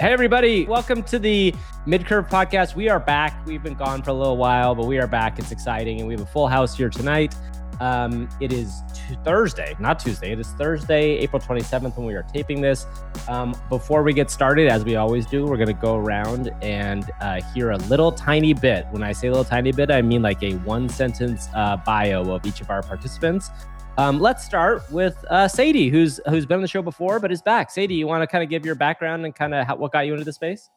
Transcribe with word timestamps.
Hey, 0.00 0.12
everybody. 0.12 0.64
Welcome 0.64 1.02
to 1.02 1.18
the 1.18 1.52
Midcurve 1.84 2.30
podcast. 2.30 2.76
We 2.76 2.88
are 2.88 3.00
back. 3.00 3.44
We've 3.44 3.64
been 3.64 3.74
gone 3.74 4.00
for 4.00 4.10
a 4.10 4.14
little 4.14 4.36
while, 4.36 4.76
but 4.76 4.86
we 4.86 4.96
are 4.98 5.08
back. 5.08 5.40
It's 5.40 5.50
exciting. 5.50 5.98
And 5.98 6.06
we 6.06 6.14
have 6.14 6.20
a 6.20 6.26
full 6.26 6.46
house 6.46 6.76
here 6.76 6.88
tonight. 6.88 7.34
Um, 7.80 8.28
it 8.40 8.52
is 8.52 8.80
t- 8.94 9.18
Thursday, 9.24 9.74
not 9.80 9.98
Tuesday. 9.98 10.30
It 10.30 10.38
is 10.38 10.46
Thursday, 10.52 11.18
April 11.18 11.42
27th, 11.42 11.96
when 11.96 12.06
we 12.06 12.14
are 12.14 12.22
taping 12.22 12.60
this. 12.60 12.86
Um, 13.26 13.56
before 13.68 14.04
we 14.04 14.12
get 14.12 14.30
started, 14.30 14.68
as 14.68 14.84
we 14.84 14.94
always 14.94 15.26
do, 15.26 15.44
we're 15.44 15.56
going 15.56 15.66
to 15.66 15.72
go 15.72 15.96
around 15.96 16.54
and 16.62 17.10
uh, 17.20 17.40
hear 17.52 17.72
a 17.72 17.78
little 17.78 18.12
tiny 18.12 18.52
bit. 18.52 18.86
When 18.92 19.02
I 19.02 19.10
say 19.10 19.28
little 19.28 19.42
tiny 19.42 19.72
bit, 19.72 19.90
I 19.90 20.00
mean 20.00 20.22
like 20.22 20.40
a 20.44 20.52
one 20.58 20.88
sentence 20.88 21.48
uh, 21.56 21.76
bio 21.76 22.22
of 22.32 22.46
each 22.46 22.60
of 22.60 22.70
our 22.70 22.84
participants. 22.84 23.50
Um, 23.98 24.20
let's 24.20 24.44
start 24.44 24.88
with 24.92 25.24
uh, 25.28 25.48
Sadie, 25.48 25.88
who's 25.88 26.20
who's 26.28 26.46
been 26.46 26.54
on 26.54 26.62
the 26.62 26.68
show 26.68 26.82
before 26.82 27.18
but 27.18 27.32
is 27.32 27.42
back. 27.42 27.68
Sadie, 27.68 27.96
you 27.96 28.06
want 28.06 28.22
to 28.22 28.28
kind 28.28 28.44
of 28.44 28.48
give 28.48 28.64
your 28.64 28.76
background 28.76 29.24
and 29.24 29.34
kind 29.34 29.52
of 29.52 29.76
what 29.76 29.90
got 29.90 30.06
you 30.06 30.12
into 30.12 30.24
the 30.24 30.32
space? 30.32 30.70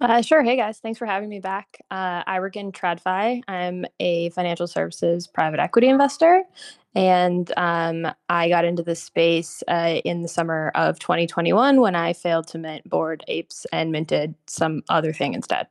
Uh, 0.00 0.22
sure. 0.22 0.42
Hey 0.42 0.56
guys, 0.56 0.78
thanks 0.78 0.98
for 0.98 1.04
having 1.04 1.28
me 1.28 1.38
back. 1.38 1.76
Uh, 1.90 2.22
I 2.26 2.40
work 2.40 2.56
in 2.56 2.72
TradFi. 2.72 3.42
I'm 3.46 3.84
a 4.00 4.30
financial 4.30 4.66
services 4.66 5.26
private 5.26 5.60
equity 5.60 5.88
investor, 5.88 6.44
and 6.94 7.52
um, 7.58 8.10
I 8.30 8.48
got 8.48 8.64
into 8.64 8.82
this 8.82 9.02
space 9.02 9.62
uh, 9.68 10.00
in 10.02 10.22
the 10.22 10.28
summer 10.28 10.72
of 10.74 10.98
2021 10.98 11.78
when 11.78 11.94
I 11.94 12.14
failed 12.14 12.48
to 12.48 12.58
mint 12.58 12.88
Bored 12.88 13.22
Apes 13.28 13.66
and 13.70 13.92
minted 13.92 14.34
some 14.46 14.82
other 14.88 15.12
thing 15.12 15.34
instead. 15.34 15.66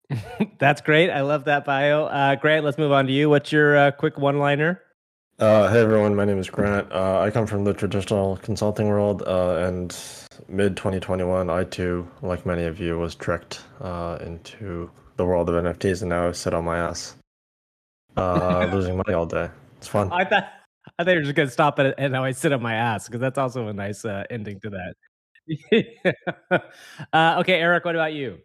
That's 0.58 0.82
great. 0.82 1.08
I 1.08 1.22
love 1.22 1.44
that 1.46 1.64
bio. 1.64 2.04
Uh, 2.04 2.34
Grant, 2.34 2.62
let's 2.62 2.76
move 2.76 2.92
on 2.92 3.06
to 3.06 3.12
you. 3.12 3.30
What's 3.30 3.50
your 3.50 3.74
uh, 3.74 3.90
quick 3.92 4.18
one-liner? 4.18 4.82
Uh, 5.38 5.68
hey 5.72 5.80
everyone, 5.80 6.14
my 6.14 6.24
name 6.24 6.38
is 6.38 6.48
Grant. 6.48 6.92
Uh, 6.92 7.20
I 7.20 7.30
come 7.30 7.46
from 7.46 7.64
the 7.64 7.72
traditional 7.72 8.36
consulting 8.38 8.86
world, 8.88 9.22
uh, 9.26 9.56
and 9.66 9.96
mid 10.46 10.76
2021, 10.76 11.50
I 11.50 11.64
too, 11.64 12.06
like 12.20 12.44
many 12.46 12.64
of 12.64 12.78
you, 12.78 12.98
was 12.98 13.14
tricked 13.14 13.64
uh, 13.80 14.18
into 14.20 14.90
the 15.16 15.24
world 15.24 15.48
of 15.48 15.54
NFTs, 15.56 16.02
and 16.02 16.10
now 16.10 16.28
I 16.28 16.32
sit 16.32 16.54
on 16.54 16.64
my 16.64 16.78
ass, 16.78 17.16
uh, 18.16 18.68
losing 18.72 18.96
money 18.96 19.14
all 19.14 19.26
day. 19.26 19.48
It's 19.78 19.88
fun. 19.88 20.12
I 20.12 20.24
thought 20.24 20.44
I 20.98 21.04
thought 21.04 21.10
you 21.12 21.16
were 21.16 21.22
just 21.22 21.34
gonna 21.34 21.50
stop 21.50 21.78
it, 21.78 21.94
and 21.98 22.12
now 22.12 22.22
I 22.22 22.32
sit 22.32 22.52
on 22.52 22.62
my 22.62 22.74
ass 22.74 23.08
because 23.08 23.20
that's 23.20 23.38
also 23.38 23.66
a 23.68 23.72
nice 23.72 24.04
uh, 24.04 24.24
ending 24.30 24.60
to 24.60 24.70
that. 24.70 24.94
Uh 27.12 27.36
okay, 27.40 27.54
Eric, 27.54 27.84
what 27.84 27.96
about 27.96 28.12
you? 28.12 28.38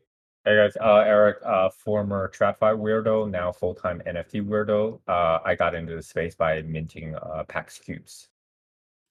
Hey 0.47 0.55
guys, 0.55 0.77
uh, 0.79 1.03
Eric, 1.05 1.39
uh, 1.45 1.69
former 1.69 2.31
TradFi 2.33 2.79
weirdo, 2.79 3.29
now 3.29 3.51
full 3.51 3.75
time 3.75 4.01
NFT 4.07 4.47
weirdo. 4.47 4.97
Uh, 5.05 5.39
I 5.43 5.55
got 5.55 5.75
into 5.75 5.93
the 5.93 6.01
space 6.01 6.35
by 6.35 6.61
minting 6.61 7.15
uh, 7.15 7.43
Pak's 7.49 7.77
cubes. 7.77 8.29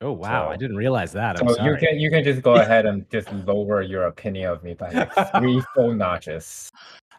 Oh 0.00 0.12
wow, 0.12 0.46
so, 0.46 0.52
I 0.52 0.56
didn't 0.56 0.78
realize 0.78 1.12
that. 1.12 1.38
I'm 1.38 1.46
so 1.46 1.56
sorry. 1.56 1.72
you 1.72 1.76
can 1.76 2.00
you 2.00 2.08
can 2.08 2.24
just 2.24 2.40
go 2.40 2.54
ahead 2.62 2.86
and 2.86 3.04
just 3.10 3.30
lower 3.44 3.82
your 3.82 4.04
opinion 4.04 4.50
of 4.50 4.64
me 4.64 4.72
by 4.72 4.88
like 4.88 5.12
three 5.36 5.60
full 5.74 5.92
notches. 5.92 6.70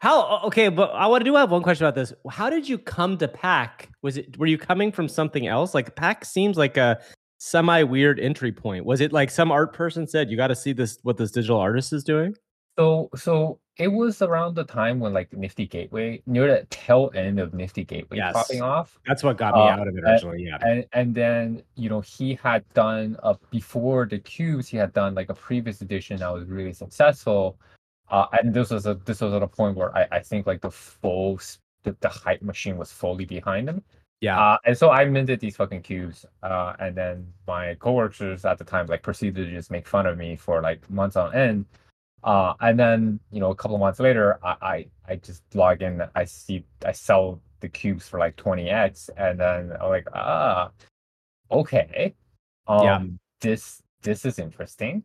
How 0.01 0.39
okay, 0.45 0.69
but 0.69 0.89
I 0.95 1.05
want 1.05 1.21
to 1.21 1.25
do 1.25 1.35
have 1.35 1.51
one 1.51 1.61
question 1.61 1.85
about 1.85 1.93
this. 1.93 2.11
How 2.27 2.49
did 2.49 2.67
you 2.67 2.79
come 2.79 3.19
to 3.19 3.27
Pak? 3.27 3.91
Was 4.01 4.17
it 4.17 4.35
were 4.39 4.47
you 4.47 4.57
coming 4.57 4.91
from 4.91 5.07
something 5.07 5.45
else? 5.45 5.75
Like 5.75 5.95
Pak 5.95 6.25
seems 6.25 6.57
like 6.57 6.75
a 6.75 6.99
semi 7.37 7.83
weird 7.83 8.19
entry 8.19 8.51
point. 8.51 8.83
Was 8.83 8.99
it 8.99 9.13
like 9.13 9.29
some 9.29 9.51
art 9.51 9.73
person 9.73 10.07
said 10.07 10.31
you 10.31 10.37
got 10.37 10.47
to 10.47 10.55
see 10.55 10.73
this 10.73 10.97
what 11.03 11.17
this 11.17 11.29
digital 11.29 11.59
artist 11.59 11.93
is 11.93 12.03
doing? 12.03 12.35
So 12.79 13.11
so 13.15 13.59
it 13.77 13.87
was 13.87 14.21
around 14.21 14.55
the 14.55 14.63
time 14.63 14.99
when 14.99 15.13
like 15.13 15.31
Nifty 15.33 15.67
Gateway, 15.67 16.21
near 16.25 16.47
the 16.47 16.65
tail 16.69 17.11
end 17.13 17.39
of 17.39 17.53
Nifty 17.53 17.83
Gateway 17.83 18.17
yes. 18.17 18.33
popping 18.33 18.61
off. 18.61 18.99
That's 19.05 19.23
what 19.23 19.37
got 19.37 19.53
me 19.53 19.61
uh, 19.61 19.65
out 19.65 19.87
of 19.87 19.95
it 19.95 20.03
originally. 20.03 20.43
Yeah. 20.43 20.57
And 20.61 20.85
and 20.93 21.13
then, 21.13 21.63
you 21.75 21.89
know, 21.89 22.01
he 22.01 22.35
had 22.41 22.63
done 22.73 23.17
uh 23.23 23.35
before 23.51 24.05
the 24.05 24.19
cubes, 24.19 24.67
he 24.67 24.77
had 24.77 24.93
done 24.93 25.13
like 25.13 25.29
a 25.29 25.35
previous 25.35 25.81
edition 25.81 26.17
that 26.17 26.33
was 26.33 26.45
really 26.47 26.73
successful. 26.73 27.59
Uh 28.09 28.25
and 28.33 28.53
this 28.53 28.71
was 28.71 28.87
a 28.87 28.95
this 29.05 29.21
was 29.21 29.33
at 29.33 29.43
a 29.43 29.47
point 29.47 29.77
where 29.77 29.95
I, 29.95 30.07
I 30.11 30.19
think 30.19 30.47
like 30.47 30.61
the 30.61 30.71
full 30.71 31.39
the, 31.83 31.95
the 31.99 32.09
hype 32.09 32.41
machine 32.41 32.77
was 32.77 32.91
fully 32.91 33.25
behind 33.25 33.69
him. 33.69 33.83
Yeah. 34.21 34.39
Uh, 34.39 34.57
and 34.65 34.75
so 34.75 34.89
I 34.89 35.05
minted 35.05 35.39
these 35.39 35.55
fucking 35.55 35.83
cubes. 35.83 36.25
Uh, 36.41 36.73
and 36.79 36.95
then 36.95 37.31
my 37.45 37.75
coworkers 37.75 38.45
at 38.45 38.57
the 38.57 38.63
time 38.63 38.87
like 38.87 39.03
proceeded 39.03 39.45
to 39.45 39.51
just 39.51 39.69
make 39.69 39.87
fun 39.87 40.07
of 40.07 40.17
me 40.17 40.35
for 40.35 40.63
like 40.63 40.89
months 40.89 41.15
on 41.15 41.35
end 41.35 41.65
uh, 42.23 42.53
and 42.61 42.79
then 42.79 43.19
you 43.31 43.39
know 43.39 43.51
a 43.51 43.55
couple 43.55 43.75
of 43.75 43.81
months 43.81 43.99
later, 43.99 44.39
I, 44.43 44.55
I 44.61 44.85
I 45.09 45.15
just 45.17 45.43
log 45.53 45.81
in. 45.81 46.03
I 46.15 46.25
see 46.25 46.65
I 46.85 46.91
sell 46.91 47.41
the 47.59 47.69
cubes 47.69 48.07
for 48.07 48.19
like 48.19 48.35
20x, 48.35 49.09
and 49.17 49.39
then 49.39 49.73
I'm 49.81 49.89
like, 49.89 50.07
ah, 50.13 50.71
okay, 51.51 52.15
um, 52.67 52.83
yeah. 52.83 53.03
this 53.41 53.81
this 54.01 54.25
is 54.25 54.39
interesting. 54.39 55.03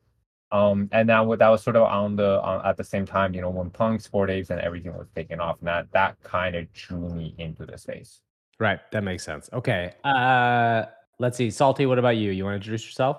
Um, 0.51 0.91
and 0.93 1.07
now 1.07 1.35
that 1.35 1.49
was 1.49 1.63
sort 1.63 1.77
of 1.77 1.85
on 1.85 2.15
the 2.17 2.41
on, 2.43 2.65
at 2.67 2.77
the 2.77 2.85
same 2.85 3.07
time, 3.07 3.35
you 3.35 3.41
know, 3.41 3.49
when 3.49 3.71
Punk, 3.71 4.09
Bored 4.11 4.31
Apes, 4.31 4.51
and 4.51 4.61
everything 4.61 4.93
was 4.93 5.09
taking 5.15 5.41
off, 5.41 5.59
and 5.61 5.69
that 5.69 5.87
that 5.93 6.23
kind 6.23 6.55
of 6.55 6.71
drew 6.73 7.09
me 7.09 7.35
into 7.39 7.65
the 7.65 7.79
space. 7.79 8.21
Right, 8.59 8.79
that 8.93 9.03
makes 9.03 9.25
sense. 9.25 9.49
Okay, 9.53 9.95
uh, 10.05 10.85
let's 11.19 11.37
see, 11.39 11.51
Salty. 11.51 11.87
What 11.87 11.99
about 11.99 12.17
you? 12.17 12.33
You 12.33 12.45
want 12.45 12.53
to 12.53 12.57
introduce 12.57 12.85
yourself? 12.85 13.19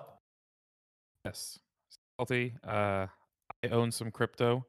Yes, 1.25 1.59
Salty. 2.19 2.53
Uh, 2.67 3.07
I 3.63 3.67
own 3.67 3.91
some 3.91 4.11
crypto. 4.11 4.65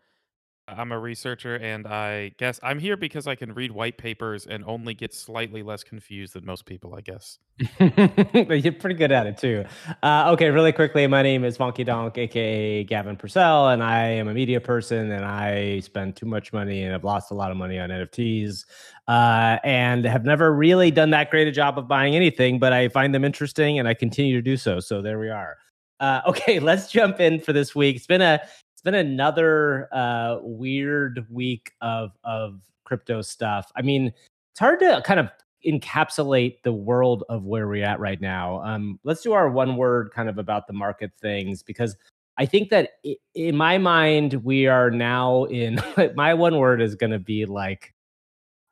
I'm 0.67 0.93
a 0.93 0.99
researcher, 0.99 1.57
and 1.57 1.87
I 1.87 2.33
guess 2.39 2.59
I'm 2.63 2.79
here 2.79 2.97
because 2.97 3.27
I 3.27 3.35
can 3.35 3.53
read 3.53 3.71
white 3.71 3.99
papers 3.99 4.47
and 4.47 4.65
only 4.67 4.95
get 4.95 5.13
slightly 5.13 5.63
less 5.63 5.85
confused 5.85 6.33
than 6.33 6.47
most 6.47 6.65
people. 6.65 6.95
I 6.95 7.03
guess. 7.03 7.39
But 7.79 8.65
You're 8.65 8.73
pretty 8.73 8.95
good 8.95 9.13
at 9.13 9.27
it 9.27 9.37
too. 9.37 9.67
Uh, 10.03 10.31
okay, 10.33 10.49
really 10.49 10.73
quickly, 10.73 11.07
my 11.07 11.23
name 11.23 11.45
is 11.45 11.59
Funky 11.59 11.85
Donk, 11.85 12.17
aka 12.17 12.83
Gavin 12.85 13.17
Purcell, 13.17 13.69
and 13.69 13.83
I 13.83 14.05
am 14.05 14.29
a 14.29 14.33
media 14.33 14.59
person. 14.59 15.11
And 15.11 15.25
I 15.27 15.81
spend 15.81 16.17
too 16.17 16.27
much 16.27 16.51
money 16.55 16.83
and 16.83 16.93
have 16.93 17.05
lost 17.05 17.31
a 17.31 17.35
lot 17.35 17.51
of 17.51 17.59
money 17.59 17.79
on 17.79 17.91
NFTs, 17.91 18.65
uh, 19.07 19.59
and 19.65 20.07
have 20.07 20.25
never 20.25 20.55
really 20.55 20.91
done 20.91 21.11
that 21.11 21.31
great 21.31 21.47
a 21.47 21.53
job 21.53 21.79
of 21.79 21.87
buying 21.87 22.17
anything. 22.17 22.59
But 22.59 22.73
I 22.73 22.89
find 22.89 23.15
them 23.15 23.25
interesting, 23.25 23.79
and 23.79 23.87
I 23.87 23.93
continue 23.93 24.35
to 24.37 24.43
do 24.43 24.57
so. 24.57 24.81
So 24.81 25.03
there 25.03 25.19
we 25.19 25.29
are. 25.29 25.59
Uh, 26.01 26.23
okay, 26.29 26.59
let's 26.59 26.91
jump 26.91 27.21
in 27.21 27.41
for 27.41 27.53
this 27.53 27.75
week. 27.75 27.97
It's 27.97 28.07
been 28.07 28.23
a 28.23 28.41
been 28.85 28.95
another 28.95 29.89
uh, 29.93 30.39
weird 30.43 31.27
week 31.31 31.73
of 31.81 32.13
of 32.23 32.61
crypto 32.85 33.23
stuff. 33.23 33.73
I 33.75 33.83
mean, 33.83 34.13
it's 34.53 34.61
hard 34.61 34.79
to 34.81 35.03
kind 35.05 35.19
of 35.19 35.31
encapsulate 35.67 36.63
the 36.63 36.73
world 36.73 37.25
of 37.29 37.45
where 37.45 37.67
we're 37.67 37.85
at 37.85 37.99
right 37.99 38.21
now. 38.21 38.63
Um, 38.63 39.01
let's 39.03 39.23
do 39.23 39.33
our 39.33 39.49
one 39.49 39.77
word 39.77 40.11
kind 40.15 40.29
of 40.29 40.39
about 40.39 40.67
the 40.67 40.73
market 40.73 41.13
things 41.21 41.63
because 41.63 41.97
I 42.37 42.47
think 42.47 42.71
that 42.71 42.91
in 43.35 43.57
my 43.57 43.79
mind 43.79 44.35
we 44.45 44.67
are 44.67 44.91
now 44.91 45.45
in 45.45 45.81
my 46.15 46.35
one 46.35 46.59
word 46.59 46.83
is 46.83 46.95
going 46.95 47.13
to 47.13 47.19
be 47.19 47.47
like 47.47 47.95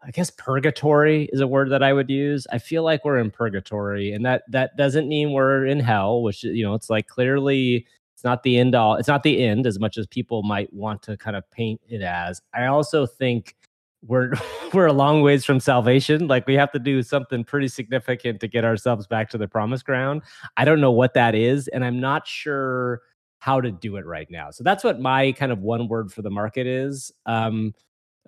I 0.05 0.11
guess 0.11 0.31
purgatory 0.31 1.29
is 1.33 1.41
a 1.41 1.47
word 1.47 1.71
that 1.71 1.83
I 1.83 1.93
would 1.93 2.11
use. 2.11 2.45
I 2.53 2.59
feel 2.59 2.83
like 2.83 3.05
we're 3.05 3.21
in 3.21 3.31
purgatory 3.31 4.13
and 4.13 4.27
that 4.27 4.43
that 4.51 4.77
doesn't 4.77 5.09
mean 5.09 5.33
we're 5.33 5.65
in 5.65 5.79
hell, 5.79 6.23
which 6.23 6.43
you 6.43 6.65
know, 6.65 6.75
it's 6.75 6.91
like 6.91 7.07
clearly 7.07 7.87
it's 8.23 8.25
not 8.25 8.45
the 8.45 8.57
end 8.57 8.77
all. 8.77 8.95
It's 8.95 9.09
not 9.09 9.25
the 9.25 9.43
end 9.43 9.67
as 9.67 9.81
much 9.81 9.99
as 9.99 10.07
people 10.07 10.45
might 10.45 10.73
want 10.73 11.03
to 11.03 11.17
kind 11.17 11.35
of 11.35 11.43
paint 11.51 11.81
it 11.89 12.03
as. 12.03 12.41
I 12.55 12.67
also 12.67 13.05
think 13.05 13.57
we're 14.07 14.35
we're 14.73 14.87
a 14.87 14.93
long 14.93 15.23
ways 15.23 15.45
from 15.45 15.59
salvation. 15.59 16.29
Like 16.29 16.47
we 16.47 16.55
have 16.55 16.71
to 16.71 16.79
do 16.79 17.03
something 17.03 17.43
pretty 17.43 17.67
significant 17.67 18.39
to 18.39 18.47
get 18.47 18.65
ourselves 18.65 19.09
back 19.09 19.29
to 19.31 19.39
the 19.39 19.49
promised 19.49 19.85
ground. 19.85 20.23
I 20.57 20.65
don't 20.65 20.81
know 20.81 20.93
what 20.93 21.15
that 21.15 21.35
is, 21.35 21.67
and 21.67 21.85
I'm 21.85 21.99
not 21.99 22.29
sure 22.29 23.01
how 23.41 23.61
to 23.61 23.73
do 23.73 23.97
it 23.97 24.07
right 24.07 24.31
now. 24.31 24.53
So 24.53 24.63
that's 24.63 24.85
what 24.85 25.01
my 25.01 25.33
kind 25.33 25.51
of 25.51 25.59
one 25.59 25.89
word 25.89 26.13
for 26.13 26.23
the 26.23 26.31
market 26.31 26.69
is. 26.69 27.11
Um, 27.27 27.75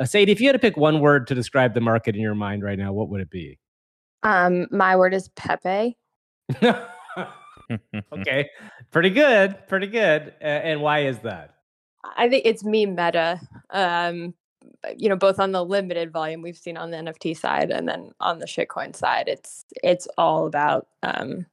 uh, 0.00 0.06
Sadie, 0.06 0.32
if 0.32 0.40
you 0.40 0.48
had 0.48 0.54
to 0.54 0.58
pick 0.58 0.76
one 0.76 0.98
word 0.98 1.28
to 1.28 1.36
describe 1.36 1.72
the 1.72 1.80
market 1.80 2.16
in 2.16 2.20
your 2.20 2.34
mind 2.34 2.64
right 2.64 2.76
now, 2.80 2.92
what 2.92 3.10
would 3.10 3.20
it 3.20 3.30
be? 3.30 3.60
Um, 4.24 4.66
my 4.72 4.96
word 4.96 5.14
is 5.14 5.28
Pepe. 5.36 5.96
okay, 8.12 8.48
pretty 8.90 9.10
good, 9.10 9.56
pretty 9.68 9.86
good. 9.86 10.34
Uh, 10.40 10.44
and 10.44 10.80
why 10.80 11.00
is 11.00 11.18
that? 11.20 11.54
I 12.16 12.28
think 12.28 12.42
it's 12.44 12.64
me 12.64 12.86
meta. 12.86 13.40
Um, 13.70 14.34
you 14.96 15.08
know, 15.08 15.16
both 15.16 15.38
on 15.38 15.52
the 15.52 15.64
limited 15.64 16.12
volume 16.12 16.42
we've 16.42 16.56
seen 16.56 16.76
on 16.76 16.90
the 16.90 16.96
NFT 16.96 17.36
side, 17.36 17.70
and 17.70 17.88
then 17.88 18.12
on 18.20 18.38
the 18.38 18.46
shitcoin 18.46 18.94
side, 18.94 19.28
it's 19.28 19.64
it's 19.82 20.08
all 20.18 20.46
about 20.46 20.86
um, 21.02 21.46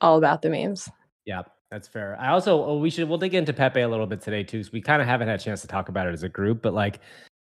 all 0.00 0.18
about 0.18 0.42
the 0.42 0.50
memes. 0.50 0.88
Yeah, 1.24 1.42
that's 1.70 1.88
fair. 1.88 2.16
I 2.20 2.28
also 2.28 2.62
oh, 2.64 2.78
we 2.78 2.90
should 2.90 3.08
we'll 3.08 3.18
dig 3.18 3.34
into 3.34 3.52
Pepe 3.52 3.80
a 3.80 3.88
little 3.88 4.06
bit 4.06 4.20
today 4.20 4.42
too, 4.42 4.58
because 4.58 4.72
we 4.72 4.80
kind 4.80 5.02
of 5.02 5.08
haven't 5.08 5.28
had 5.28 5.40
a 5.40 5.42
chance 5.42 5.60
to 5.62 5.66
talk 5.66 5.88
about 5.88 6.06
it 6.06 6.12
as 6.12 6.22
a 6.22 6.28
group. 6.28 6.62
But 6.62 6.74
like, 6.74 7.00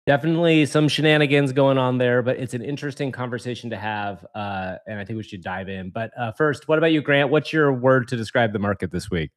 definitely 0.07 0.67
some 0.67 0.89
shenanigans 0.89 1.53
going 1.53 1.79
on 1.79 1.99
there, 1.99 2.23
but 2.23 2.37
it's 2.37 2.55
an 2.55 2.63
interesting 2.63 3.13
conversation 3.13 3.71
to 3.71 3.77
have. 3.77 4.25
Uh, 4.35 4.77
and 4.87 4.99
I 4.99 5.05
think 5.05 5.17
we 5.17 5.23
should 5.23 5.43
dive 5.43 5.69
in. 5.69 5.91
But 5.91 6.11
uh, 6.19 6.33
first, 6.33 6.69
what 6.69 6.79
about 6.79 6.93
you, 6.93 7.03
Grant? 7.03 7.31
What's 7.31 7.53
your 7.53 7.73
word 7.73 8.09
to 8.09 8.17
describe 8.17 8.53
the 8.53 8.59
market 8.59 8.91
this 8.91 9.11
week? 9.11 9.31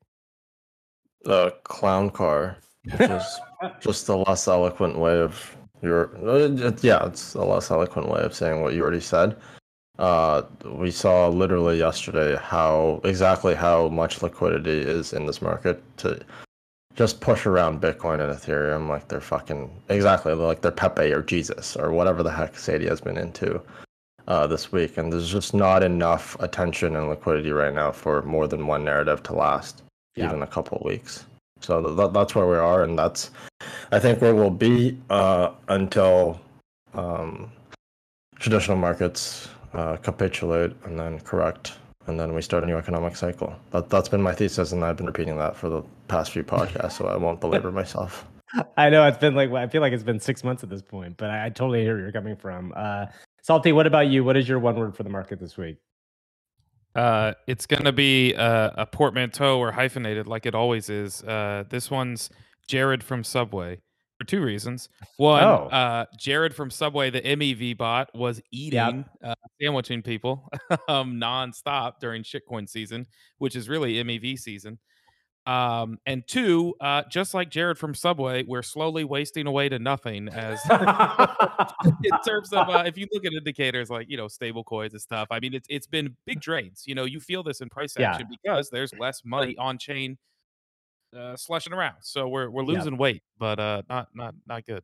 The 1.24 1.52
clown 1.64 2.10
car, 2.10 2.58
which 2.84 3.10
is 3.10 3.40
just 3.80 4.10
a 4.10 4.16
less 4.16 4.48
eloquent 4.48 4.98
way 4.98 5.20
of 5.20 5.56
your. 5.82 6.16
Uh, 6.28 6.72
yeah, 6.82 7.06
it's 7.06 7.34
a 7.34 7.44
less 7.44 7.72
eloquent 7.72 8.10
way 8.10 8.22
of 8.22 8.34
saying 8.34 8.62
what 8.62 8.74
you 8.74 8.82
already 8.82 9.00
said. 9.00 9.36
Uh, 9.98 10.42
we 10.66 10.92
saw 10.92 11.30
literally 11.30 11.78
yesterday 11.78 12.38
how 12.42 13.00
exactly 13.06 13.56
how 13.56 13.88
much 13.88 14.22
liquidity 14.22 14.82
is 14.82 15.14
in 15.14 15.26
this 15.26 15.42
market 15.42 15.82
to 15.98 16.20
just 16.96 17.20
push 17.20 17.46
around 17.46 17.82
Bitcoin 17.82 18.20
and 18.22 18.32
Ethereum 18.34 18.88
like 18.88 19.08
they're 19.08 19.22
fucking 19.22 19.70
exactly 19.90 20.34
like 20.34 20.62
they're 20.62 20.72
Pepe 20.72 21.12
or 21.12 21.22
Jesus 21.22 21.76
or 21.76 21.92
whatever 21.92 22.24
the 22.24 22.32
heck 22.32 22.58
Sadie 22.58 22.88
has 22.88 23.02
been 23.02 23.18
into 23.18 23.62
uh, 24.28 24.48
this 24.48 24.72
week, 24.72 24.98
and 24.98 25.12
there's 25.14 25.30
just 25.32 25.54
not 25.54 25.84
enough 25.84 26.36
attention 26.40 26.96
and 26.96 27.10
liquidity 27.10 27.52
right 27.52 27.74
now 27.74 27.92
for 27.92 28.22
more 28.24 28.48
than 28.48 28.66
one 28.66 28.84
narrative 28.84 29.22
to 29.24 29.34
last 29.34 29.84
Yeah. 30.16 30.26
even 30.28 30.42
a 30.42 30.48
couple 30.48 30.78
of 30.80 30.86
weeks. 30.86 31.26
So 31.62 31.96
th- 31.96 32.12
that's 32.14 32.34
where 32.36 32.48
we 32.48 32.56
are, 32.58 32.84
and 32.84 32.98
that's 32.98 33.32
I 33.92 34.00
think 34.00 34.22
where 34.22 34.34
we'll 34.36 34.50
be 34.50 34.98
uh, 35.10 35.52
until 35.68 36.40
um, 36.94 37.52
traditional 38.40 38.78
markets 38.78 39.50
uh, 39.74 39.98
capitulate 39.98 40.74
and 40.86 40.98
then 41.00 41.20
correct, 41.20 41.74
and 42.08 42.20
then 42.20 42.34
we 42.34 42.42
start 42.42 42.64
a 42.64 42.68
new 42.68 42.78
economic 42.78 43.16
cycle. 43.16 43.56
That 43.72 43.90
that's 43.90 44.10
been 44.10 44.22
my 44.22 44.34
thesis, 44.34 44.72
and 44.72 44.84
I've 44.84 44.98
been 44.98 45.06
repeating 45.06 45.38
that 45.38 45.56
for 45.56 45.70
the 45.70 45.84
past 46.08 46.32
few 46.32 46.44
podcasts, 46.44 46.94
so 46.94 47.08
I 47.08 47.18
won't 47.18 47.42
belabor 47.42 47.72
myself. 47.72 48.26
I 48.78 48.90
know 48.90 49.06
it's 49.08 49.18
been 49.18 49.36
like 49.36 49.52
I 49.52 49.68
feel 49.68 49.82
like 49.82 49.94
it's 49.94 50.04
been 50.04 50.20
six 50.20 50.44
months 50.44 50.64
at 50.64 50.70
this 50.70 50.82
point, 50.82 51.18
but 51.18 51.30
I, 51.30 51.46
I 51.48 51.50
totally 51.50 51.82
hear 51.82 51.96
where 51.96 52.04
you're 52.04 52.12
coming 52.12 52.36
from. 52.36 52.74
Uh, 52.76 53.08
Salty, 53.42 53.72
what 53.72 53.88
about 53.88 54.08
you? 54.08 54.24
What 54.24 54.38
is 54.38 54.48
your 54.48 54.60
one 54.60 54.76
word 54.76 54.96
for 54.96 55.04
the 55.04 55.10
market 55.10 55.40
this 55.40 55.58
week? 55.58 55.78
Uh, 56.96 57.34
it's 57.46 57.66
going 57.66 57.84
to 57.84 57.92
be 57.92 58.34
uh, 58.36 58.72
a 58.76 58.86
portmanteau 58.86 59.60
or 59.60 59.72
hyphenated, 59.72 60.28
like 60.28 60.46
it 60.46 60.56
always 60.56 60.90
is. 60.90 61.22
Uh, 61.24 61.66
this 61.70 61.92
one's 61.92 62.30
Jared 62.68 63.04
from 63.04 63.24
Subway 63.24 63.82
for 64.18 64.26
two 64.26 64.42
reasons. 64.42 64.90
One, 65.18 65.44
Oh. 65.44 65.68
uh, 65.68 66.06
Jared 66.18 66.56
from 66.56 66.70
Subway, 66.72 67.10
the 67.10 67.22
MEV 67.22 67.78
bot, 67.78 68.10
was 68.16 68.42
eating, 68.52 69.06
uh, 69.24 69.36
sandwiching 69.62 70.02
people 70.02 70.50
um, 70.88 71.16
nonstop 71.20 72.00
during 72.00 72.24
shitcoin 72.24 72.70
season, 72.70 73.08
which 73.40 73.56
is 73.56 73.68
really 73.68 73.96
MEV 74.04 74.38
season. 74.40 74.80
Um, 75.48 76.00
and 76.08 76.24
two, 76.28 76.74
uh, 76.82 77.04
just 77.12 77.36
like 77.36 77.52
Jared 77.52 77.78
from 77.78 77.94
Subway, 77.94 78.44
we're 78.48 78.64
slowly 78.64 79.04
wasting 79.04 79.46
away 79.46 79.70
to 79.70 79.78
nothing 79.78 80.28
as 80.30 80.60
in 82.04 82.18
terms 82.26 82.52
of 82.52 82.68
uh, 82.70 82.84
if 82.88 82.98
you 82.98 83.06
look 83.14 83.26
at 83.26 83.34
indicators 83.34 83.90
like 83.92 84.10
you 84.10 84.18
know 84.18 84.28
stable 84.28 84.64
coins 84.64 84.94
and 84.94 85.02
stuff 85.02 85.28
i 85.30 85.40
mean 85.40 85.54
it's 85.54 85.68
it's 85.70 85.86
been 85.86 86.16
big 86.26 86.40
drains 86.42 86.84
you 86.88 86.96
know 86.96 87.04
you 87.06 87.20
feel 87.20 87.44
this 87.44 87.62
in 87.62 87.70
price 87.70 87.96
Yeah. 87.98 88.12
action 88.14 88.28
because 88.30 88.72
there's 88.72 88.92
less 89.00 89.22
money 89.24 89.56
on 89.58 89.78
chain 89.78 90.18
uh 91.16 91.36
slushing 91.36 91.74
around 91.74 91.96
so 92.02 92.28
we're 92.28 92.50
we're 92.50 92.64
Yeah. 92.64 92.78
losing 92.80 92.98
weight 92.98 93.24
but 93.38 93.60
uh 93.60 93.82
not 93.90 94.10
not 94.14 94.36
not 94.48 94.66
good 94.66 94.84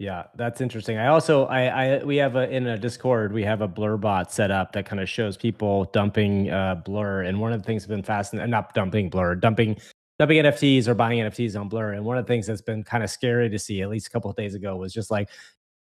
Yeah, 0.00 0.26
that's 0.36 0.60
interesting. 0.60 0.96
I 0.96 1.08
also 1.08 1.46
I, 1.46 1.62
I 1.98 2.04
we 2.04 2.16
have 2.18 2.36
a 2.36 2.48
in 2.48 2.66
a 2.68 2.78
Discord 2.78 3.32
we 3.32 3.42
have 3.42 3.62
a 3.62 3.66
blur 3.68 3.96
bot 3.96 4.30
set 4.32 4.50
up 4.52 4.70
that 4.72 4.86
kind 4.86 5.00
of 5.00 5.08
shows 5.08 5.36
people 5.36 5.86
dumping 5.92 6.50
uh 6.50 6.76
blur 6.76 7.22
and 7.24 7.40
one 7.40 7.52
of 7.52 7.60
the 7.60 7.66
things 7.66 7.82
that's 7.82 7.88
been 7.90 8.04
fascinating 8.04 8.50
not 8.50 8.74
dumping 8.74 9.10
blur, 9.10 9.34
dumping 9.34 9.76
dumping 10.20 10.38
NFTs 10.44 10.86
or 10.86 10.94
buying 10.94 11.18
NFTs 11.20 11.58
on 11.60 11.68
blur. 11.68 11.94
And 11.94 12.04
one 12.04 12.16
of 12.16 12.24
the 12.24 12.28
things 12.32 12.46
that's 12.46 12.60
been 12.62 12.82
kind 12.84 13.02
of 13.04 13.10
scary 13.10 13.48
to 13.50 13.58
see, 13.58 13.82
at 13.82 13.88
least 13.88 14.06
a 14.06 14.10
couple 14.10 14.30
of 14.30 14.36
days 14.36 14.54
ago, 14.54 14.76
was 14.76 14.92
just 14.92 15.10
like 15.10 15.30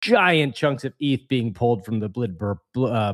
giant 0.02 0.56
chunks 0.56 0.84
of 0.84 0.94
ETH 1.00 1.28
being 1.28 1.54
pulled 1.54 1.84
from 1.86 2.00
the 2.00 2.08
blid 2.10 2.38
blur, 2.40 2.56
blur, 2.74 2.92
uh, 2.94 3.14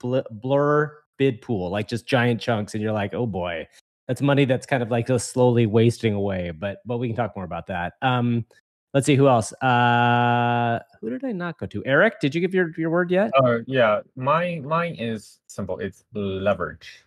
blur, 0.00 0.22
blur 0.30 0.96
bid 1.18 1.40
pool, 1.42 1.70
like 1.70 1.86
just 1.88 2.06
giant 2.06 2.40
chunks, 2.40 2.74
and 2.74 2.82
you're 2.82 2.92
like, 2.92 3.14
oh 3.14 3.26
boy, 3.26 3.66
that's 4.10 4.20
money 4.20 4.44
that's 4.44 4.66
kind 4.66 4.82
of 4.82 4.90
like 4.90 5.06
just 5.06 5.30
slowly 5.30 5.66
wasting 5.66 6.14
away. 6.14 6.50
But 6.50 6.78
but 6.84 6.98
we 6.98 7.06
can 7.06 7.14
talk 7.14 7.36
more 7.36 7.44
about 7.44 7.68
that. 7.68 7.92
Um, 8.02 8.44
let's 8.92 9.06
see 9.06 9.14
who 9.14 9.28
else. 9.28 9.52
Uh, 9.62 10.80
who 11.00 11.10
did 11.10 11.24
I 11.24 11.30
not 11.30 11.60
go 11.60 11.66
to? 11.66 11.80
Eric, 11.86 12.18
did 12.18 12.34
you 12.34 12.40
give 12.40 12.52
your 12.52 12.72
your 12.76 12.90
word 12.90 13.12
yet? 13.12 13.30
Uh, 13.40 13.58
yeah, 13.68 14.00
my 14.16 14.60
mine 14.64 14.96
is 14.96 15.38
simple. 15.46 15.78
It's 15.78 16.02
leverage. 16.12 17.04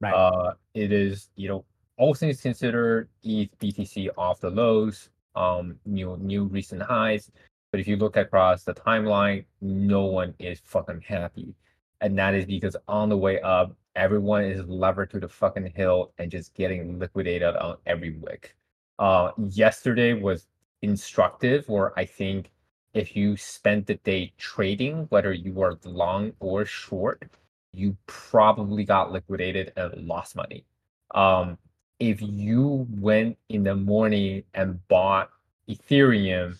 Right. 0.00 0.14
Uh, 0.14 0.54
it 0.72 0.92
is 0.92 1.28
you 1.36 1.46
know 1.46 1.66
all 1.98 2.14
things 2.14 2.40
considered, 2.40 3.10
ETH 3.22 3.50
BTC 3.58 4.08
off 4.16 4.40
the 4.40 4.48
lows, 4.48 5.10
um, 5.34 5.78
new 5.84 6.16
new 6.16 6.44
recent 6.44 6.80
highs. 6.80 7.30
But 7.70 7.80
if 7.80 7.86
you 7.86 7.98
look 7.98 8.16
across 8.16 8.64
the 8.64 8.72
timeline, 8.72 9.44
no 9.60 10.06
one 10.06 10.32
is 10.38 10.62
fucking 10.64 11.02
happy, 11.06 11.54
and 12.00 12.18
that 12.18 12.34
is 12.34 12.44
because 12.44 12.76
on 12.88 13.08
the 13.08 13.16
way 13.16 13.40
up, 13.40 13.74
everyone 13.94 14.44
is 14.44 14.66
levered 14.68 15.10
to 15.10 15.20
the 15.20 15.28
fucking 15.28 15.72
hill 15.74 16.12
and 16.18 16.30
just 16.30 16.54
getting 16.54 16.98
liquidated 16.98 17.56
on 17.56 17.76
every 17.86 18.16
wick. 18.18 18.54
Uh, 18.98 19.32
yesterday 19.38 20.12
was 20.12 20.46
instructive, 20.82 21.68
where 21.68 21.98
I 21.98 22.04
think 22.04 22.50
if 22.94 23.16
you 23.16 23.36
spent 23.36 23.86
the 23.86 23.94
day 23.96 24.32
trading, 24.38 25.06
whether 25.10 25.32
you 25.32 25.52
were 25.52 25.78
long 25.84 26.32
or 26.40 26.64
short, 26.64 27.30
you 27.72 27.96
probably 28.06 28.84
got 28.84 29.12
liquidated 29.12 29.72
and 29.76 30.06
lost 30.06 30.36
money. 30.36 30.64
Um, 31.14 31.58
if 31.98 32.20
you 32.22 32.86
went 32.90 33.38
in 33.48 33.64
the 33.64 33.74
morning 33.74 34.44
and 34.54 34.86
bought 34.88 35.30
Ethereum 35.68 36.58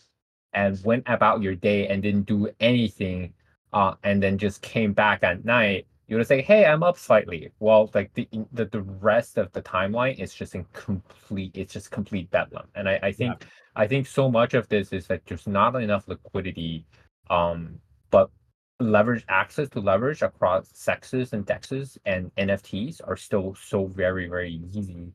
and 0.53 0.83
went 0.85 1.05
about 1.07 1.43
your 1.43 1.55
day 1.55 1.89
and 1.89 2.03
didn't 2.03 2.27
do 2.27 2.49
anything, 2.61 3.33
uh, 3.73 3.95
and 4.05 4.23
then 4.23 4.39
just 4.39 4.63
came 4.63 4.93
back 4.93 5.23
at 5.23 5.45
night, 5.45 5.87
you 6.09 6.17
would 6.17 6.27
say, 6.27 6.41
"Hey, 6.41 6.65
I'm 6.65 6.83
up 6.83 6.99
slightly." 6.99 7.51
Well, 7.59 7.91
like 7.95 8.13
the 8.15 8.29
the, 8.53 8.67
the 8.67 8.83
rest 8.83 9.39
of 9.39 9.53
the 9.53 9.63
timeline 9.63 10.19
is 10.19 10.35
just 10.35 10.55
in 10.55 10.65
complete. 10.73 11.57
It's 11.57 11.73
just 11.73 11.91
complete 11.91 12.31
bedlam, 12.31 12.69
and 12.75 12.89
I, 12.89 12.99
I 13.03 13.13
think 13.13 13.45
I 13.75 13.87
think 13.87 14.07
so 14.07 14.31
much 14.31 14.55
of 14.55 14.69
this 14.69 14.93
is 14.93 15.07
that 15.09 15.27
there's 15.27 15.47
not 15.47 15.75
enough 15.77 16.09
liquidity, 16.09 16.87
um, 17.29 17.81
but 18.11 18.31
leverage 18.79 19.25
access 19.29 19.69
to 19.71 19.81
leverage 19.81 20.23
across 20.23 20.71
sexes 20.75 21.33
and 21.33 21.47
dexes 21.47 21.97
and 22.05 22.31
NFTs 22.37 23.01
are 23.07 23.17
still 23.17 23.55
so 23.55 23.87
very 23.87 24.29
very 24.29 24.61
easy. 24.75 25.13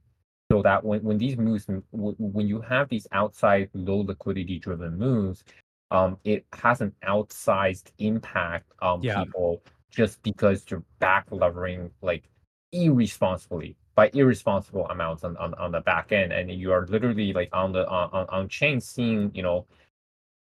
So 0.51 0.61
that 0.63 0.83
when, 0.83 1.01
when 1.01 1.17
these 1.17 1.37
moves, 1.37 1.65
when 1.91 2.47
you 2.47 2.59
have 2.59 2.89
these 2.89 3.07
outside 3.13 3.69
low 3.73 3.99
liquidity 3.99 4.59
driven 4.59 4.97
moves, 4.97 5.45
um, 5.91 6.17
it 6.23 6.45
has 6.53 6.81
an 6.81 6.93
outsized 7.07 7.91
impact 7.99 8.71
on 8.81 9.01
Yeah. 9.03 9.23
people 9.23 9.61
just 9.89 10.23
because 10.23 10.65
you're 10.69 10.83
back 10.99 11.27
levering 11.31 11.91
like 12.01 12.29
irresponsibly 12.71 13.75
by 13.93 14.09
irresponsible 14.13 14.87
amounts 14.87 15.23
on, 15.25 15.35
on, 15.37 15.53
on 15.55 15.71
the 15.73 15.81
back 15.81 16.13
end 16.13 16.31
and 16.31 16.49
you 16.49 16.71
are 16.71 16.87
literally 16.87 17.33
like 17.33 17.49
on 17.53 17.73
the 17.73 17.85
on, 17.89 18.09
on, 18.13 18.25
on 18.29 18.47
chain 18.47 18.79
seeing 18.79 19.29
you 19.35 19.43
know 19.43 19.65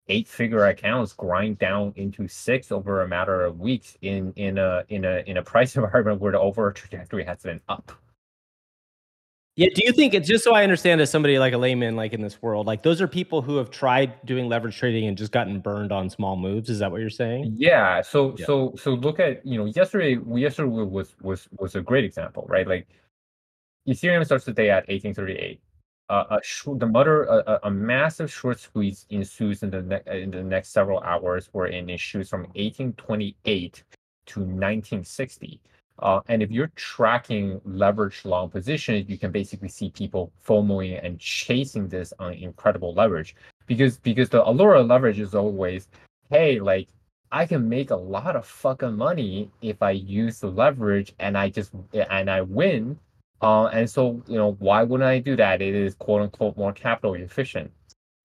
eight 0.10 0.28
figure 0.28 0.66
accounts 0.66 1.14
grind 1.14 1.58
down 1.58 1.94
into 1.96 2.28
six 2.28 2.72
over 2.72 3.02
a 3.02 3.08
matter 3.08 3.44
of 3.46 3.60
weeks 3.60 3.98
in 4.02 4.34
in 4.36 4.58
a 4.58 4.84
in 4.90 5.06
a 5.06 5.24
in 5.28 5.38
a 5.38 5.42
price 5.44 5.76
environment 5.78 6.20
where 6.20 6.34
the 6.34 6.40
overall 6.40 6.72
trajectory 6.74 7.24
has 7.24 7.42
been 7.44 7.62
up 7.70 7.92
Yeah. 9.58 9.68
Do 9.76 9.82
you 9.86 9.92
think 9.92 10.14
it's 10.14 10.28
just 10.28 10.44
so 10.44 10.54
I 10.54 10.64
understand 10.64 11.02
as 11.02 11.10
somebody 11.10 11.40
like 11.40 11.52
a 11.54 11.58
layman, 11.58 11.96
like 11.96 12.14
in 12.14 12.22
this 12.22 12.42
world, 12.42 12.68
like 12.68 12.84
those 12.84 13.02
are 13.02 13.08
people 13.08 13.42
who 13.42 13.58
have 13.58 13.70
tried 13.72 14.24
doing 14.26 14.48
leverage 14.48 14.78
trading 14.78 15.08
and 15.08 15.18
just 15.18 15.32
gotten 15.32 15.60
burned 15.60 15.92
on 15.92 16.10
small 16.10 16.38
moves? 16.38 16.70
Is 16.70 16.80
that 16.80 16.92
what 16.92 17.02
you're 17.02 17.10
saying? 17.10 17.56
Yeah. 17.58 18.02
So 18.02 18.36
Yeah. 18.38 18.46
so 18.46 18.74
so 18.78 18.94
look 18.94 19.20
at 19.20 19.46
you 19.46 19.58
know 19.58 19.66
yesterday 19.66 20.18
yesterday 20.36 20.70
was 20.70 21.16
was 21.22 21.50
was 21.60 21.76
a 21.76 21.82
great 21.82 22.06
example, 22.06 22.46
right? 22.48 22.68
Like 22.68 22.88
Ethereum 23.88 24.24
starts 24.26 24.46
the 24.46 24.54
day 24.54 24.70
at 24.70 24.88
1838. 24.90 25.60
Uh, 26.10 26.24
a 26.32 26.40
short, 26.44 26.80
the 26.80 26.86
mother 26.86 27.24
a, 27.24 27.38
a- 27.48 27.60
a 27.64 27.72
massive 27.72 28.32
short 28.32 28.60
squeeze 28.60 29.06
ensues 29.10 29.64
in 29.64 29.70
the 29.70 29.82
ne- 29.82 30.22
in 30.24 30.32
the 30.32 30.44
next 30.44 30.70
several 30.70 31.00
hours, 31.02 31.50
wherein 31.52 31.90
it 31.90 32.00
shoots 32.00 32.30
from 32.30 32.42
1828 32.56 33.84
to 34.28 34.40
1960. 34.40 35.60
Uh, 36.00 36.20
and 36.28 36.44
if 36.44 36.52
you're 36.52 36.72
tracking 36.76 37.60
leverage 37.66 38.24
long 38.24 38.50
positions, 38.50 39.10
you 39.10 39.18
can 39.18 39.32
basically 39.32 39.70
see 39.70 39.90
people 39.90 40.32
FOMOing 40.46 41.04
and 41.04 41.20
chasing 41.20 41.88
this 41.88 42.14
on 42.20 42.34
incredible 42.34 42.94
leverage 42.94 43.36
because 43.66 43.98
because 43.98 44.30
the 44.30 44.48
allure 44.48 44.76
of 44.76 44.88
leverage 44.88 45.20
is 45.20 45.34
always, 45.34 45.88
hey, 46.30 46.60
like 46.60 46.88
I 47.32 47.46
can 47.46 47.68
make 47.68 47.90
a 47.90 47.96
lot 47.96 48.36
of 48.36 48.46
fucking 48.46 48.96
money 48.96 49.50
if 49.62 49.82
I 49.82 49.92
use 49.92 50.40
the 50.40 50.48
leverage 50.48 51.14
and 51.20 51.38
I 51.38 51.50
just 51.50 51.72
and 51.94 52.30
I 52.30 52.42
win. 52.42 53.00
Uh, 53.42 53.66
and 53.66 53.90
so 53.90 54.22
you 54.28 54.38
know 54.38 54.54
why 54.60 54.84
wouldn't 54.84 55.08
I 55.08 55.20
do 55.20 55.36
that? 55.36 55.62
It 55.62 55.76
is 55.76 55.96
quote 55.96 56.22
unquote 56.22 56.58
more 56.58 56.74
capital 56.74 57.16
efficient. 57.16 57.72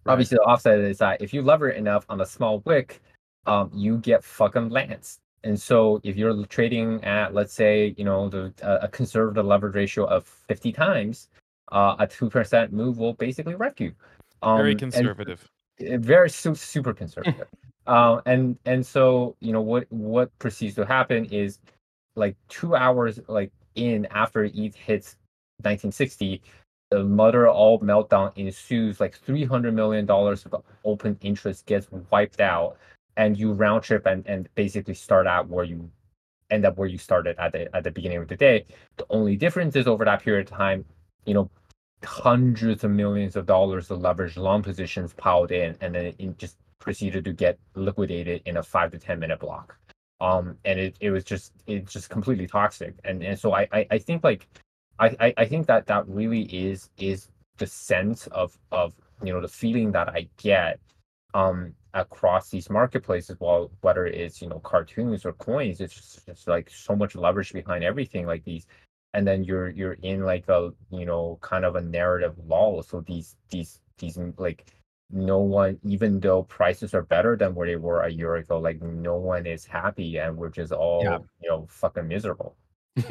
Obviously, 0.06 0.36
the 0.36 0.42
offset 0.42 0.78
is 0.80 0.98
that 0.98 1.22
if 1.22 1.32
you 1.32 1.42
lever 1.42 1.70
it 1.70 1.76
enough 1.76 2.04
on 2.08 2.20
a 2.20 2.26
small 2.26 2.58
wick, 2.60 3.00
um, 3.46 3.70
you 3.72 3.98
get 3.98 4.24
fucking 4.24 4.68
lanced. 4.68 5.21
And 5.44 5.60
so 5.60 6.00
if 6.04 6.16
you're 6.16 6.44
trading 6.46 7.02
at 7.04 7.34
let's 7.34 7.52
say 7.52 7.94
you 7.96 8.04
know 8.04 8.28
the 8.28 8.52
uh, 8.62 8.78
a 8.82 8.88
conservative 8.88 9.44
leverage 9.44 9.74
ratio 9.74 10.04
of 10.04 10.24
50 10.24 10.72
times, 10.72 11.28
uh, 11.72 11.96
a 11.98 12.06
two 12.06 12.30
percent 12.30 12.72
move 12.72 12.98
will 12.98 13.14
basically 13.14 13.54
wreck 13.54 13.80
you. 13.80 13.92
Um, 14.42 14.58
very 14.58 14.74
conservative 14.74 15.50
uh, 15.80 15.96
very 15.98 16.30
su- 16.30 16.54
super 16.54 16.92
conservative. 16.92 17.48
um, 17.86 18.20
and 18.26 18.58
and 18.64 18.84
so 18.84 19.36
you 19.40 19.52
know 19.52 19.60
what 19.60 19.86
what 19.90 20.36
proceeds 20.38 20.74
to 20.76 20.84
happen 20.84 21.24
is 21.26 21.58
like 22.14 22.36
two 22.48 22.76
hours 22.76 23.20
like 23.28 23.50
in 23.74 24.06
after 24.10 24.44
ETH 24.44 24.74
hits 24.74 25.16
1960, 25.62 26.42
the 26.90 27.04
mother 27.04 27.46
of 27.46 27.56
all 27.56 27.80
meltdown 27.80 28.32
ensues. 28.36 29.00
Like 29.00 29.16
300 29.16 29.74
million 29.74 30.06
dollars 30.06 30.44
of 30.44 30.62
open 30.84 31.16
interest 31.22 31.66
gets 31.66 31.88
wiped 32.10 32.40
out, 32.40 32.76
and 33.16 33.38
you 33.38 33.52
round 33.52 33.82
trip 33.82 34.06
and 34.06 34.26
and 34.26 34.48
basically 34.54 34.94
start 34.94 35.26
out 35.26 35.48
where 35.48 35.64
you 35.64 35.90
end 36.50 36.64
up 36.64 36.76
where 36.76 36.88
you 36.88 36.98
started 36.98 37.36
at 37.38 37.52
the 37.52 37.74
at 37.74 37.84
the 37.84 37.90
beginning 37.90 38.18
of 38.18 38.28
the 38.28 38.36
day. 38.36 38.66
The 38.96 39.06
only 39.10 39.36
difference 39.36 39.76
is 39.76 39.86
over 39.86 40.04
that 40.04 40.22
period 40.22 40.50
of 40.50 40.56
time, 40.56 40.84
you 41.24 41.34
know, 41.34 41.50
hundreds 42.04 42.84
of 42.84 42.90
millions 42.90 43.36
of 43.36 43.46
dollars 43.46 43.90
of 43.90 44.00
leveraged 44.00 44.36
long 44.36 44.62
positions 44.62 45.12
piled 45.14 45.50
in, 45.52 45.76
and 45.80 45.94
then 45.94 46.14
it 46.18 46.38
just 46.38 46.56
proceeded 46.78 47.24
to 47.24 47.32
get 47.32 47.58
liquidated 47.74 48.42
in 48.44 48.56
a 48.56 48.62
five 48.62 48.90
to 48.92 48.98
ten 48.98 49.18
minute 49.18 49.40
block. 49.40 49.76
Um, 50.20 50.56
and 50.64 50.78
it, 50.78 50.96
it 51.00 51.10
was 51.10 51.24
just 51.24 51.52
it's 51.66 51.92
just 51.92 52.10
completely 52.10 52.46
toxic. 52.46 52.94
And 53.04 53.22
and 53.22 53.38
so 53.38 53.54
I 53.54 53.68
I, 53.72 53.86
I 53.92 53.98
think 53.98 54.24
like 54.24 54.46
I, 54.98 55.34
I 55.36 55.44
think 55.46 55.66
that 55.66 55.86
that 55.86 56.06
really 56.06 56.42
is 56.42 56.90
is 56.96 57.28
the 57.58 57.66
sense 57.66 58.26
of 58.28 58.56
of 58.70 58.94
you 59.22 59.32
know 59.32 59.40
the 59.40 59.48
feeling 59.48 59.90
that 59.92 60.08
I 60.08 60.28
get 60.36 60.78
um 61.34 61.74
across 61.94 62.48
these 62.50 62.70
marketplaces 62.70 63.36
well 63.40 63.70
whether 63.82 64.06
it's 64.06 64.40
you 64.40 64.48
know 64.48 64.58
cartoons 64.60 65.24
or 65.26 65.32
coins 65.34 65.80
it's 65.80 65.94
just, 65.94 66.28
it's 66.28 66.46
like 66.46 66.70
so 66.70 66.96
much 66.96 67.14
leverage 67.14 67.52
behind 67.52 67.84
everything 67.84 68.26
like 68.26 68.44
these. 68.44 68.66
And 69.14 69.26
then 69.26 69.44
you're 69.44 69.68
you're 69.68 69.98
in 70.02 70.24
like 70.24 70.48
a 70.48 70.70
you 70.90 71.04
know 71.04 71.38
kind 71.42 71.66
of 71.66 71.76
a 71.76 71.82
narrative 71.82 72.34
lull. 72.46 72.82
So 72.82 73.02
these 73.02 73.36
these 73.50 73.80
these 73.98 74.18
like 74.38 74.64
no 75.10 75.38
one 75.38 75.78
even 75.84 76.18
though 76.18 76.44
prices 76.44 76.94
are 76.94 77.02
better 77.02 77.36
than 77.36 77.54
where 77.54 77.66
they 77.66 77.76
were 77.76 78.00
a 78.02 78.10
year 78.10 78.36
ago 78.36 78.58
like 78.58 78.80
no 78.80 79.16
one 79.16 79.44
is 79.46 79.66
happy 79.66 80.16
and 80.16 80.34
we're 80.34 80.48
just 80.48 80.72
all 80.72 81.04
Yeah. 81.04 81.18
you 81.42 81.50
know 81.50 81.66
fucking 81.68 82.08
miserable 82.08 82.56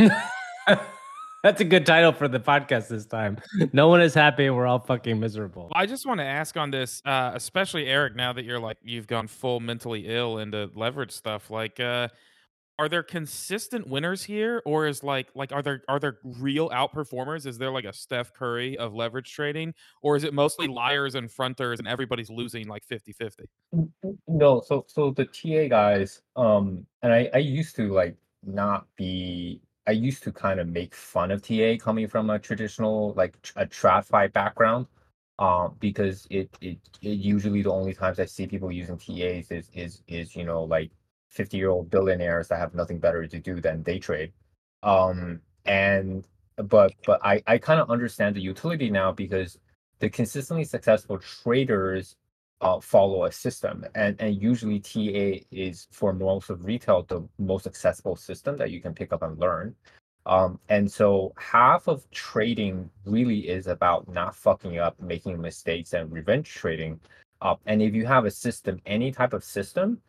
That's 1.44 1.60
a 1.60 1.66
good 1.66 1.86
title 1.86 2.12
for 2.12 2.28
the 2.28 2.40
podcast 2.40 2.88
this 2.88 3.06
time. 3.06 3.38
No 3.74 3.88
one 3.88 4.02
is 4.02 4.14
happy 4.14 4.46
and 4.46 4.56
we're 4.56 4.68
all 4.68 4.80
fucking 4.80 5.20
miserable. 5.20 5.72
I 5.74 5.86
just 5.88 6.06
want 6.06 6.20
to 6.20 6.26
ask 6.26 6.56
on 6.56 6.70
this, 6.70 7.02
uh, 7.06 7.32
especially 7.34 7.88
Eric, 7.88 8.16
now 8.16 8.32
that 8.34 8.46
you're 8.46 8.60
like 8.60 8.78
you've 8.84 9.08
gone 9.08 9.28
full 9.28 9.60
mentally 9.60 10.06
ill 10.08 10.38
into 10.38 10.70
leverage 10.76 11.12
stuff. 11.12 11.50
Like, 11.50 11.80
uh, 11.80 12.10
are 12.80 12.90
there 12.90 13.04
consistent 13.04 13.88
winners 13.88 14.24
here, 14.24 14.62
or 14.66 14.88
is 14.88 15.04
like 15.04 15.30
like 15.36 15.52
are 15.52 15.62
there 15.62 15.84
are 15.88 16.00
there 16.00 16.18
real 16.24 16.70
outperformers? 16.70 17.46
Is 17.46 17.60
there 17.60 17.72
like 17.72 17.86
a 17.86 17.94
Steph 17.94 18.34
Curry 18.34 18.76
of 18.78 18.94
leverage 18.94 19.32
trading, 19.32 19.76
or 20.02 20.16
is 20.16 20.24
it 20.24 20.34
mostly 20.34 20.68
liars 20.68 21.14
and 21.14 21.30
fronters 21.32 21.78
and 21.78 21.88
everybody's 21.88 22.32
losing 22.32 22.68
like 22.68 22.84
50-50? 22.88 23.46
No, 24.28 24.62
so 24.66 24.86
so 24.88 25.12
the 25.12 25.26
TA 25.26 25.68
guys, 25.68 26.22
um, 26.36 26.86
and 27.04 27.14
I 27.14 27.30
I 27.34 27.38
used 27.38 27.76
to 27.76 27.94
like 27.94 28.16
not 28.44 28.88
be. 28.96 29.62
I 29.92 29.94
used 29.94 30.24
to 30.24 30.32
kind 30.32 30.62
of 30.62 30.70
make 30.70 30.96
fun 30.96 31.32
of 31.32 31.42
TA 31.42 31.76
coming 31.78 32.08
from 32.08 32.30
a 32.30 32.40
traditional 32.40 33.14
like 33.16 33.36
a 33.58 33.66
TradFi 33.66 34.32
background, 34.32 34.88
um, 35.38 35.76
because 35.82 36.28
it, 36.30 36.50
it 36.62 36.78
it 37.02 37.20
usually 37.20 37.62
the 37.62 37.74
only 37.74 37.94
times 37.94 38.18
I 38.18 38.26
see 38.26 38.48
people 38.48 38.72
using 38.72 38.98
TAs 38.98 39.52
is 39.52 39.70
is 39.74 40.02
is 40.08 40.34
you 40.34 40.46
know 40.46 40.64
like 40.64 40.92
fifty 41.28 41.58
year 41.58 41.70
old 41.72 41.90
billionaires 41.90 42.48
that 42.48 42.60
have 42.60 42.74
nothing 42.74 43.00
better 43.00 43.28
to 43.28 43.40
do 43.40 43.60
than 43.60 43.84
day 43.84 44.00
trade, 44.00 44.32
um, 44.84 45.42
and 45.66 46.26
but 46.56 46.94
but 47.06 47.20
I 47.26 47.44
I 47.46 47.58
kind 47.58 47.82
of 47.82 47.92
understand 47.92 48.38
the 48.38 48.42
utility 48.42 48.90
now 48.90 49.12
because 49.12 49.60
the 50.00 50.10
consistently 50.10 50.64
successful 50.64 51.20
traders 51.20 52.16
uh, 52.62 52.80
follow 52.80 53.26
a 53.26 53.32
system. 53.32 53.86
And 53.96 54.16
and 54.22 54.42
usually 54.42 54.80
ta 54.80 55.44
is 55.52 55.88
for 55.92 56.14
most 56.14 56.50
of 56.50 56.66
retail 56.66 57.04
the 57.04 57.28
most 57.40 57.68
accessible 57.68 58.16
system 58.16 58.58
that 58.58 58.72
you 58.72 58.82
can 58.82 58.94
pick 58.94 59.14
up 59.14 59.24
and 59.24 59.40
learn. 59.40 59.76
Um, 60.26 60.60
and 60.70 60.90
so 60.92 61.34
half 61.38 61.88
of 61.88 62.10
trading 62.12 62.90
really 63.06 63.50
is 63.50 63.68
about 63.68 64.08
not 64.08 64.36
fucking 64.36 64.78
up 64.78 65.00
making 65.02 65.42
mistakes 65.42 65.94
and 65.94 66.12
revenge 66.12 66.50
trading 66.54 67.00
and 67.66 67.82
if 67.82 67.96
you 67.96 68.06
have 68.06 68.26
a 68.26 68.32
system 68.32 68.80
any 68.86 69.12
type 69.12 69.34
of 69.34 69.44
system 69.44 70.00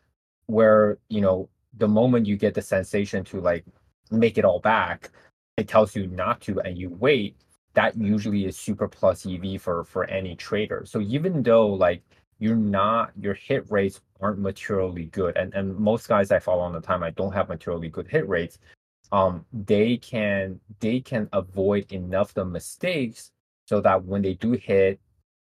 where 0.47 0.99
you 1.09 1.23
know 1.23 1.49
the 1.79 1.89
moment 1.89 2.27
you 2.27 2.37
get 2.37 2.53
the 2.53 2.61
sensation 2.61 3.25
to 3.25 3.41
like 3.41 3.65
make 4.11 4.37
it 4.37 4.45
all 4.45 4.61
back 4.61 5.11
it 5.57 5.67
tells 5.67 5.97
you 5.97 6.07
not 6.09 6.43
to 6.43 6.61
and 6.61 6.77
you 6.77 6.91
wait 6.91 7.37
that 7.75 7.97
usually 7.97 8.45
is 8.45 8.57
super 8.57 8.89
plus 8.89 9.27
ev 9.27 9.61
for 9.61 9.85
for 9.85 10.05
any 10.05 10.37
trader. 10.37 10.83
So 10.87 11.01
even 11.01 11.43
though 11.43 11.69
like 11.69 12.03
you're 12.43 12.57
not 12.57 13.13
your 13.21 13.35
hit 13.35 13.71
rates 13.71 14.01
aren't 14.21 14.41
materially 14.41 15.05
good. 15.07 15.37
And 15.37 15.55
and 15.55 15.77
most 15.77 16.09
guys 16.09 16.33
i 16.33 16.41
follow 16.41 16.63
on 16.63 16.73
the 16.73 16.81
time 16.81 17.05
i 17.05 17.11
don't 17.11 17.33
have 17.33 17.49
materially 17.49 17.89
good 17.89 18.09
hit 18.09 18.29
rates 18.29 18.59
um 19.13 19.45
they 19.53 19.97
can 19.99 20.59
they 20.81 20.99
can 21.01 21.29
avoid 21.33 21.93
enough 21.93 22.31
of 22.31 22.35
the 22.35 22.45
mistakes 22.45 23.31
so 23.69 23.81
that 23.83 24.05
when 24.05 24.23
they 24.23 24.35
do 24.35 24.53
hit 24.53 24.99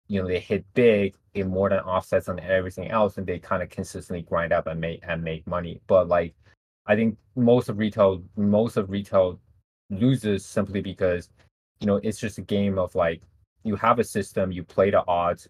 you 0.08 0.20
know 0.20 0.26
they 0.26 0.40
hit 0.40 0.64
big 0.74 1.14
it 1.34 1.46
more 1.46 1.68
than 1.68 1.78
offsets 1.80 2.28
on 2.28 2.40
everything 2.40 2.90
else 2.90 3.18
and 3.18 3.26
they 3.26 3.38
kind 3.38 3.62
of 3.62 3.70
consistently 3.70 4.22
grind 4.22 4.52
up 4.52 4.66
and 4.66 4.80
make 4.80 5.00
and 5.06 5.22
make 5.22 5.46
money. 5.46 5.80
But 5.86 6.08
like 6.08 6.34
i 6.86 6.96
think 6.96 7.16
most 7.36 7.68
of 7.68 7.78
retail 7.78 8.22
most 8.36 8.76
of 8.76 8.90
retail 8.90 9.38
loses 9.90 10.44
simply 10.44 10.80
because 10.80 11.28
you 11.78 11.86
know 11.86 11.96
it's 12.02 12.18
just 12.18 12.38
a 12.38 12.42
game 12.56 12.78
of 12.78 12.94
like 12.96 13.22
you 13.62 13.76
have 13.76 14.00
a 14.00 14.04
system 14.04 14.50
you 14.50 14.64
play 14.64 14.90
the 14.90 15.04
odds 15.06 15.48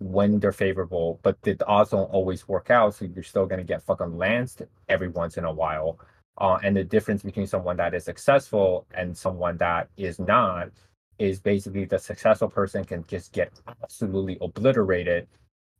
when 0.00 0.40
they're 0.40 0.50
favorable, 0.50 1.20
but 1.22 1.40
the 1.42 1.56
odds 1.66 1.90
don't 1.90 2.10
always 2.10 2.48
work 2.48 2.70
out. 2.70 2.94
So 2.94 3.04
you're 3.04 3.22
still 3.22 3.46
going 3.46 3.60
to 3.60 3.64
get 3.64 3.82
fucking 3.82 4.16
lanced 4.16 4.62
every 4.88 5.08
once 5.08 5.36
in 5.36 5.44
a 5.44 5.52
while. 5.52 5.98
Uh, 6.38 6.58
and 6.64 6.74
the 6.74 6.82
difference 6.82 7.22
between 7.22 7.46
someone 7.46 7.76
that 7.76 7.94
is 7.94 8.04
successful 8.04 8.86
and 8.94 9.16
someone 9.16 9.58
that 9.58 9.88
is 9.98 10.18
not 10.18 10.70
is 11.18 11.38
basically 11.38 11.84
the 11.84 11.98
successful 11.98 12.48
person 12.48 12.82
can 12.82 13.04
just 13.06 13.32
get 13.32 13.52
absolutely 13.82 14.38
obliterated, 14.40 15.28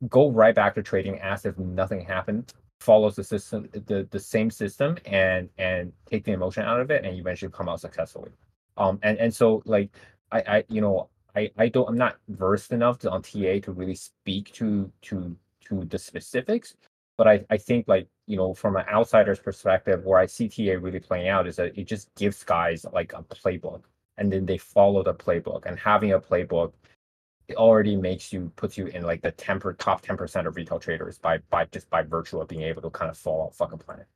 go 0.07 0.29
right 0.29 0.53
back 0.53 0.75
to 0.75 0.83
trading 0.83 1.19
as 1.19 1.45
if 1.47 1.57
nothing 1.57 2.05
happened, 2.05 2.53
follows 2.79 3.15
the 3.15 3.23
system, 3.23 3.67
the, 3.71 4.07
the 4.11 4.19
same 4.19 4.51
system, 4.51 4.97
and 5.05 5.49
and 5.57 5.91
take 6.05 6.23
the 6.25 6.31
emotion 6.31 6.63
out 6.63 6.79
of 6.79 6.91
it, 6.91 7.03
and 7.03 7.17
eventually 7.17 7.51
come 7.51 7.67
out 7.67 7.81
successfully. 7.81 8.29
Um, 8.77 8.99
and 9.01 9.17
and 9.17 9.33
so 9.33 9.63
like 9.65 9.89
I 10.31 10.39
I 10.41 10.63
you 10.69 10.79
know 10.79 11.09
I, 11.35 11.51
I 11.57 11.67
don't 11.69 11.89
I'm 11.89 11.97
not 11.97 12.17
versed 12.29 12.71
enough 12.71 12.99
to, 12.99 13.11
on 13.11 13.21
TA 13.21 13.59
to 13.63 13.71
really 13.71 13.95
speak 13.95 14.51
to 14.53 14.91
to 15.03 15.35
to 15.65 15.85
the 15.85 15.99
specifics, 15.99 16.75
but 17.17 17.27
I, 17.27 17.45
I 17.49 17.57
think 17.57 17.87
like 17.87 18.07
you 18.27 18.37
know 18.37 18.53
from 18.53 18.75
an 18.75 18.85
outsider's 18.91 19.39
perspective, 19.39 20.03
where 20.05 20.19
I 20.19 20.25
see 20.25 20.49
TA 20.49 20.77
really 20.79 20.99
playing 20.99 21.29
out 21.29 21.47
is 21.47 21.55
that 21.57 21.77
it 21.77 21.85
just 21.85 22.13
gives 22.15 22.43
guys 22.43 22.85
like 22.93 23.13
a 23.13 23.23
playbook, 23.23 23.83
and 24.17 24.31
then 24.31 24.45
they 24.45 24.57
follow 24.57 25.03
the 25.03 25.13
playbook, 25.13 25.65
and 25.65 25.79
having 25.79 26.13
a 26.13 26.19
playbook 26.19 26.73
it 27.47 27.57
already 27.57 27.95
makes 27.97 28.31
you 28.31 28.51
puts 28.55 28.77
you 28.77 28.87
in 28.87 29.03
like 29.03 29.21
the 29.21 29.31
temper 29.31 29.73
top 29.73 30.01
ten 30.01 30.17
percent 30.17 30.47
of 30.47 30.55
retail 30.55 30.79
traders 30.79 31.17
by 31.19 31.37
by 31.49 31.65
just 31.65 31.89
by 31.89 32.01
virtue 32.01 32.39
of 32.39 32.47
being 32.47 32.61
able 32.63 32.81
to 32.81 32.89
kind 32.89 33.11
of 33.11 33.17
fall 33.17 33.41
off 33.41 33.55
fucking 33.55 33.79
planet. 33.79 34.07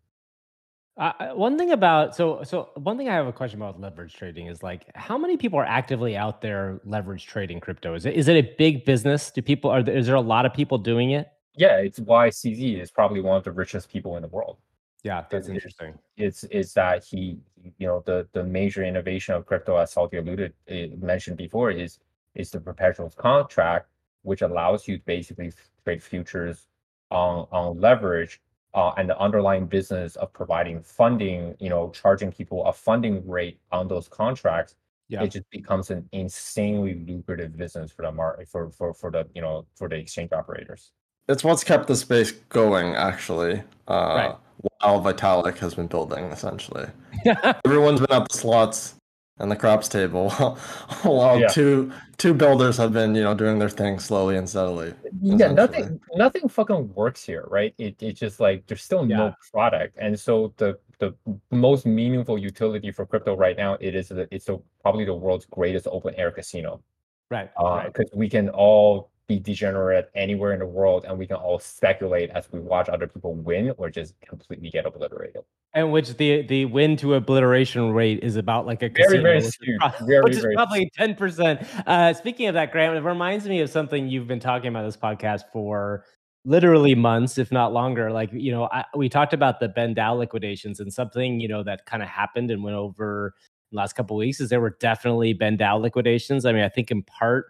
Uh, 0.98 1.12
one 1.34 1.58
thing 1.58 1.72
about 1.72 2.16
so 2.16 2.42
so 2.44 2.70
one 2.76 2.98
thing 2.98 3.10
I 3.10 3.16
have 3.16 3.28
a 3.28 3.34
question 3.34 3.62
about 3.62 3.82
leverage 3.82 4.14
trading 4.14 4.48
is 4.48 4.64
like 4.64 4.90
how 4.96 5.18
many 5.18 5.36
people 5.36 5.60
are 5.60 5.66
actively 5.66 6.16
out 6.16 6.42
there 6.42 6.80
leverage 6.86 7.28
trading 7.28 7.60
crypto? 7.60 7.96
Is 7.96 8.06
it 8.06 8.16
is 8.16 8.30
it 8.30 8.38
a 8.38 8.56
big 8.58 8.86
business? 8.86 9.30
Do 9.30 9.42
people 9.42 9.70
are 9.70 9.84
there, 9.84 9.96
is 9.96 10.06
there 10.06 10.16
a 10.16 10.22
lot 10.22 10.46
of 10.46 10.54
people 10.54 10.78
doing 10.78 11.12
it? 11.12 11.28
Yeah, 11.58 11.78
it's 11.80 12.00
why 12.00 12.30
CZ 12.30 12.82
is 12.82 12.92
probably 12.92 13.20
one 13.20 13.36
of 13.36 13.44
the 13.44 13.52
richest 13.52 13.90
people 13.90 14.16
in 14.16 14.22
the 14.22 14.30
world. 14.30 14.58
Yeah, 15.04 15.26
that's 15.30 15.50
interesting. 15.50 16.00
it's 16.16 16.46
is 16.46 16.74
that 16.76 17.04
he 17.04 17.40
you 17.78 17.88
know 17.88 18.02
the 18.06 18.26
the 18.32 18.44
major 18.44 18.82
innovation 18.84 19.36
of 19.36 19.46
crypto 19.46 19.76
as 19.76 19.92
Salty 19.92 20.18
alluded 20.18 20.54
eh, 20.70 20.88
mentioned 20.98 21.36
before 21.36 21.72
is 21.72 22.00
is 22.36 22.52
the 22.52 22.60
perpetual 22.62 23.10
contract 23.18 23.90
which 24.22 24.42
allows 24.42 24.88
you 24.88 24.98
to 24.98 25.04
basically 25.06 25.52
trade 25.84 26.02
futures 26.02 26.68
on 27.12 27.48
on 27.52 27.80
leverage 27.82 28.42
uh, 28.76 28.92
and 28.98 29.10
the 29.10 29.18
underlying 29.20 29.66
business 29.66 30.16
of 30.18 30.32
providing 30.34 30.82
funding 30.84 31.56
you 31.60 31.70
know 31.70 31.90
charging 32.02 32.32
people 32.32 32.66
a 32.66 32.74
funding 32.74 33.16
rate 33.28 33.58
on 33.72 33.88
those 33.88 34.08
contracts 34.08 34.76
Yeah. 35.08 35.24
it 35.24 35.30
just 35.38 35.50
becomes 35.50 35.90
an 35.92 36.02
insanely 36.12 36.96
lucrative 37.08 37.56
business 37.58 37.92
for 37.92 38.02
the 38.04 38.12
market 38.12 38.48
for 38.48 38.70
for 38.78 38.94
for 38.94 39.10
the 39.16 39.24
you 39.36 39.42
know 39.42 39.66
for 39.76 39.88
the 39.90 39.96
exchange 39.96 40.32
operators 40.34 40.92
It's 41.28 41.44
what's 41.44 41.64
kept 41.64 41.88
the 41.88 41.96
space 41.96 42.32
going, 42.50 42.94
actually. 42.96 43.56
Uh, 43.88 44.16
Right. 44.20 44.36
While 44.82 45.02
Vitalik 45.02 45.58
has 45.58 45.74
been 45.76 45.88
building, 45.88 46.24
essentially. 46.36 46.88
Everyone's 47.66 48.00
been 48.04 48.14
at 48.20 48.30
the 48.30 48.38
slots 48.38 48.96
and 49.40 49.52
the 49.52 49.56
crops 49.56 49.88
table, 49.90 50.30
while 51.04 51.40
Yeah. 51.40 51.48
two 51.48 51.92
two 52.18 52.34
builders 52.34 52.78
have 52.78 52.94
been, 52.94 53.14
you 53.16 53.24
know, 53.24 53.34
doing 53.34 53.60
their 53.60 53.70
thing 53.70 54.00
slowly 54.00 54.38
and 54.38 54.48
steadily. 54.50 54.94
yeah 55.22 55.52
nothing 55.52 56.00
nothing 56.16 56.48
fucking 56.48 56.94
works 56.96 57.24
here 57.26 57.44
right 57.50 57.74
it, 57.78 58.02
it's 58.02 58.20
just 58.20 58.40
like 58.40 58.66
there's 58.68 58.82
still 58.84 59.06
Yeah. 59.06 59.18
no 59.18 59.36
product 59.52 59.98
and 60.00 60.18
so 60.18 60.54
the 60.58 60.78
the 61.00 61.14
most 61.52 61.86
meaningful 61.86 62.38
utility 62.38 62.90
for 62.92 63.06
crypto 63.06 63.36
right 63.36 63.58
now 63.58 63.74
it 63.82 63.96
is 63.96 64.08
that 64.10 64.30
it's 64.32 64.46
the, 64.46 64.58
probably 64.82 65.04
the 65.04 65.14
world's 65.14 65.46
greatest 65.46 65.88
open 65.92 66.16
air 66.16 66.32
casino 66.32 66.82
right. 67.30 67.50
uh 67.60 67.66
right. 67.66 67.94
because 67.94 68.10
we 68.16 68.30
can 68.30 68.48
all 68.50 69.10
be 69.28 69.40
degenerate 69.40 70.10
anywhere 70.16 70.54
in 70.54 70.60
the 70.60 70.66
world 70.66 71.06
and 71.08 71.18
we 71.18 71.26
can 71.26 71.38
all 71.38 71.58
speculate 71.58 72.30
as 72.32 72.48
we 72.52 72.60
watch 72.60 72.90
other 72.90 73.08
people 73.08 73.34
win 73.34 73.74
or 73.78 73.90
just 73.90 74.14
completely 74.22 74.70
get 74.70 74.86
obliterated 74.86 75.42
And 75.74 75.92
which 75.92 76.16
the 76.18 76.44
the 76.44 76.66
win 76.66 76.96
to 76.98 77.16
obliteration 77.16 77.92
rate 77.92 78.20
is 78.24 78.36
about 78.36 78.66
like 78.66 78.84
a 78.84 78.90
very 78.90 79.20
very 79.20 79.38
which 79.38 79.46
is 79.46 79.54
skewed 79.54 79.82
very 80.06 80.22
which 80.24 80.38
is 80.38 80.46
probably 80.54 80.90
ten 80.96 81.16
percent. 81.16 81.62
Uh, 81.88 82.14
speaking 82.14 82.48
of 82.48 82.54
that, 82.54 82.72
Graham, 82.72 82.96
it 82.96 83.02
reminds 83.02 83.48
me 83.48 83.62
of 83.62 83.70
something 83.70 84.08
you've 84.08 84.28
been 84.28 84.40
talking 84.40 84.68
about 84.68 84.84
this 84.84 84.98
podcast 84.98 85.44
for 85.52 86.06
literally 86.46 86.96
months, 86.96 87.38
if 87.38 87.52
not 87.52 87.74
longer. 87.74 88.12
Like 88.12 88.30
you 88.32 88.52
know, 88.52 88.70
I, 88.72 88.86
we 88.96 89.10
talked 89.10 89.34
about 89.34 89.60
the 89.60 89.70
BendDAO 89.70 90.18
liquidations 90.18 90.80
and 90.80 90.94
something 90.94 91.40
you 91.40 91.48
know 91.48 91.64
that 91.64 91.86
kind 91.86 92.04
of 92.04 92.10
happened 92.10 92.52
and 92.52 92.64
went 92.64 92.78
over 92.78 93.34
last 93.72 93.94
couple 93.94 94.16
weeks 94.16 94.40
is 94.40 94.50
there 94.50 94.62
were 94.62 94.78
definitely 94.80 95.34
BendDAO 95.34 95.82
liquidations. 95.82 96.46
I 96.46 96.54
mean, 96.54 96.64
I 96.64 96.70
think 96.70 96.92
in 96.92 97.04
part 97.04 97.48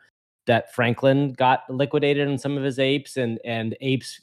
that 0.48 0.74
Franklin 0.74 1.34
got 1.34 1.64
liquidated 1.70 2.28
in 2.28 2.38
some 2.38 2.58
of 2.58 2.64
his 2.64 2.80
apes 2.80 3.18
and 3.18 3.40
and 3.44 3.75
apes 3.82 4.22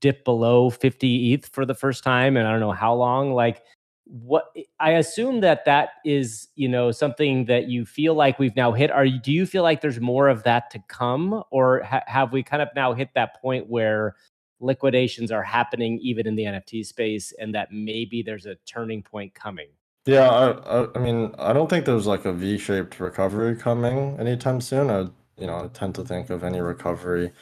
dipped 0.00 0.24
below 0.24 0.70
50 0.70 1.32
ETH 1.32 1.46
for 1.46 1.66
the 1.66 1.74
first 1.74 2.04
time 2.04 2.36
and 2.36 2.46
I 2.46 2.52
don't 2.52 2.60
know 2.60 2.72
how 2.72 2.94
long. 2.94 3.34
Like 3.34 3.62
what 4.10 4.50
eh, 4.56 4.62
I 4.78 4.92
assume 4.92 5.40
that 5.40 5.64
that 5.64 5.90
is, 6.04 6.48
you 6.56 6.68
know, 6.68 6.90
something 6.90 7.44
that 7.46 7.68
you 7.68 7.84
feel 7.84 8.14
like 8.14 8.38
we've 8.38 8.56
now 8.56 8.72
hit. 8.72 8.90
Are 8.90 9.06
do 9.06 9.32
you 9.32 9.46
feel 9.46 9.62
like 9.62 9.80
there's 9.80 10.00
more 10.00 10.28
of 10.28 10.42
that 10.44 10.70
to 10.70 10.78
come, 10.88 11.42
or 11.50 11.82
ha- 11.82 12.02
have 12.06 12.32
we 12.32 12.42
kind 12.42 12.62
of 12.62 12.68
now 12.74 12.92
hit 12.92 13.10
that 13.14 13.40
point 13.40 13.68
where 13.68 14.16
liquidations 14.60 15.32
are 15.32 15.42
happening 15.42 15.98
even 16.02 16.26
in 16.26 16.34
the 16.34 16.44
NFT 16.44 16.84
space, 16.84 17.32
and 17.38 17.54
that 17.54 17.72
maybe 17.72 18.22
there's 18.22 18.46
a 18.46 18.56
turning 18.66 19.02
point 19.02 19.34
coming? 19.34 19.68
Yeah, 20.06 20.28
I, 20.28 20.50
I, 20.50 20.88
I 20.94 20.98
mean, 20.98 21.34
I 21.38 21.52
don't 21.52 21.68
think 21.68 21.84
there's 21.84 22.06
like 22.06 22.24
a 22.24 22.32
V-shaped 22.32 23.00
recovery 23.00 23.54
coming 23.54 24.18
anytime 24.18 24.60
soon. 24.60 24.90
I, 24.90 25.08
you 25.40 25.46
know, 25.46 25.64
I 25.64 25.68
tend 25.68 25.94
to 25.96 26.04
think 26.04 26.30
of 26.30 26.44
any 26.44 26.60
recovery, 26.60 27.32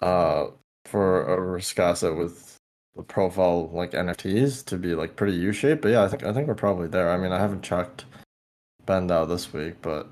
uh, 0.00 0.46
for 0.84 1.24
a 1.34 1.40
risk 1.40 1.78
asset 1.78 2.14
with 2.14 2.56
the 2.96 3.02
profile 3.02 3.68
like 3.70 3.92
NFTs 3.92 4.64
to 4.66 4.76
be 4.76 4.94
like 4.94 5.16
pretty 5.16 5.36
U-shaped. 5.36 5.82
But 5.82 5.88
yeah, 5.92 6.02
I 6.04 6.08
think 6.08 6.24
I 6.24 6.32
think 6.32 6.46
we're 6.46 6.54
probably 6.54 6.88
there. 6.88 7.10
I 7.10 7.16
mean, 7.16 7.32
I 7.32 7.38
haven't 7.38 7.62
checked 7.62 8.04
BendDAO 8.86 9.26
this 9.28 9.52
week, 9.52 9.74
but 9.82 10.08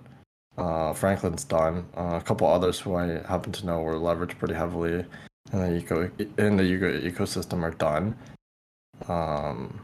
uh, 0.58 0.92
Franklin's 0.92 1.44
done. 1.44 1.86
Uh, 1.96 2.18
a 2.20 2.22
couple 2.22 2.46
others 2.46 2.80
who 2.80 2.94
I 2.96 3.22
happen 3.28 3.52
to 3.52 3.66
know 3.66 3.80
were 3.82 3.94
leveraged 3.94 4.38
pretty 4.38 4.54
heavily 4.54 5.04
in 5.52 5.58
the 5.58 5.76
eco 5.76 6.10
in 6.38 6.56
the 6.56 6.64
eco 6.64 6.98
ecosystem 7.00 7.62
are 7.62 7.70
done. 7.72 8.16
Um, 9.08 9.78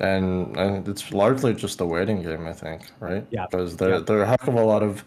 and, 0.00 0.56
and 0.56 0.86
it's 0.88 1.10
largely 1.12 1.54
just 1.54 1.80
a 1.80 1.86
waiting 1.86 2.22
game, 2.22 2.46
I 2.46 2.52
think, 2.52 2.90
right? 3.00 3.26
Yeah. 3.30 3.46
Because 3.50 3.76
there 3.76 3.90
Yeah. 3.90 3.98
there 4.00 4.18
are 4.18 4.22
a 4.22 4.26
heck 4.26 4.46
of 4.46 4.54
a 4.54 4.64
lot 4.64 4.82
of 4.82 5.04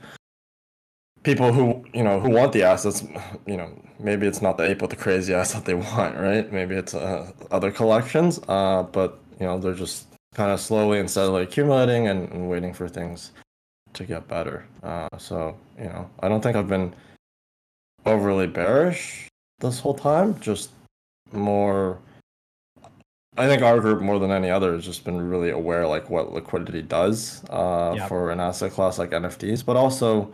people 1.24 1.52
who 1.52 1.84
you 1.94 2.04
know 2.04 2.20
who 2.20 2.30
want 2.30 2.54
the 2.54 2.64
assets 2.64 3.04
you 3.46 3.58
know 3.58 3.70
maybe 4.00 4.26
it's 4.26 4.42
not 4.42 4.58
the 4.58 4.64
ape 4.64 4.82
with 4.82 4.90
the 4.90 4.96
crazy 4.96 5.34
ass 5.34 5.54
that 5.54 5.66
they 5.66 5.74
want 5.94 6.16
right 6.18 6.52
maybe 6.52 6.76
it's 6.76 6.94
uh, 6.94 7.32
other 7.52 7.72
collections 7.72 8.40
uh 8.48 8.84
but 8.92 9.20
you 9.40 9.46
know 9.46 9.58
they're 9.60 9.74
just 9.74 10.08
kind 10.36 10.52
of 10.52 10.60
slowly 10.60 11.00
and 11.00 11.10
steadily 11.10 11.44
accumulating 11.44 12.08
and, 12.08 12.30
and 12.32 12.50
waiting 12.50 12.74
for 12.74 12.88
things 12.88 13.32
to 13.94 14.06
get 14.06 14.28
better 14.28 14.66
uh 14.84 15.08
so 15.18 15.58
you 15.78 15.86
know 15.86 16.10
i 16.22 16.30
don't 16.30 16.42
think 16.42 16.56
i've 16.56 16.70
been 16.70 16.94
overly 18.06 18.48
bearish 18.48 19.28
this 19.60 19.80
whole 19.80 19.96
time 19.96 20.40
just 20.40 20.70
more 21.34 21.98
i 23.38 23.46
think 23.48 23.62
our 23.62 23.80
group 23.80 24.02
more 24.02 24.20
than 24.20 24.32
any 24.32 24.50
other 24.50 24.74
has 24.74 24.86
just 24.86 25.04
been 25.04 25.20
really 25.30 25.50
aware 25.50 25.86
like 25.88 26.10
what 26.10 26.32
liquidity 26.32 26.82
does 26.82 27.44
uh 27.50 27.94
Yep. 27.98 28.08
for 28.08 28.32
an 28.32 28.40
asset 28.40 28.72
class 28.72 28.98
like 29.00 29.10
nfts 29.10 29.66
but 29.66 29.76
also 29.76 30.32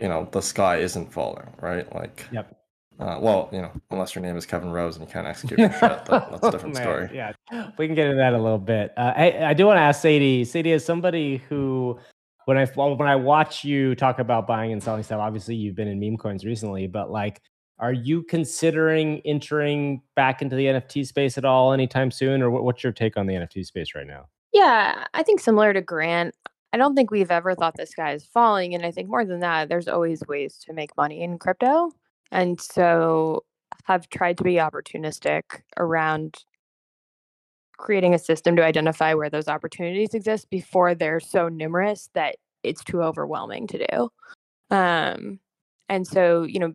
you 0.00 0.08
know 0.08 0.28
the 0.32 0.40
sky 0.42 0.76
isn't 0.78 1.12
falling 1.12 1.46
right 1.60 1.92
like 1.94 2.26
Yep. 2.32 2.56
uh, 2.98 3.18
well 3.20 3.48
you 3.52 3.60
know 3.60 3.70
unless 3.90 4.14
your 4.14 4.22
name 4.22 4.36
is 4.36 4.46
kevin 4.46 4.70
rose 4.70 4.96
and 4.96 5.06
you 5.06 5.12
can't 5.12 5.26
execute 5.26 5.58
your 5.58 5.72
shit 5.72 5.80
that, 5.80 6.06
that's 6.30 6.46
a 6.46 6.50
different 6.50 6.74
Man, 6.74 6.82
story 6.82 7.10
Yeah, 7.14 7.32
we 7.78 7.86
can 7.86 7.94
get 7.94 8.06
into 8.06 8.16
that 8.18 8.32
a 8.34 8.38
little 8.38 8.58
bit. 8.58 8.92
Uh, 8.96 9.12
I, 9.16 9.46
I 9.46 9.54
do 9.54 9.66
want 9.66 9.78
to 9.78 9.82
ask 9.82 10.02
Sadie. 10.02 10.44
Sadie 10.44 10.72
is 10.72 10.84
somebody 10.84 11.38
who, 11.48 11.98
when 12.46 12.56
I 12.58 12.66
when 12.66 13.08
I 13.08 13.16
watch 13.16 13.64
you 13.64 13.94
talk 13.94 14.18
about 14.18 14.46
buying 14.46 14.72
and 14.72 14.82
selling 14.82 15.02
stuff, 15.02 15.20
obviously 15.20 15.54
you've 15.54 15.74
been 15.74 15.88
in 15.88 15.98
meme 15.98 16.16
coins 16.16 16.44
recently, 16.44 16.86
but 16.86 17.10
like, 17.10 17.40
are 17.78 17.92
you 17.92 18.22
considering 18.22 19.20
entering 19.24 20.00
back 20.14 20.40
into 20.42 20.56
the 20.56 20.66
NFT 20.66 21.06
space 21.06 21.36
at 21.36 21.44
all 21.44 21.72
anytime 21.72 22.10
soon, 22.10 22.40
or 22.42 22.50
what, 22.50 22.64
what's 22.64 22.82
your 22.84 22.92
take 22.92 23.16
on 23.16 23.26
the 23.26 23.34
NFT 23.34 23.66
space 23.66 23.94
right 23.94 24.06
now? 24.06 24.26
Yeah, 24.52 25.04
I 25.12 25.22
think 25.22 25.40
similar 25.40 25.72
to 25.72 25.80
Grant, 25.82 26.34
I 26.76 26.78
don't 26.78 26.94
think 26.94 27.10
we've 27.10 27.30
ever 27.30 27.54
thought 27.54 27.74
the 27.78 27.86
sky 27.86 28.12
is 28.12 28.26
falling. 28.26 28.74
And 28.74 28.84
I 28.84 28.90
think 28.90 29.08
more 29.08 29.24
than 29.24 29.40
that, 29.40 29.70
there's 29.70 29.88
always 29.88 30.22
ways 30.28 30.58
to 30.66 30.74
make 30.74 30.94
money 30.94 31.22
in 31.22 31.38
crypto. 31.38 31.90
And 32.30 32.60
so 32.60 33.44
have 33.84 34.10
tried 34.10 34.36
to 34.36 34.44
be 34.44 34.56
opportunistic 34.56 35.62
around 35.78 36.44
creating 37.78 38.12
a 38.12 38.18
system 38.18 38.56
to 38.56 38.62
identify 38.62 39.14
where 39.14 39.30
those 39.30 39.48
opportunities 39.48 40.12
exist 40.12 40.50
before 40.50 40.94
they're 40.94 41.18
so 41.18 41.48
numerous 41.48 42.10
that 42.12 42.36
it's 42.62 42.84
too 42.84 43.00
overwhelming 43.02 43.66
to 43.68 43.86
do. 43.86 44.10
Um, 44.70 45.40
and 45.88 46.06
so, 46.06 46.42
you 46.42 46.58
know, 46.58 46.74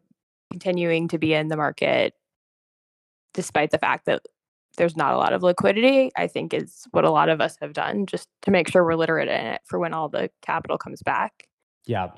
continuing 0.52 1.10
to 1.10 1.20
be 1.20 1.36
in 1.36 1.48
the 1.48 1.58
market 1.58 2.16
despite 3.36 3.70
the 3.70 3.78
fact 3.78 4.08
that 4.08 4.24
there's 4.78 4.96
not 4.96 5.14
a 5.14 5.18
lot 5.18 5.34
of 5.34 5.44
liquidity, 5.44 6.12
I 6.16 6.28
think 6.28 6.54
is 6.54 6.88
what 6.92 7.06
a 7.06 7.12
lot 7.12 7.30
of 7.30 7.42
us 7.42 7.58
have 7.62 7.74
done 7.74 8.06
just 8.06 8.28
to 8.44 8.52
make 8.52 8.70
sure 8.70 8.84
we're 8.84 8.96
literate 8.96 9.28
in 9.28 9.46
it 9.46 9.62
for 9.66 9.80
when 9.80 9.94
all 9.94 10.10
the 10.10 10.30
capital 10.42 10.78
comes 10.78 11.02
back. 11.04 11.48
Yeah. 11.86 12.10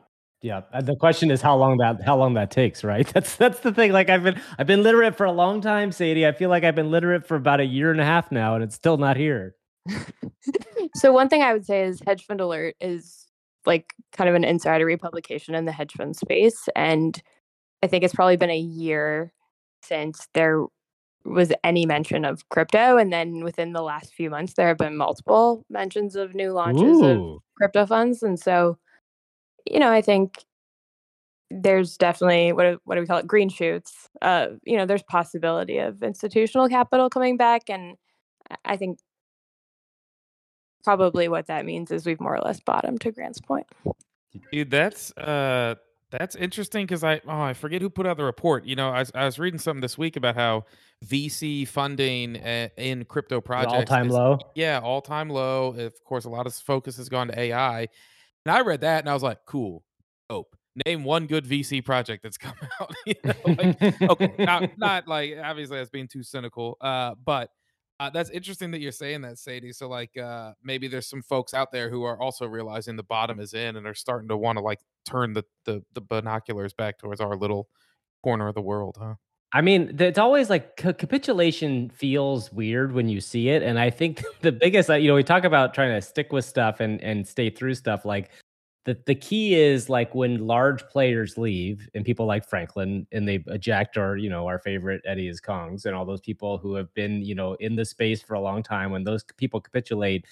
Yeah. 0.42 0.62
Uh, 0.74 0.82
The 0.82 0.96
question 0.96 1.32
is 1.32 1.42
how 1.42 1.56
long 1.56 1.78
that 1.78 2.02
how 2.06 2.18
long 2.18 2.34
that 2.34 2.52
takes, 2.52 2.84
right? 2.84 3.08
That's 3.14 3.36
that's 3.38 3.62
the 3.62 3.72
thing. 3.72 3.92
Like 3.94 4.10
I've 4.10 4.24
been 4.24 4.40
I've 4.60 4.68
been 4.68 4.84
literate 4.84 5.16
for 5.16 5.26
a 5.26 5.32
long 5.32 5.62
time, 5.62 5.92
Sadie. 5.92 6.28
I 6.28 6.34
feel 6.34 6.50
like 6.50 6.64
I've 6.64 6.76
been 6.76 6.92
literate 6.92 7.26
for 7.26 7.36
about 7.36 7.62
a 7.62 7.66
year 7.66 7.92
and 7.92 8.02
a 8.02 8.06
half 8.06 8.32
now, 8.32 8.56
and 8.56 8.64
it's 8.64 8.76
still 8.76 8.98
not 8.98 9.16
here. 9.16 9.56
so 10.96 11.12
one 11.14 11.30
thing 11.30 11.42
I 11.42 11.54
would 11.54 11.66
say 11.66 11.84
is 11.84 12.02
Hedge 12.06 12.26
Fund 12.26 12.42
Alert 12.42 12.76
is 12.82 13.26
like 13.66 13.94
kind 14.12 14.30
of 14.30 14.36
an 14.36 14.44
insidery 14.44 15.00
publication 15.00 15.56
in 15.56 15.66
the 15.66 15.72
hedge 15.72 15.94
fund 15.94 16.16
space. 16.16 16.68
And 16.76 17.22
I 17.82 17.88
think 17.88 18.04
it's 18.04 18.14
probably 18.14 18.38
been 18.38 18.50
a 18.50 18.58
year 18.58 19.34
since 19.84 20.28
there 20.34 20.66
was 21.26 21.52
any 21.64 21.86
mention 21.86 22.26
of 22.26 22.48
crypto. 22.50 22.98
And 22.98 23.12
then 23.14 23.44
within 23.44 23.74
the 23.74 23.82
last 23.82 24.14
few 24.14 24.30
months, 24.30 24.54
there 24.54 24.68
have 24.68 24.78
been 24.78 24.98
multiple 24.98 25.66
mentions 25.70 26.16
of 26.16 26.36
new 26.36 26.52
launches 26.52 27.00
of 27.02 27.42
crypto 27.58 27.86
funds. 27.86 28.24
And 28.24 28.40
so, 28.40 28.78
you 29.66 29.80
know, 29.80 29.92
I 29.92 30.02
think 30.02 30.44
there's 31.52 31.98
definitely 31.98 32.52
what 32.52 32.64
do- 32.64 32.82
what 32.86 32.96
do 32.96 33.02
we 33.02 33.06
call 33.08 33.20
it 33.20 33.28
green 33.28 33.48
shoots 33.48 34.10
uh 34.24 34.48
you 34.64 34.76
know 34.76 34.88
there's 34.88 35.04
possibility 35.04 35.78
of 35.78 36.02
institutional 36.02 36.68
capital 36.68 37.12
coming 37.12 37.38
back 37.38 37.70
and 37.70 37.96
I- 38.50 38.56
i 38.66 38.78
think 38.78 38.98
probably 40.84 41.28
what 41.28 41.46
that 41.48 41.64
means 41.66 41.92
is 41.92 42.08
we've 42.08 42.20
more 42.20 42.36
or 42.36 42.42
less 42.42 42.60
bottomed 42.60 43.02
to 43.02 43.12
grant's 43.12 43.40
point 43.40 43.68
Dude, 44.52 44.72
that's 44.72 45.12
uh 45.16 45.76
that's 46.18 46.36
interesting 46.36 46.86
because 46.86 47.04
I 47.04 47.22
oh 47.28 47.42
I 47.42 47.54
forget 47.54 47.82
who 47.82 47.90
put 47.90 48.06
out 48.06 48.18
the 48.18 48.24
report. 48.24 48.66
You 48.66 48.76
know, 48.76 48.90
I 48.90 49.00
was, 49.00 49.12
I 49.16 49.26
was 49.26 49.40
reading 49.40 49.60
something 49.60 49.82
this 49.82 49.98
week 49.98 50.16
about 50.16 50.36
how 50.36 50.66
VC 51.06 51.68
funding 51.68 52.38
uh, 52.38 52.70
in 52.78 53.06
crypto 53.06 53.42
projects 53.42 53.74
All 53.74 53.84
time 53.84 54.10
low. 54.10 54.40
Yeah, 54.56 54.80
all 54.80 55.02
time 55.02 55.30
low. 55.30 55.74
Of 55.76 55.94
course, 56.04 56.26
a 56.26 56.30
lot 56.30 56.46
of 56.46 56.54
focus 56.54 56.98
has 56.98 57.10
gone 57.10 57.28
to 57.30 57.40
AI, 57.40 57.82
and 57.82 58.56
I 58.56 58.62
read 58.62 58.82
that 58.82 59.00
and 59.00 59.10
I 59.10 59.14
was 59.14 59.24
like, 59.24 59.40
cool, 59.46 59.84
dope. 60.30 60.56
Name 60.86 61.04
one 61.04 61.28
good 61.28 61.46
VC 61.46 61.84
project 61.84 62.24
that's 62.24 62.38
come 62.40 62.56
out. 62.80 62.94
you 63.06 63.16
know, 63.24 63.34
like, 63.46 64.02
okay, 64.02 64.34
not 64.40 64.70
not 64.78 65.08
like 65.08 65.36
obviously 65.44 65.78
that's 65.78 65.90
being 65.90 66.08
too 66.08 66.24
cynical. 66.24 66.78
Uh, 66.80 67.16
but 67.24 67.50
uh, 68.00 68.10
that's 68.10 68.30
interesting 68.30 68.72
that 68.72 68.82
you're 68.82 68.92
saying 68.92 69.22
that, 69.22 69.38
Sadie. 69.38 69.72
So 69.72 69.88
like, 69.88 70.18
uh, 70.18 70.54
maybe 70.64 70.88
there's 70.88 71.08
some 71.08 71.22
folks 71.22 71.54
out 71.54 71.72
there 71.72 71.90
who 71.90 72.04
are 72.04 72.20
also 72.20 72.46
realizing 72.46 72.96
the 72.96 73.04
bottom 73.04 73.40
is 73.40 73.54
in 73.54 73.76
and 73.76 73.86
are 73.86 73.94
starting 73.94 74.30
to 74.30 74.38
want 74.38 74.58
to 74.58 74.64
like 74.64 74.80
turn 75.06 75.34
the, 75.34 75.44
the 75.66 75.84
the 75.94 76.02
binoculars 76.02 76.74
back 76.74 76.98
towards 76.98 77.22
our 77.22 77.36
little 77.36 77.68
corner 78.24 78.48
of 78.48 78.56
the 78.56 78.62
world, 78.62 78.98
huh? 79.00 79.16
I 79.56 79.62
mean, 79.62 79.96
it's 80.00 80.18
always 80.18 80.50
like 80.50 80.78
ca- 80.78 80.94
capitulation 80.94 81.92
feels 81.92 82.52
weird 82.52 82.92
when 82.92 83.08
you 83.08 83.22
see 83.22 83.50
it, 83.50 83.62
and 83.62 83.78
I 83.78 83.92
think 83.92 84.24
the 84.42 84.52
biggest, 84.52 84.90
uh, 84.90 84.96
you 84.96 85.08
know, 85.08 85.16
we 85.16 85.24
talk 85.24 85.44
about 85.44 85.76
trying 85.76 85.94
to 85.94 86.02
stick 86.02 86.34
with 86.34 86.46
stuff 86.46 86.80
and 86.80 87.02
and 87.02 87.28
stay 87.28 87.50
through 87.52 87.76
stuff. 87.76 88.04
Like 88.06 88.32
the 88.86 88.98
the 89.06 89.16
key 89.16 89.56
is 89.56 89.90
like 89.90 90.14
when 90.14 90.46
large 90.46 90.86
players 90.88 91.38
leave 91.38 91.90
and 91.94 92.04
people 92.04 92.26
like 92.26 92.48
Franklin 92.48 93.08
and 93.12 93.28
they 93.28 93.44
eject, 93.48 93.98
or 93.98 94.18
you 94.18 94.30
know, 94.30 94.48
our 94.48 94.60
favorite 94.60 95.02
Eddie 95.06 95.28
is 95.28 95.40
Kongs 95.40 95.86
and 95.86 95.96
all 95.96 96.06
those 96.06 96.20
people 96.20 96.58
who 96.58 96.76
have 96.76 96.94
been 96.94 97.22
you 97.24 97.36
know 97.36 97.54
in 97.56 97.76
the 97.76 97.86
space 97.86 98.22
for 98.22 98.34
a 98.34 98.42
long 98.42 98.62
time. 98.62 98.92
When 98.92 99.04
those 99.04 99.24
people 99.38 99.62
capitulate, 99.62 100.26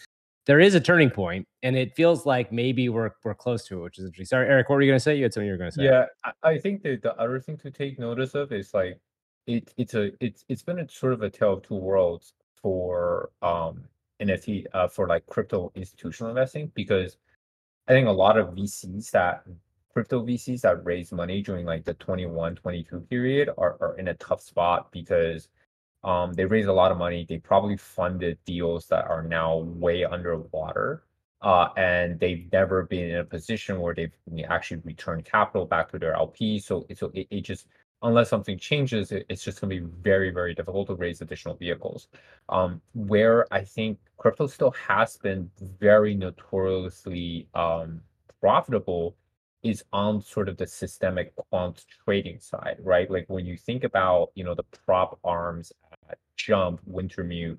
there 0.46 0.60
is 0.60 0.76
a 0.76 0.82
turning 0.82 1.10
point, 1.10 1.48
and 1.64 1.78
it 1.78 1.96
feels 1.96 2.26
like 2.26 2.52
maybe 2.52 2.90
we're 2.90 3.12
we're 3.24 3.34
close 3.34 3.66
to 3.68 3.80
it, 3.80 3.84
which 3.84 4.00
is 4.00 4.06
interesting. 4.06 4.26
Sorry, 4.26 4.48
Eric, 4.48 4.70
what 4.70 4.76
were 4.76 4.82
you 4.82 4.90
going 4.90 5.00
to 5.00 5.04
say? 5.04 5.16
You 5.16 5.24
had 5.24 5.34
something 5.34 5.48
you 5.48 5.54
were 5.54 5.58
going 5.58 5.72
to 5.72 5.76
say. 5.76 5.86
Yeah, 5.86 6.06
I, 6.44 6.58
think 6.58 6.84
that 6.84 7.02
the 7.02 7.16
other 7.18 7.40
thing 7.40 7.58
to 7.58 7.72
take 7.72 8.00
notice 8.00 8.36
of 8.36 8.52
is 8.52 8.74
like 8.74 9.00
it 9.48 9.74
it's 9.78 9.94
a 9.94 10.12
it's 10.20 10.44
it's 10.50 10.64
been 10.64 10.80
a 10.80 10.90
sort 10.90 11.14
of 11.14 11.22
a 11.22 11.30
tale 11.30 11.54
of 11.54 11.64
two 11.64 11.76
worlds 11.76 12.34
for 12.62 13.30
um 13.42 13.86
NFT 14.22 14.66
uh 14.74 14.88
for 14.90 15.08
like 15.08 15.26
crypto 15.28 15.72
institutional 15.76 16.30
investing 16.30 16.70
because 16.76 17.18
I 17.92 17.94
think 17.94 18.08
a 18.08 18.12
lot 18.12 18.38
of 18.38 18.56
VCs 18.56 19.12
that 19.12 19.44
crypto 19.94 20.26
VCs 20.26 20.62
that 20.62 20.86
raised 20.86 21.12
money 21.12 21.42
during 21.42 21.66
like 21.66 21.84
the 21.84 21.94
21 21.96 22.56
22 22.56 23.02
period 23.02 23.50
are, 23.58 23.76
are 23.82 23.98
in 23.98 24.08
a 24.08 24.14
tough 24.14 24.42
spot 24.42 24.90
because 24.94 25.50
um 26.06 26.32
they 26.32 26.46
raised 26.46 26.70
a 26.70 26.74
lot 26.74 26.94
of 26.94 26.98
money 26.98 27.26
they 27.28 27.38
probably 27.38 27.76
funded 27.76 28.38
deals 28.46 28.88
that 28.88 29.06
are 29.08 29.24
now 29.24 29.58
way 29.58 30.06
underwater 30.06 31.04
uh, 31.42 31.68
and 31.76 32.18
they've 32.20 32.50
never 32.54 32.84
been 32.84 33.10
in 33.10 33.18
a 33.18 33.24
position 33.26 33.82
where 33.82 33.94
they've 33.94 34.14
actually 34.48 34.80
returned 34.86 35.26
capital 35.26 35.66
back 35.66 35.90
to 35.90 35.98
their 35.98 36.14
LP. 36.14 36.60
So, 36.60 36.86
so 36.96 37.12
it, 37.16 37.28
it 37.32 37.42
just 37.42 37.66
unless 38.04 38.30
something 38.30 38.58
changes, 38.58 39.12
it, 39.12 39.26
it's 39.30 39.44
just 39.44 39.62
going 39.62 39.70
to 39.70 39.82
be 39.82 39.94
very, 40.02 40.32
very 40.32 40.54
difficult 40.54 40.88
to 40.88 40.96
raise 40.96 41.22
additional 41.22 41.56
vehicles. 41.56 42.08
Um, 42.50 42.82
where 42.94 43.46
I 43.54 43.64
think 43.64 44.00
crypto 44.18 44.48
still 44.48 44.72
has 44.72 45.18
been 45.18 45.50
very 45.80 46.16
notoriously 46.16 47.48
um, 47.54 48.02
profitable 48.40 49.16
is 49.64 49.84
on 49.94 50.22
sort 50.22 50.50
of 50.50 50.58
the 50.58 50.66
systemic 50.66 51.34
quant 51.36 51.86
trading 52.04 52.40
side, 52.40 52.78
right? 52.80 53.10
Like 53.10 53.26
when 53.28 53.46
you 53.46 53.56
think 53.56 53.84
about, 53.84 54.32
you 54.34 54.44
know, 54.44 54.56
the 54.56 54.64
prop 54.64 55.20
arms, 55.24 55.72
uh, 56.10 56.16
Jump, 56.36 56.82
Wintermute, 56.90 57.58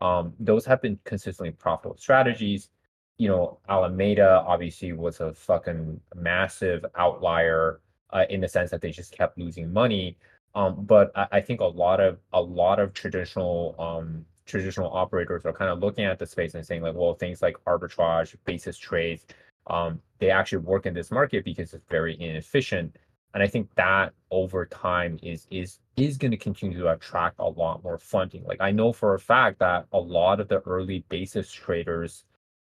um, 0.00 0.32
those 0.38 0.64
have 0.66 0.80
been 0.80 0.98
consistently 1.04 1.50
profitable 1.50 1.96
strategies. 1.96 2.70
You 3.18 3.28
know, 3.28 3.58
Alameda 3.68 4.44
obviously 4.46 4.92
was 4.92 5.20
a 5.20 5.34
fucking 5.34 6.00
massive 6.14 6.86
outlier 6.96 7.80
uh, 8.12 8.24
in 8.30 8.40
the 8.40 8.48
sense 8.48 8.70
that 8.70 8.80
they 8.80 8.90
just 8.90 9.12
kept 9.12 9.38
losing 9.38 9.72
money. 9.72 10.16
Um, 10.54 10.84
but 10.84 11.12
I, 11.14 11.26
I, 11.32 11.40
think 11.40 11.60
a 11.60 11.64
lot 11.64 12.00
of 12.00 12.18
a 12.32 12.40
lot 12.42 12.80
of 12.80 12.92
traditional 12.92 13.76
um, 13.78 14.24
traditional 14.46 14.90
operators 14.92 15.46
are 15.46 15.52
kind 15.52 15.70
of 15.70 15.78
looking 15.78 16.04
at 16.04 16.18
the 16.18 16.26
space 16.26 16.54
and 16.54 16.66
saying 16.66 16.82
like, 16.82 16.94
well, 16.94 17.14
things 17.14 17.40
like 17.40 17.56
arbitrage, 17.66 18.34
basis 18.44 18.76
trades, 18.76 19.26
um, 19.68 20.00
they 20.18 20.30
actually 20.30 20.58
work 20.58 20.86
in 20.86 20.94
this 20.94 21.10
market 21.10 21.44
because 21.44 21.72
it's 21.72 21.86
very 21.88 22.20
inefficient. 22.20 22.96
And 23.32 23.42
I 23.42 23.46
think 23.46 23.72
that 23.76 24.12
over 24.32 24.66
time 24.66 25.18
is 25.22 25.46
is 25.50 25.78
is 25.96 26.16
going 26.16 26.32
to 26.32 26.36
continue 26.36 26.78
to 26.80 26.92
attract 26.92 27.36
a 27.38 27.48
lot 27.48 27.82
more 27.84 27.98
funding. 27.98 28.44
Like 28.44 28.60
I 28.60 28.72
know 28.72 28.92
for 28.92 29.14
a 29.14 29.20
fact 29.20 29.60
that 29.60 29.86
a 29.92 30.00
lot 30.00 30.40
of 30.40 30.48
the 30.48 30.60
early 30.60 31.04
basis 31.08 31.50
traders, 31.52 32.24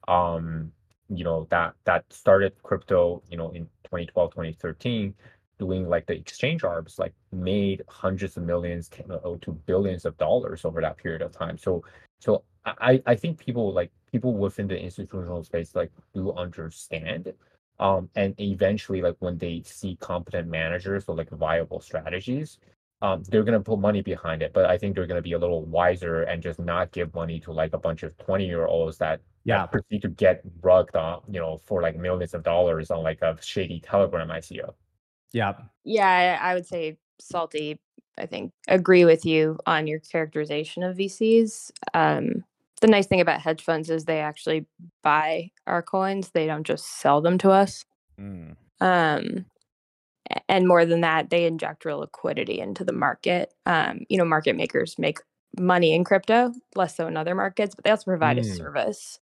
um, 0.09 0.73
you 1.11 1.25
know, 1.25 1.47
that 1.51 1.75
that 1.85 2.11
started 2.11 2.55
crypto, 2.63 3.23
you 3.31 3.37
know, 3.37 3.51
in 3.51 3.65
2012, 3.85 4.31
2013, 4.31 5.15
doing 5.59 5.89
like 5.89 6.07
the 6.07 6.15
exchange 6.15 6.65
arbs, 6.65 6.99
like 6.99 7.15
made 7.33 7.83
hundreds 7.89 8.37
of 8.37 8.43
millions 8.45 8.89
to 8.89 9.61
billions 9.67 10.05
of 10.05 10.17
dollars 10.19 10.65
over 10.65 10.81
that 10.81 10.97
period 10.97 11.23
of 11.23 11.33
time. 11.33 11.57
So 11.59 11.85
so 12.21 12.45
I, 12.65 13.03
I 13.07 13.15
think 13.15 13.39
people 13.39 13.73
like 13.73 13.91
people 14.11 14.35
within 14.35 14.67
the 14.67 14.79
institutional 14.79 15.45
space 15.45 15.75
like 15.75 15.93
do 16.15 16.33
understand. 16.33 17.33
Um, 17.81 18.09
and 18.15 18.39
eventually 18.41 19.03
like 19.03 19.17
when 19.19 19.37
they 19.37 19.63
see 19.65 19.97
competent 20.01 20.49
managers 20.49 21.05
or 21.09 21.17
like 21.17 21.31
viable 21.31 21.81
strategies, 21.81 22.59
um, 23.03 23.23
they're 23.25 23.43
gonna 23.43 23.61
put 23.61 23.79
money 23.79 24.01
behind 24.01 24.43
it. 24.43 24.53
But 24.55 24.67
I 24.67 24.79
think 24.79 24.95
they're 24.95 25.07
gonna 25.07 25.21
be 25.23 25.33
a 25.33 25.39
little 25.39 25.65
wiser 25.67 26.23
and 26.23 26.43
just 26.43 26.59
not 26.59 26.93
give 26.93 27.15
money 27.15 27.41
to 27.41 27.53
like 27.53 27.75
a 27.75 27.79
bunch 27.79 28.03
of 28.03 28.17
20 28.19 28.47
year 28.47 28.67
olds 28.67 28.97
that 28.99 29.21
yeah 29.45 29.67
proceed 29.67 30.01
to 30.03 30.09
get 30.09 30.43
rugged 30.63 30.97
on, 30.97 31.21
you 31.29 31.41
know, 31.41 31.59
for 31.59 31.83
like 31.83 31.97
millions 31.97 32.33
of 32.33 32.43
dollars 32.43 32.91
on 32.91 33.03
like 33.03 33.21
a 33.23 33.37
shady 33.43 33.81
telegram 33.81 34.29
ICO. 34.29 34.73
Yeah. 35.35 35.55
Yeah, 35.85 36.39
I 36.41 36.55
would 36.55 36.67
say 36.67 36.97
salty. 37.21 37.79
I 38.17 38.27
think 38.27 38.53
agree 38.69 39.05
with 39.05 39.27
you 39.27 39.59
on 39.67 39.87
your 39.87 39.99
characterization 39.99 40.85
of 40.85 40.97
VCs. 40.97 41.73
Um, 41.93 42.45
the 42.81 42.87
nice 42.87 43.07
thing 43.07 43.21
about 43.21 43.41
hedge 43.41 43.63
funds 43.63 43.91
is 43.91 44.05
they 44.05 44.21
actually 44.21 44.67
buy 45.03 45.51
our 45.67 45.83
coins; 45.83 46.31
they 46.31 46.47
don't 46.47 46.67
just 46.67 47.01
sell 47.01 47.21
them 47.21 47.39
to 47.39 47.51
us. 47.51 47.85
Mm. 48.19 48.57
Um, 48.81 49.47
and 50.49 50.69
more 50.69 50.85
than 50.85 51.01
that, 51.03 51.31
they 51.31 51.47
inject 51.47 51.85
real 51.85 51.99
liquidity 51.99 52.61
into 52.61 52.85
the 52.85 52.93
market. 52.93 53.53
Um, 53.67 54.01
you 54.09 54.17
know, 54.17 54.25
market 54.25 54.57
makers 54.57 54.99
make 54.99 55.19
money 55.59 55.95
in 55.95 56.05
crypto, 56.05 56.53
less 56.75 56.97
so 56.97 57.07
in 57.07 57.17
other 57.17 57.35
markets, 57.35 57.75
but 57.75 57.85
they 57.85 57.91
also 57.91 58.05
provide 58.05 58.37
mm. 58.37 58.41
a 58.41 58.45
service. 58.45 59.19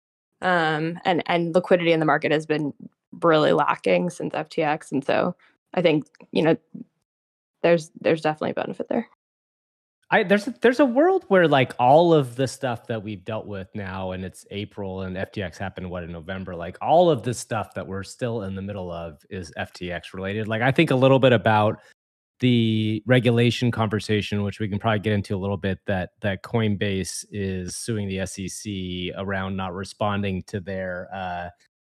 Um, 0.42 1.00
and 1.04 1.24
and 1.26 1.54
liquidity 1.54 1.92
in 1.92 2.00
the 2.00 2.06
market 2.06 2.32
has 2.32 2.46
been 2.46 2.74
really 3.22 3.54
lacking 3.54 4.10
since 4.10 4.34
FTX, 4.34 4.92
and 4.92 5.04
so 5.04 5.36
I 5.74 5.82
think 5.82 6.06
you 6.32 6.44
know 6.44 6.58
there's 7.64 7.92
there's 8.00 8.22
definitely 8.22 8.52
a 8.52 8.56
benefit 8.56 8.88
there. 8.90 9.08
I 10.10 10.24
there's 10.24 10.48
a, 10.48 10.56
there's 10.62 10.80
a 10.80 10.86
world 10.86 11.26
where 11.28 11.48
like 11.48 11.74
all 11.80 12.14
of 12.14 12.36
the 12.36 12.48
stuff 12.48 12.88
that 12.88 13.04
we've 13.04 13.26
dealt 13.26 13.46
with 13.46 13.68
now, 13.76 14.12
and 14.12 14.24
it's 14.24 14.46
April, 14.52 15.02
and 15.02 15.18
FTX 15.18 15.58
happened 15.58 15.90
what 15.90 16.04
in 16.04 16.12
November. 16.12 16.56
Like 16.56 16.78
all 16.82 17.10
of 17.10 17.24
the 17.24 17.34
stuff 17.34 17.74
that 17.74 17.86
we're 17.86 18.04
still 18.04 18.44
in 18.44 18.56
the 18.56 18.62
middle 18.62 18.92
of 18.92 19.22
is 19.30 19.52
FTX 19.58 20.14
related. 20.14 20.48
Like 20.48 20.62
I 20.62 20.72
think 20.72 20.92
a 20.92 20.96
little 20.96 21.20
bit 21.20 21.34
about 21.34 21.80
the 22.40 23.04
regulation 23.06 23.72
conversation, 23.72 24.44
which 24.44 24.60
we 24.60 24.70
can 24.70 24.80
probably 24.80 25.00
get 25.00 25.14
into 25.14 25.36
a 25.36 25.40
little 25.40 25.58
bit. 25.58 25.80
That 25.88 26.12
that 26.22 26.42
Coinbase 26.42 27.26
is 27.32 27.76
suing 27.76 28.08
the 28.08 28.26
SEC 28.26 29.14
around 29.18 29.58
not 29.58 29.74
responding 29.74 30.44
to 30.44 30.62
their 30.62 31.10
uh, 31.14 31.50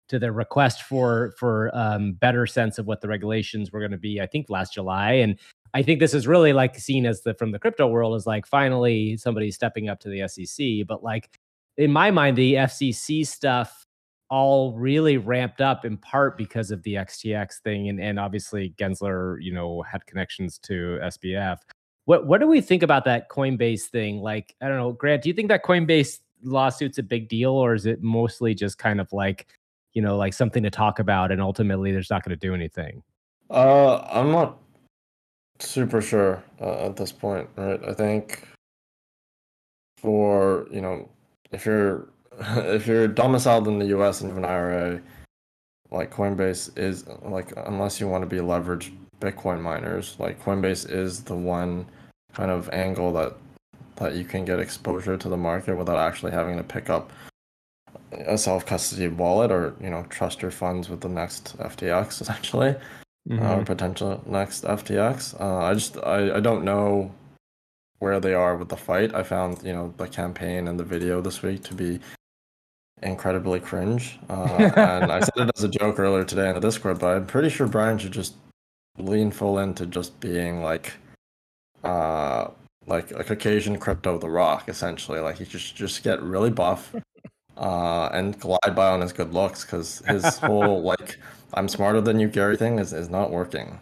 to 0.08 0.18
their 0.18 0.32
request 0.32 0.82
for 0.82 1.34
for 1.38 1.70
um, 1.74 2.12
better 2.12 2.46
sense 2.46 2.78
of 2.78 2.86
what 2.86 3.00
the 3.00 3.08
regulations 3.08 3.72
were 3.72 3.80
going 3.80 3.90
to 3.90 3.98
be. 3.98 4.20
I 4.20 4.26
think 4.26 4.48
last 4.48 4.74
July, 4.74 5.12
and 5.12 5.38
I 5.74 5.82
think 5.82 6.00
this 6.00 6.14
is 6.14 6.26
really 6.26 6.52
like 6.52 6.78
seen 6.78 7.06
as 7.06 7.22
the 7.22 7.34
from 7.34 7.52
the 7.52 7.58
crypto 7.58 7.86
world 7.86 8.16
is 8.16 8.26
like 8.26 8.46
finally 8.46 9.16
somebody 9.16 9.50
stepping 9.50 9.88
up 9.88 10.00
to 10.00 10.08
the 10.08 10.26
SEC. 10.28 10.86
But 10.86 11.02
like 11.02 11.38
in 11.76 11.92
my 11.92 12.10
mind, 12.10 12.36
the 12.36 12.54
FCC 12.54 13.26
stuff 13.26 13.86
all 14.28 14.72
really 14.72 15.18
ramped 15.18 15.60
up 15.60 15.84
in 15.84 15.96
part 15.96 16.36
because 16.36 16.70
of 16.70 16.82
the 16.82 16.94
FTX 16.94 17.60
thing, 17.62 17.88
and 17.88 18.00
and 18.00 18.18
obviously 18.18 18.74
Gensler, 18.78 19.38
you 19.40 19.52
know, 19.52 19.82
had 19.82 20.06
connections 20.06 20.58
to 20.60 20.98
SBF. 21.02 21.58
What 22.04 22.26
what 22.26 22.40
do 22.40 22.46
we 22.46 22.60
think 22.60 22.82
about 22.82 23.04
that 23.04 23.28
Coinbase 23.28 23.82
thing? 23.82 24.20
Like, 24.20 24.54
I 24.60 24.68
don't 24.68 24.78
know, 24.78 24.92
Grant, 24.92 25.22
do 25.22 25.28
you 25.28 25.34
think 25.34 25.48
that 25.48 25.64
Coinbase 25.64 26.20
lawsuit's 26.42 26.98
a 26.98 27.02
big 27.02 27.28
deal, 27.28 27.52
or 27.52 27.74
is 27.74 27.86
it 27.86 28.02
mostly 28.02 28.54
just 28.54 28.78
kind 28.78 29.00
of 29.00 29.12
like 29.12 29.46
you 29.96 30.02
know, 30.02 30.14
like 30.14 30.34
something 30.34 30.62
to 30.62 30.70
talk 30.70 30.98
about, 30.98 31.32
and 31.32 31.40
ultimately 31.40 31.90
there's 31.90 32.10
not 32.10 32.22
going 32.22 32.38
to 32.38 32.46
do 32.46 32.54
anything? 32.54 33.02
Uh, 33.48 33.96
I'm 34.12 34.30
not 34.30 34.58
super 35.58 36.02
sure 36.02 36.44
uh, 36.60 36.84
at 36.84 36.96
this 36.96 37.10
point, 37.10 37.48
right? 37.56 37.80
I 37.82 37.94
think 37.94 38.46
for 39.96 40.68
you 40.70 40.82
know, 40.82 41.08
if 41.50 41.64
you're 41.64 42.08
if 42.40 42.86
you're 42.86 43.08
domiciled 43.08 43.66
in 43.68 43.78
the 43.78 43.86
U.S. 43.86 44.20
and 44.20 44.30
have 44.30 44.36
an 44.36 44.44
IRA, 44.44 45.00
like 45.90 46.12
Coinbase 46.12 46.76
is 46.76 47.06
like 47.22 47.54
unless 47.66 47.98
you 47.98 48.06
want 48.06 48.20
to 48.20 48.28
be 48.28 48.42
leveraged 48.42 48.94
Bitcoin 49.18 49.62
miners, 49.62 50.16
like 50.18 50.44
Coinbase 50.44 50.90
is 50.90 51.22
the 51.22 51.34
one 51.34 51.86
kind 52.34 52.50
of 52.50 52.68
angle 52.68 53.14
that 53.14 53.32
that 53.94 54.14
you 54.14 54.26
can 54.26 54.44
get 54.44 54.60
exposure 54.60 55.16
to 55.16 55.30
the 55.30 55.38
market 55.38 55.74
without 55.74 55.96
actually 55.96 56.32
having 56.32 56.58
to 56.58 56.62
pick 56.62 56.90
up 56.90 57.10
a 58.12 58.38
self 58.38 58.64
custody 58.66 59.08
wallet 59.08 59.50
or 59.50 59.74
you 59.80 59.90
know 59.90 60.04
trust 60.08 60.42
your 60.42 60.50
funds 60.50 60.88
with 60.88 61.00
the 61.00 61.08
next 61.08 61.56
FTX 61.58 62.20
essentially 62.20 62.74
mm-hmm. 63.28 63.44
uh, 63.44 63.56
or 63.56 63.64
potential 63.64 64.22
next 64.26 64.64
FTX. 64.64 65.38
Uh, 65.40 65.64
I 65.64 65.74
just 65.74 65.96
I, 65.98 66.36
I 66.36 66.40
don't 66.40 66.64
know 66.64 67.12
where 67.98 68.20
they 68.20 68.34
are 68.34 68.56
with 68.56 68.68
the 68.68 68.76
fight. 68.76 69.14
I 69.14 69.22
found 69.22 69.62
you 69.62 69.72
know 69.72 69.92
the 69.96 70.08
campaign 70.08 70.68
and 70.68 70.78
the 70.78 70.84
video 70.84 71.20
this 71.20 71.42
week 71.42 71.62
to 71.64 71.74
be 71.74 72.00
incredibly 73.02 73.60
cringe, 73.60 74.18
uh, 74.30 74.70
and 74.76 75.12
I 75.12 75.20
said 75.20 75.48
it 75.48 75.50
as 75.56 75.64
a 75.64 75.68
joke 75.68 75.98
earlier 75.98 76.24
today 76.24 76.48
in 76.48 76.54
the 76.54 76.60
Discord, 76.60 76.98
but 76.98 77.16
I'm 77.16 77.26
pretty 77.26 77.50
sure 77.50 77.66
Brian 77.66 77.98
should 77.98 78.12
just 78.12 78.34
lean 78.98 79.30
full 79.30 79.58
into 79.58 79.86
just 79.86 80.18
being 80.20 80.62
like 80.62 80.94
uh 81.84 82.48
like 82.86 83.10
a 83.10 83.24
Caucasian 83.24 83.78
crypto 83.78 84.16
the 84.16 84.30
rock 84.30 84.68
essentially 84.68 85.20
like 85.20 85.36
he 85.36 85.44
just 85.44 85.76
just 85.76 86.02
get 86.02 86.22
really 86.22 86.50
buff 86.50 86.94
uh, 87.56 88.08
and 88.12 88.38
glide 88.38 88.74
by 88.74 88.88
on 88.88 89.00
his 89.00 89.12
good 89.12 89.32
looks 89.32 89.64
because 89.64 90.02
his 90.06 90.38
whole 90.38 90.82
like 90.84 91.18
I'm 91.54 91.68
smarter 91.68 92.00
than 92.00 92.20
you 92.20 92.28
Gary 92.28 92.56
thing 92.56 92.78
is, 92.78 92.92
is 92.92 93.08
not 93.08 93.30
working. 93.30 93.80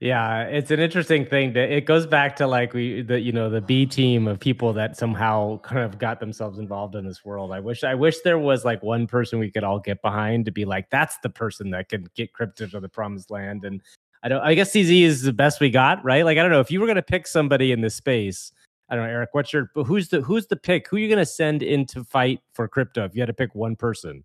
Yeah, 0.00 0.42
it's 0.42 0.72
an 0.72 0.80
interesting 0.80 1.24
thing. 1.24 1.52
That 1.52 1.70
it 1.70 1.86
goes 1.86 2.06
back 2.06 2.34
to 2.36 2.48
like 2.48 2.72
we 2.72 3.02
the 3.02 3.20
you 3.20 3.30
know 3.30 3.48
the 3.48 3.60
B 3.60 3.86
team 3.86 4.26
of 4.26 4.40
people 4.40 4.72
that 4.72 4.96
somehow 4.96 5.58
kind 5.58 5.82
of 5.82 5.96
got 5.96 6.18
themselves 6.18 6.58
involved 6.58 6.96
in 6.96 7.06
this 7.06 7.24
world. 7.24 7.52
I 7.52 7.60
wish 7.60 7.84
I 7.84 7.94
wish 7.94 8.20
there 8.22 8.38
was 8.38 8.64
like 8.64 8.82
one 8.82 9.06
person 9.06 9.38
we 9.38 9.48
could 9.48 9.62
all 9.62 9.78
get 9.78 10.02
behind 10.02 10.44
to 10.46 10.50
be 10.50 10.64
like 10.64 10.90
that's 10.90 11.18
the 11.18 11.30
person 11.30 11.70
that 11.70 11.88
can 11.88 12.08
get 12.16 12.32
crypto 12.32 12.66
to 12.66 12.80
the 12.80 12.88
promised 12.88 13.30
land. 13.30 13.64
And 13.64 13.80
I 14.24 14.28
don't. 14.28 14.42
I 14.42 14.54
guess 14.54 14.72
CZ 14.72 15.02
is 15.02 15.22
the 15.22 15.32
best 15.32 15.60
we 15.60 15.70
got, 15.70 16.04
right? 16.04 16.24
Like 16.24 16.36
I 16.36 16.42
don't 16.42 16.50
know 16.50 16.58
if 16.58 16.72
you 16.72 16.80
were 16.80 16.88
gonna 16.88 17.00
pick 17.00 17.28
somebody 17.28 17.70
in 17.70 17.80
this 17.80 17.94
space 17.94 18.50
I 18.88 18.96
don't 18.96 19.06
know, 19.06 19.10
Eric. 19.10 19.30
What's 19.32 19.52
your 19.52 19.70
but 19.74 19.84
who's 19.84 20.08
the 20.08 20.20
who's 20.20 20.46
the 20.46 20.56
pick? 20.56 20.88
Who 20.88 20.96
are 20.96 20.98
you 20.98 21.08
going 21.08 21.18
to 21.18 21.26
send 21.26 21.62
in 21.62 21.86
to 21.86 22.04
fight 22.04 22.40
for 22.52 22.68
crypto 22.68 23.04
if 23.04 23.14
you 23.14 23.22
had 23.22 23.26
to 23.26 23.32
pick 23.32 23.54
one 23.54 23.76
person? 23.76 24.24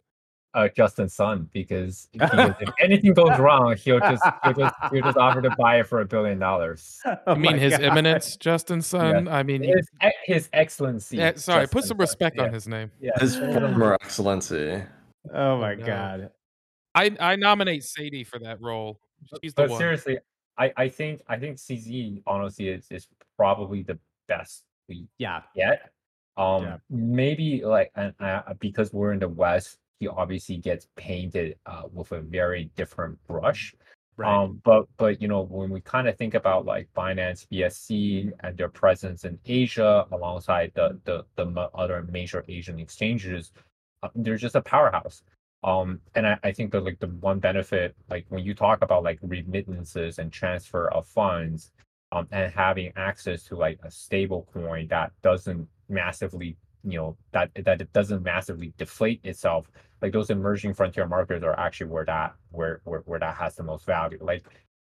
Uh, 0.54 0.68
Justin 0.70 1.08
Sun, 1.08 1.50
because, 1.54 2.08
because 2.14 2.56
if 2.60 2.70
anything 2.80 3.14
goes 3.14 3.38
wrong, 3.40 3.76
he'll 3.78 4.00
just 4.00 4.24
he'll 4.44 4.54
just 4.54 4.76
he'll 4.92 5.04
just 5.04 5.18
offer 5.18 5.42
to 5.42 5.52
buy 5.52 5.80
it 5.80 5.88
for 5.88 6.02
a 6.02 6.06
billion 6.06 6.40
dollars. 6.40 7.00
Oh 7.06 7.16
I 7.28 7.36
mean, 7.36 7.58
His 7.58 7.74
God. 7.74 7.84
Eminence, 7.84 8.38
Justin 8.38 8.82
Sun. 8.82 9.26
Yeah. 9.26 9.36
I 9.36 9.44
mean, 9.44 9.62
his, 9.62 9.88
his 10.26 10.50
Excellency. 10.54 11.18
Yeah, 11.18 11.34
sorry, 11.36 11.64
Justin 11.64 11.80
put 11.80 11.88
some 11.88 11.98
respect 11.98 12.38
Sun. 12.38 12.46
on 12.46 12.52
yeah. 12.52 12.56
his 12.56 12.68
name. 12.68 12.92
Yeah, 13.00 13.12
his 13.20 13.36
former 13.36 13.94
Excellency. 14.02 14.82
Oh 15.34 15.60
my 15.60 15.76
God. 15.76 16.32
I 16.96 17.16
I 17.20 17.36
nominate 17.36 17.84
Sadie 17.84 18.24
for 18.24 18.40
that 18.40 18.60
role. 18.60 19.00
She's 19.44 19.54
the 19.54 19.64
but 19.64 19.70
one. 19.70 19.80
seriously, 19.80 20.18
I 20.58 20.74
I 20.76 20.90
think 20.90 21.22
I 21.28 21.38
think 21.38 21.58
CZ 21.58 22.24
honestly 22.26 22.70
is 22.70 22.88
is 22.90 23.08
probably 23.36 23.84
the 23.84 24.00
best 24.28 24.64
we 24.88 25.08
yeah 25.18 25.42
get. 25.56 25.92
Um, 26.38 26.64
yeah. 26.64 26.78
maybe 26.90 27.64
like 27.66 27.92
and 27.96 28.14
uh, 28.20 28.42
because 28.60 28.94
we're 28.94 29.12
in 29.12 29.20
the 29.20 29.28
West, 29.28 29.80
he 30.00 30.08
obviously 30.08 30.58
gets 30.58 30.88
painted 30.96 31.58
uh, 31.66 31.84
with 31.92 32.12
a 32.12 32.22
very 32.22 32.70
different 32.76 33.18
brush. 33.28 33.74
Right. 34.18 34.36
Um, 34.36 34.62
but 34.64 34.88
but 34.98 35.22
you 35.22 35.28
know 35.28 35.42
when 35.44 35.70
we 35.70 35.82
kind 35.82 36.08
of 36.08 36.18
think 36.18 36.34
about 36.34 36.66
like 36.66 36.90
Binance, 36.96 37.48
BSC, 37.52 38.32
and 38.42 38.58
their 38.58 38.70
presence 38.70 39.26
in 39.26 39.38
Asia 39.46 40.06
alongside 40.12 40.72
the 40.76 41.00
the 41.06 41.26
the 41.36 41.70
other 41.74 42.08
major 42.12 42.44
Asian 42.48 42.80
exchanges, 42.80 43.52
uh, 44.04 44.10
they're 44.16 44.38
just 44.38 44.56
a 44.56 44.62
powerhouse. 44.62 45.24
Um, 45.64 46.00
and 46.16 46.28
I, 46.28 46.38
I 46.44 46.52
think 46.52 46.72
that 46.72 46.84
like 46.84 47.00
the 47.00 47.08
one 47.08 47.40
benefit, 47.40 47.96
like 48.10 48.26
when 48.30 48.44
you 48.44 48.54
talk 48.54 48.84
about 48.84 49.04
like 49.04 49.20
remittances 49.22 50.20
and 50.20 50.32
transfer 50.32 50.88
of 50.90 51.08
funds, 51.08 51.72
um, 52.12 52.28
and 52.32 52.52
having 52.54 52.92
access 52.96 53.44
to 53.46 53.56
like 53.56 53.80
a 53.84 53.92
stable 53.92 54.48
coin 54.54 54.88
that 54.88 55.12
doesn't 55.22 55.68
massively, 55.90 56.58
you 56.84 56.98
know, 56.98 57.18
that 57.32 57.52
that 57.66 57.82
it 57.82 57.92
doesn't 57.94 58.24
massively 58.24 58.74
deflate 58.78 59.22
itself 59.24 59.70
like 60.02 60.14
those 60.14 60.30
emerging 60.30 60.74
frontier 60.74 61.08
markets 61.08 61.44
are 61.44 61.60
actually 61.60 61.90
where 61.90 62.06
that 62.06 62.36
where 62.52 62.82
where, 62.84 63.00
where 63.02 63.20
that 63.20 63.36
has 63.36 63.56
the 63.56 63.64
most 63.64 63.86
value. 63.86 64.18
Like 64.22 64.46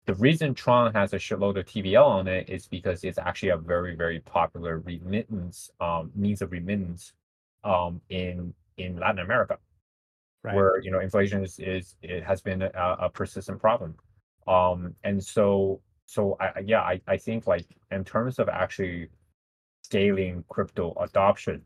the 0.05 0.15
reason 0.15 0.53
tron 0.53 0.93
has 0.93 1.13
a 1.13 1.17
shitload 1.17 1.57
of 1.57 1.65
tvl 1.65 2.05
on 2.05 2.27
it 2.27 2.47
is 2.49 2.67
because 2.67 3.03
it's 3.03 3.17
actually 3.17 3.49
a 3.49 3.57
very 3.57 3.95
very 3.95 4.19
popular 4.19 4.79
remittance 4.79 5.71
um 5.79 6.11
means 6.15 6.41
of 6.43 6.51
remittance 6.51 7.13
um 7.63 8.01
in 8.09 8.53
in 8.77 8.97
latin 8.97 9.19
america. 9.19 9.57
Right. 10.43 10.55
where 10.55 10.79
you 10.81 10.91
know 10.91 10.99
inflation 10.99 11.43
is, 11.43 11.59
is 11.59 11.95
it 12.03 12.23
has 12.23 12.41
been 12.41 12.61
a, 12.61 12.71
a 12.99 13.09
persistent 13.09 13.59
problem. 13.59 13.95
Um 14.47 14.93
and 15.03 15.23
so 15.23 15.81
so 16.05 16.37
i 16.39 16.59
yeah 16.65 16.81
I, 16.81 17.01
I 17.07 17.17
think 17.17 17.47
like 17.47 17.65
in 17.91 18.03
terms 18.03 18.39
of 18.39 18.49
actually 18.49 19.09
scaling 19.83 20.43
crypto 20.49 20.93
adoption 20.99 21.61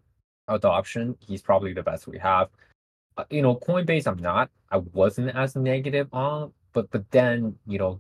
adoption 0.48 1.16
he's 1.20 1.42
probably 1.42 1.74
the 1.74 1.84
best 1.84 2.08
we 2.08 2.18
have 2.20 2.50
uh, 3.20 3.26
you 3.30 3.42
know, 3.42 3.56
Coinbase, 3.58 4.08
I'm 4.08 4.18
not. 4.18 4.50
I 4.72 4.78
wasn't 4.78 5.36
as 5.36 5.56
negative 5.56 6.08
on, 6.14 6.54
but 6.72 6.90
but 6.90 7.10
then 7.12 7.56
you 7.68 7.78
know, 7.78 8.00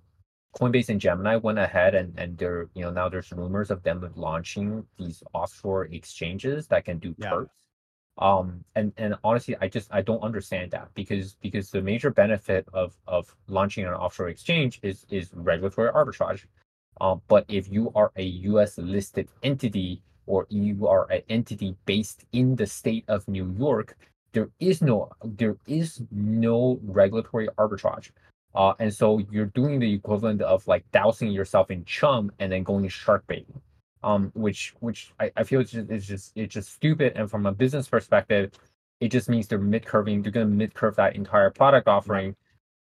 Coinbase 0.56 0.88
and 0.88 1.02
Gemini 1.02 1.36
went 1.36 1.60
ahead 1.60 1.94
and 1.94 2.18
and 2.18 2.38
they're 2.38 2.70
you 2.74 2.84
know 2.84 2.92
now 2.92 3.10
there's 3.10 3.32
rumors 3.34 3.70
of 3.70 3.84
them 3.84 4.10
launching 4.16 4.86
these 4.98 5.22
offshore 5.34 5.86
exchanges 5.88 6.68
that 6.68 6.86
can 6.86 7.00
do 7.00 7.14
Yeah. 7.18 7.44
Um 8.20 8.64
and 8.76 8.94
and 8.98 9.16
honestly, 9.24 9.56
I 9.62 9.68
just 9.70 9.90
I 9.92 10.02
don't 10.02 10.22
understand 10.22 10.72
that 10.72 10.94
because 10.94 11.36
because 11.42 11.72
the 11.72 11.82
major 11.82 12.12
benefit 12.12 12.68
of 12.74 12.96
of 13.08 13.36
launching 13.48 13.86
an 13.86 13.94
offshore 13.94 14.30
exchange 14.30 14.80
is 14.84 15.06
is 15.10 15.32
regulatory 15.34 15.92
arbitrage. 15.92 16.46
Um, 17.02 17.22
but 17.28 17.46
if 17.48 17.72
you 17.72 17.92
are 17.96 18.12
a 18.18 18.24
U.S. 18.24 18.78
listed 18.78 19.30
entity 19.44 20.02
or 20.26 20.46
you 20.50 20.88
are 20.88 21.10
an 21.12 21.22
entity 21.30 21.76
based 21.86 22.26
in 22.34 22.56
the 22.56 22.68
state 22.68 23.06
of 23.08 23.28
New 23.28 23.54
York, 23.58 23.98
there 24.34 24.50
is 24.60 24.82
no 24.82 25.10
there 25.24 25.58
is 25.68 26.02
no 26.12 26.80
regulatory 26.84 27.48
arbitrage. 27.58 28.12
Uh, 28.56 28.74
and 28.80 28.94
so 28.94 29.20
you're 29.32 29.46
doing 29.46 29.80
the 29.80 29.94
equivalent 29.94 30.42
of 30.42 30.68
like 30.68 30.84
dousing 30.92 31.32
yourself 31.32 31.72
in 31.72 31.86
chum 31.86 32.32
and 32.40 32.52
then 32.52 32.64
going 32.64 32.88
shark 32.90 33.26
baiting. 33.28 33.62
Um, 34.02 34.32
which 34.34 34.74
which 34.80 35.12
I, 35.20 35.32
I 35.36 35.44
feel 35.44 35.60
it's 35.60 35.72
just, 35.72 35.90
it's 35.90 36.08
just 36.08 36.32
it's 36.36 36.54
just 36.54 36.74
stupid. 36.74 37.14
And 37.16 37.30
from 37.30 37.46
a 37.46 37.52
business 37.52 37.88
perspective, 37.88 38.52
it 39.02 39.10
just 39.10 39.30
means 39.30 39.48
they're 39.48 39.60
mid 39.60 39.86
curving. 39.86 40.22
They're 40.22 40.32
gonna 40.32 40.46
mid 40.46 40.74
curve 40.74 40.96
that 40.96 41.16
entire 41.16 41.50
product 41.50 41.88
offering 41.88 42.36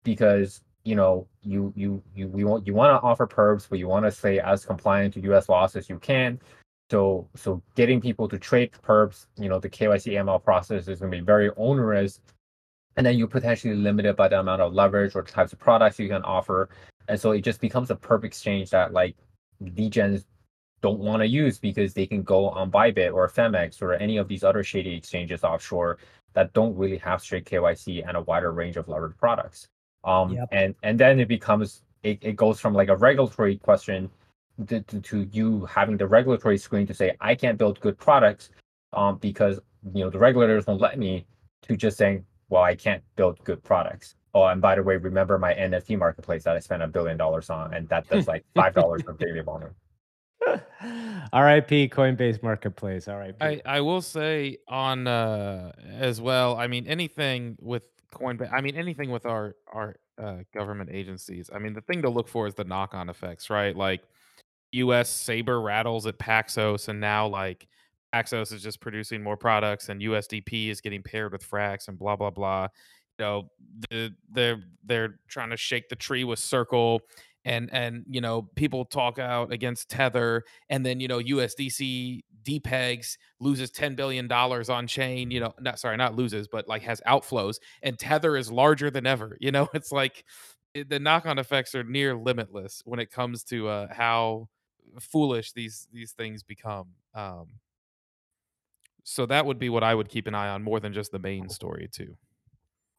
because 0.03 0.61
you 0.83 0.95
know 0.95 1.27
you 1.41 1.73
you 1.75 2.01
you 2.15 2.27
we 2.27 2.43
want 2.43 2.65
you 2.67 2.73
want 2.73 3.01
to 3.01 3.05
offer 3.05 3.27
perps, 3.27 3.67
but 3.69 3.79
you 3.79 3.87
want 3.87 4.05
to 4.05 4.11
stay 4.11 4.39
as 4.39 4.65
compliant 4.65 5.13
to 5.15 5.21
U.S. 5.21 5.49
laws 5.49 5.75
as 5.75 5.89
you 5.89 5.99
can. 5.99 6.39
So 6.91 7.27
so 7.35 7.61
getting 7.75 7.99
people 7.99 8.27
to 8.29 8.37
trade 8.37 8.71
perps, 8.83 9.25
you 9.37 9.49
know, 9.49 9.59
the 9.59 9.69
KYC 9.69 10.13
ML 10.13 10.43
process 10.43 10.87
is 10.87 10.99
going 10.99 11.11
to 11.11 11.17
be 11.17 11.23
very 11.23 11.49
onerous, 11.57 12.21
and 12.95 13.05
then 13.05 13.17
you're 13.17 13.27
potentially 13.27 13.75
limited 13.75 14.15
by 14.15 14.27
the 14.27 14.39
amount 14.39 14.61
of 14.61 14.73
leverage 14.73 15.15
or 15.15 15.23
types 15.23 15.51
of 15.51 15.59
products 15.59 15.99
you 15.99 16.07
can 16.07 16.21
offer, 16.23 16.69
and 17.07 17.19
so 17.19 17.31
it 17.31 17.41
just 17.41 17.59
becomes 17.59 17.89
a 17.89 17.95
perp 17.95 18.23
exchange 18.23 18.69
that 18.69 18.93
like 18.93 19.15
degens 19.63 20.25
don't 20.85 20.99
want 20.99 21.19
to 21.23 21.27
use 21.27 21.57
because 21.57 21.95
they 21.95 22.05
can 22.05 22.21
go 22.21 22.47
on 22.49 22.69
Bybit 22.69 23.11
or 23.11 23.27
Phemex 23.27 23.81
or 23.81 23.93
any 23.95 24.17
of 24.17 24.27
these 24.27 24.43
other 24.49 24.63
shady 24.63 24.93
exchanges 24.95 25.43
offshore 25.43 25.97
that 26.35 26.53
don't 26.53 26.75
really 26.81 26.99
have 26.99 27.21
straight 27.21 27.45
KYC 27.45 28.07
and 28.07 28.15
a 28.15 28.21
wider 28.21 28.51
range 28.51 28.77
of 28.77 28.87
levered 28.87 29.17
products. 29.17 29.59
Um, 30.03 30.27
Yep. 30.33 30.47
and 30.51 30.75
and 30.83 30.95
then 30.99 31.19
it 31.19 31.27
becomes 31.37 31.81
it, 32.03 32.19
it 32.29 32.35
goes 32.35 32.59
from 32.59 32.73
like 32.75 32.89
a 32.89 32.97
regulatory 33.07 33.57
question 33.57 34.11
to, 34.67 34.81
to, 34.89 35.01
to 35.09 35.17
you 35.37 35.65
having 35.65 35.97
the 35.97 36.05
regulatory 36.17 36.59
screen 36.59 36.85
to 36.85 36.93
say 36.93 37.07
I 37.19 37.33
can't 37.33 37.57
build 37.57 37.79
good 37.79 37.97
products 37.97 38.51
um, 38.93 39.17
because 39.17 39.55
you 39.95 40.03
know 40.03 40.11
the 40.11 40.19
regulators 40.19 40.67
won't 40.67 40.81
let 40.81 40.99
me 40.99 41.25
to 41.63 41.75
just 41.75 41.97
saying 41.97 42.17
well 42.49 42.61
I 42.71 42.75
can't 42.75 43.03
build 43.15 43.43
good 43.43 43.61
products. 43.63 44.07
Oh, 44.35 44.45
and 44.51 44.61
by 44.61 44.75
the 44.75 44.83
way, 44.83 44.97
remember 44.97 45.39
my 45.39 45.53
NFT 45.55 45.97
marketplace 45.97 46.43
that 46.43 46.55
I 46.55 46.59
spent 46.59 46.83
a 46.83 46.87
billion 46.87 47.17
dollars 47.17 47.49
on, 47.49 47.73
and 47.73 47.89
that 47.89 48.07
does 48.07 48.27
like 48.27 48.43
five 48.53 48.73
dollars 48.75 49.01
of 49.07 49.17
daily 49.25 49.41
volume. 49.41 49.73
R.I.P. 51.33 51.89
Coinbase 51.89 52.41
Marketplace. 52.43 53.07
R.I.P. 53.07 53.37
I, 53.41 53.61
I 53.65 53.81
will 53.81 54.01
say 54.01 54.57
on 54.67 55.07
uh 55.07 55.71
as 55.91 56.21
well. 56.21 56.57
I 56.57 56.67
mean 56.67 56.87
anything 56.87 57.57
with 57.59 57.87
Coinbase. 58.13 58.51
I 58.53 58.61
mean 58.61 58.75
anything 58.75 59.11
with 59.11 59.25
our 59.25 59.55
our 59.71 59.95
uh, 60.21 60.37
government 60.53 60.89
agencies. 60.91 61.49
I 61.53 61.59
mean 61.59 61.73
the 61.73 61.81
thing 61.81 62.01
to 62.03 62.09
look 62.09 62.27
for 62.27 62.47
is 62.47 62.55
the 62.55 62.63
knock 62.63 62.93
on 62.93 63.09
effects, 63.09 63.49
right? 63.49 63.75
Like 63.75 64.03
U.S. 64.71 65.09
saber 65.09 65.61
rattles 65.61 66.05
at 66.05 66.17
Paxos, 66.17 66.87
and 66.87 66.99
now 66.99 67.27
like 67.27 67.67
Paxos 68.13 68.53
is 68.53 68.61
just 68.61 68.79
producing 68.79 69.21
more 69.21 69.37
products, 69.37 69.89
and 69.89 70.01
USDP 70.01 70.69
is 70.69 70.81
getting 70.81 71.01
paired 71.01 71.31
with 71.31 71.49
Frax, 71.49 71.87
and 71.87 71.97
blah 71.97 72.15
blah 72.15 72.29
blah. 72.29 72.67
You 73.17 73.25
know, 73.25 73.51
the, 73.89 74.13
they're 74.29 74.63
they're 74.83 75.19
trying 75.27 75.49
to 75.49 75.57
shake 75.57 75.89
the 75.89 75.95
tree 75.95 76.23
with 76.23 76.39
Circle, 76.39 77.01
and 77.45 77.69
and 77.73 78.03
you 78.09 78.21
know 78.21 78.43
people 78.55 78.85
talk 78.85 79.19
out 79.19 79.51
against 79.53 79.89
Tether, 79.89 80.43
and 80.69 80.85
then 80.85 80.99
you 80.99 81.07
know 81.07 81.19
USDC 81.19 82.23
DPEGs 82.43 83.17
loses 83.39 83.71
ten 83.71 83.95
billion 83.95 84.27
dollars 84.27 84.69
on 84.69 84.87
chain. 84.87 85.31
You 85.31 85.39
know, 85.41 85.53
not 85.59 85.79
sorry, 85.79 85.97
not 85.97 86.15
loses, 86.15 86.47
but 86.47 86.67
like 86.67 86.81
has 86.83 87.01
outflows, 87.07 87.55
and 87.83 87.97
Tether 87.97 88.35
is 88.37 88.51
larger 88.51 88.89
than 88.91 89.05
ever. 89.07 89.37
You 89.39 89.51
know, 89.51 89.67
it's 89.73 89.91
like 89.91 90.25
it- 90.73 90.89
the 90.89 90.99
knock-on 90.99 91.39
effects 91.39 91.75
are 91.75 91.83
near 91.83 92.15
limitless 92.17 92.81
when 92.85 92.99
it 92.99 93.11
comes 93.11 93.43
to 93.45 93.67
uh, 93.67 93.93
how 93.93 94.47
foolish 94.99 95.51
these 95.53 95.87
these 95.91 96.11
things 96.13 96.43
become. 96.43 96.89
Um, 97.13 97.47
so 99.03 99.25
that 99.27 99.45
would 99.45 99.59
be 99.59 99.69
what 99.69 99.83
I 99.83 99.93
would 99.95 100.09
keep 100.09 100.27
an 100.27 100.35
eye 100.35 100.49
on 100.49 100.63
more 100.63 100.79
than 100.79 100.93
just 100.93 101.11
the 101.11 101.19
main 101.19 101.49
story 101.49 101.87
too. 101.91 102.17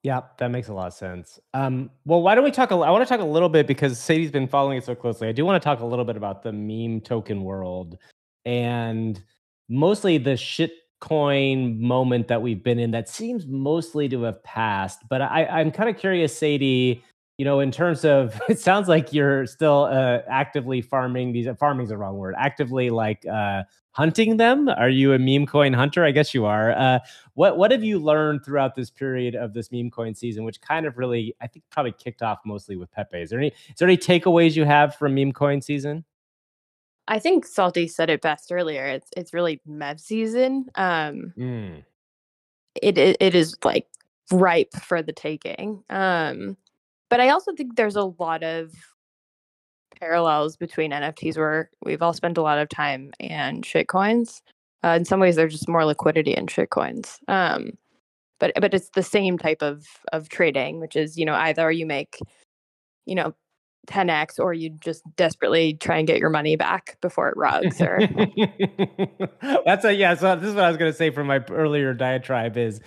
Yeah, 0.07 0.21
that 0.39 0.53
makes 0.53 0.69
a 0.69 0.73
lot 0.73 0.87
of 0.87 0.93
sense. 0.93 1.41
Um, 1.53 1.91
well, 2.05 2.23
why 2.23 2.37
don't 2.37 2.45
we 2.45 2.53
talk? 2.53 2.71
A, 2.71 2.77
I 2.77 2.93
want 2.93 3.03
to 3.03 3.09
talk 3.09 3.21
a 3.21 3.29
little 3.29 3.49
bit 3.49 3.67
because 3.67 3.99
Sadie's 3.99 4.31
been 4.31 4.47
following 4.47 4.79
it 4.79 4.85
so 4.85 4.95
closely. 4.95 5.27
I 5.27 5.33
do 5.33 5.45
want 5.45 5.61
to 5.61 5.65
talk 5.65 5.81
a 5.81 5.85
little 5.85 6.05
bit 6.05 6.17
about 6.17 6.45
the 6.45 6.53
meme 6.53 7.01
token 7.01 7.43
world 7.43 7.99
and 8.45 9.21
mostly 9.69 10.17
the 10.17 10.35
shitcoin 10.35 11.81
moment 11.81 12.29
that 12.29 12.41
we've 12.41 12.63
been 12.63 12.79
in. 12.79 12.93
That 12.93 13.09
seems 13.09 13.49
mostly 13.49 14.09
to 14.11 14.23
have 14.23 14.41
passed. 14.45 15.01
But 15.11 15.23
I, 15.23 15.45
I'm 15.47 15.73
kind 15.73 15.91
of 15.91 15.99
curious, 15.99 16.39
Sadie. 16.39 17.03
You 17.39 17.45
know, 17.45 17.59
in 17.59 17.73
terms 17.73 18.05
of, 18.05 18.41
it 18.49 18.61
sounds 18.61 18.87
like 18.87 19.13
you're 19.13 19.45
still 19.45 19.89
uh, 19.91 20.21
actively 20.31 20.83
farming 20.83 21.33
these. 21.33 21.49
Farming's 21.59 21.89
the 21.89 21.97
wrong 21.97 22.17
word. 22.17 22.37
Actively 22.39 22.91
like 22.91 23.27
uh, 23.27 23.65
hunting 23.97 24.37
them. 24.37 24.69
Are 24.69 24.91
you 24.91 25.15
a 25.15 25.19
meme 25.19 25.47
coin 25.47 25.73
hunter? 25.73 26.05
I 26.05 26.11
guess 26.11 26.35
you 26.35 26.45
are. 26.45 26.73
Uh, 26.73 26.99
what 27.33 27.57
what 27.57 27.71
have 27.71 27.83
you 27.83 27.99
learned 27.99 28.45
throughout 28.45 28.75
this 28.75 28.91
period 28.91 29.35
of 29.35 29.55
this 29.55 29.73
meme 29.73 29.91
coin 29.91 30.15
season, 30.15 30.45
which 30.45 30.61
kind 30.61 30.85
of 30.85 30.99
really, 30.99 31.35
I 31.41 31.47
think, 31.47 31.65
probably 31.71 31.93
kicked 31.93 32.21
off 32.23 32.41
mostly 32.45 32.77
with 32.77 32.91
Pepe? 32.93 33.19
Is 33.23 33.31
there 33.31 33.39
any 33.39 33.49
is 33.49 33.79
there 33.79 33.89
any 33.89 33.97
takeaways 33.97 34.55
you 34.55 34.65
have 34.67 34.95
from 34.97 35.15
meme 35.15 35.33
coin 35.33 35.63
season? 35.63 36.05
I 37.09 37.19
think 37.19 37.47
Salty 37.47 37.89
said 37.89 38.11
it 38.11 38.21
best 38.21 38.53
earlier. 38.53 38.85
It's 38.85 39.09
it's 39.17 39.33
really 39.33 39.61
MEV 39.67 39.99
season. 39.99 40.67
Um, 40.75 41.33
Mm. 41.39 41.83
it, 42.83 42.99
it 42.99 43.17
it 43.19 43.35
is 43.35 43.57
like 43.65 43.87
ripe 44.31 44.73
for 44.75 45.03
the 45.03 45.13
taking. 45.13 45.83
Um, 45.89 46.59
but 47.09 47.21
I 47.21 47.31
also 47.31 47.55
think 47.55 47.77
there's 47.77 47.97
a 47.97 48.13
lot 48.19 48.43
of 48.43 48.75
parallels 50.01 50.57
between 50.57 50.93
NFTs 50.93 51.37
where 51.37 51.71
we've 51.85 52.03
all 52.03 52.13
spent 52.13 52.39
a 52.39 52.43
lot 52.43 52.59
of 52.59 52.69
time 52.69 53.13
and 53.21 53.65
shitcoins. 53.65 54.43
Uh, 54.85 54.91
in 54.91 55.05
some 55.05 55.21
ways, 55.21 55.37
there's 55.37 55.53
just 55.53 55.69
more 55.69 55.85
liquidity 55.85 56.33
in 56.33 56.47
shitcoins. 56.47 57.19
Um, 57.29 57.73
but 58.39 58.53
but 58.61 58.75
it's 58.75 58.91
the 58.91 59.03
same 59.03 59.39
type 59.39 59.63
of 59.63 59.87
of 60.13 60.29
trading, 60.29 60.81
which 60.81 60.97
is 60.97 61.17
you 61.17 61.25
know 61.25 61.35
either 61.35 61.71
you 61.71 61.87
make 61.87 62.19
you 63.07 63.15
know 63.15 63.35
10x 63.87 64.39
or 64.39 64.53
you 64.53 64.71
just 64.71 65.03
desperately 65.17 65.75
try 65.75 65.97
and 65.99 66.07
get 66.07 66.19
your 66.19 66.31
money 66.31 66.57
back 66.57 66.99
before 67.01 67.29
it 67.29 67.37
rugs 67.37 67.81
or 67.81 68.01
That's 69.65 69.85
a 69.85 69.95
yeah. 69.95 70.15
So 70.15 70.37
this 70.37 70.51
is 70.51 70.55
what 70.55 70.65
I 70.65 70.69
was 70.69 70.77
going 70.77 70.91
to 70.91 70.97
say 70.97 71.11
from 71.11 71.27
my 71.27 71.43
earlier 71.51 71.95
diatribe 71.95 72.57
is 72.57 72.81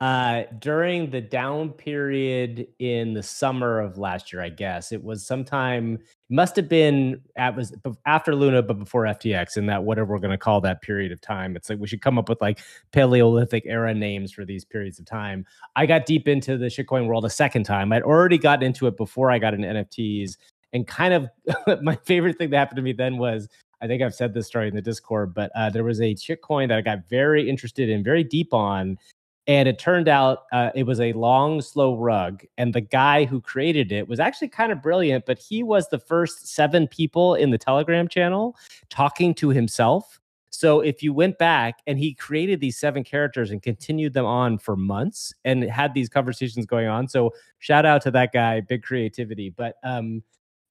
uh, 0.00 0.42
during 0.58 1.10
the 1.10 1.20
down 1.20 1.70
period 1.70 2.66
in 2.78 3.14
the 3.14 3.22
summer 3.22 3.80
of 3.80 3.96
last 3.96 4.32
year, 4.32 4.42
I 4.42 4.50
guess 4.50 4.92
it 4.92 5.02
was 5.02 5.26
sometime. 5.26 5.98
Must 6.28 6.56
have 6.56 6.68
been 6.68 7.22
at 7.36 7.56
was 7.56 7.74
after 8.04 8.34
Luna, 8.34 8.62
but 8.62 8.78
before 8.78 9.04
FTX, 9.04 9.56
and 9.56 9.68
that 9.68 9.84
whatever 9.84 10.12
we're 10.12 10.18
going 10.18 10.32
to 10.32 10.38
call 10.38 10.60
that 10.62 10.82
period 10.82 11.12
of 11.12 11.20
time. 11.20 11.56
It's 11.56 11.70
like 11.70 11.78
we 11.78 11.86
should 11.86 12.02
come 12.02 12.18
up 12.18 12.28
with 12.28 12.40
like 12.40 12.58
Paleolithic 12.92 13.62
era 13.66 13.94
names 13.94 14.32
for 14.32 14.44
these 14.44 14.64
periods 14.64 14.98
of 14.98 15.06
time. 15.06 15.46
I 15.76 15.86
got 15.86 16.04
deep 16.04 16.28
into 16.28 16.58
the 16.58 16.66
shitcoin 16.66 17.06
world 17.06 17.24
a 17.24 17.30
second 17.30 17.64
time. 17.64 17.92
I'd 17.92 18.02
already 18.02 18.38
gotten 18.38 18.64
into 18.64 18.86
it 18.86 18.96
before 18.96 19.30
I 19.30 19.38
got 19.38 19.54
into 19.54 19.68
NFTs, 19.68 20.36
and 20.72 20.86
kind 20.86 21.14
of 21.14 21.28
my 21.82 21.96
favorite 22.04 22.36
thing 22.36 22.50
that 22.50 22.58
happened 22.58 22.76
to 22.76 22.82
me 22.82 22.92
then 22.92 23.18
was 23.18 23.48
I 23.80 23.86
think 23.86 24.02
I've 24.02 24.14
said 24.14 24.32
this 24.32 24.46
story 24.46 24.68
in 24.68 24.74
the 24.74 24.82
Discord, 24.82 25.34
but 25.34 25.50
uh, 25.54 25.70
there 25.70 25.84
was 25.84 26.00
a 26.00 26.14
shitcoin 26.14 26.68
that 26.68 26.78
I 26.78 26.80
got 26.80 27.08
very 27.08 27.48
interested 27.48 27.88
in, 27.88 28.02
very 28.02 28.24
deep 28.24 28.54
on. 28.54 28.98
And 29.46 29.68
it 29.68 29.78
turned 29.78 30.08
out 30.08 30.44
uh, 30.52 30.70
it 30.74 30.84
was 30.84 31.00
a 31.00 31.12
long, 31.12 31.60
slow 31.60 31.96
rug. 31.96 32.44
And 32.58 32.74
the 32.74 32.80
guy 32.80 33.24
who 33.24 33.40
created 33.40 33.92
it 33.92 34.08
was 34.08 34.18
actually 34.18 34.48
kind 34.48 34.72
of 34.72 34.82
brilliant, 34.82 35.24
but 35.24 35.38
he 35.38 35.62
was 35.62 35.88
the 35.88 36.00
first 36.00 36.48
seven 36.48 36.88
people 36.88 37.34
in 37.36 37.50
the 37.50 37.58
Telegram 37.58 38.08
channel 38.08 38.56
talking 38.88 39.34
to 39.34 39.50
himself. 39.50 40.18
So 40.50 40.80
if 40.80 41.02
you 41.02 41.12
went 41.12 41.38
back 41.38 41.80
and 41.86 41.98
he 41.98 42.14
created 42.14 42.60
these 42.60 42.78
seven 42.78 43.04
characters 43.04 43.50
and 43.50 43.62
continued 43.62 44.14
them 44.14 44.24
on 44.24 44.58
for 44.58 44.74
months 44.74 45.34
and 45.44 45.62
had 45.64 45.92
these 45.92 46.08
conversations 46.08 46.64
going 46.66 46.88
on. 46.88 47.08
So 47.08 47.32
shout 47.58 47.84
out 47.84 48.02
to 48.02 48.10
that 48.12 48.32
guy, 48.32 48.60
big 48.62 48.82
creativity. 48.82 49.50
But 49.50 49.76
um, 49.84 50.22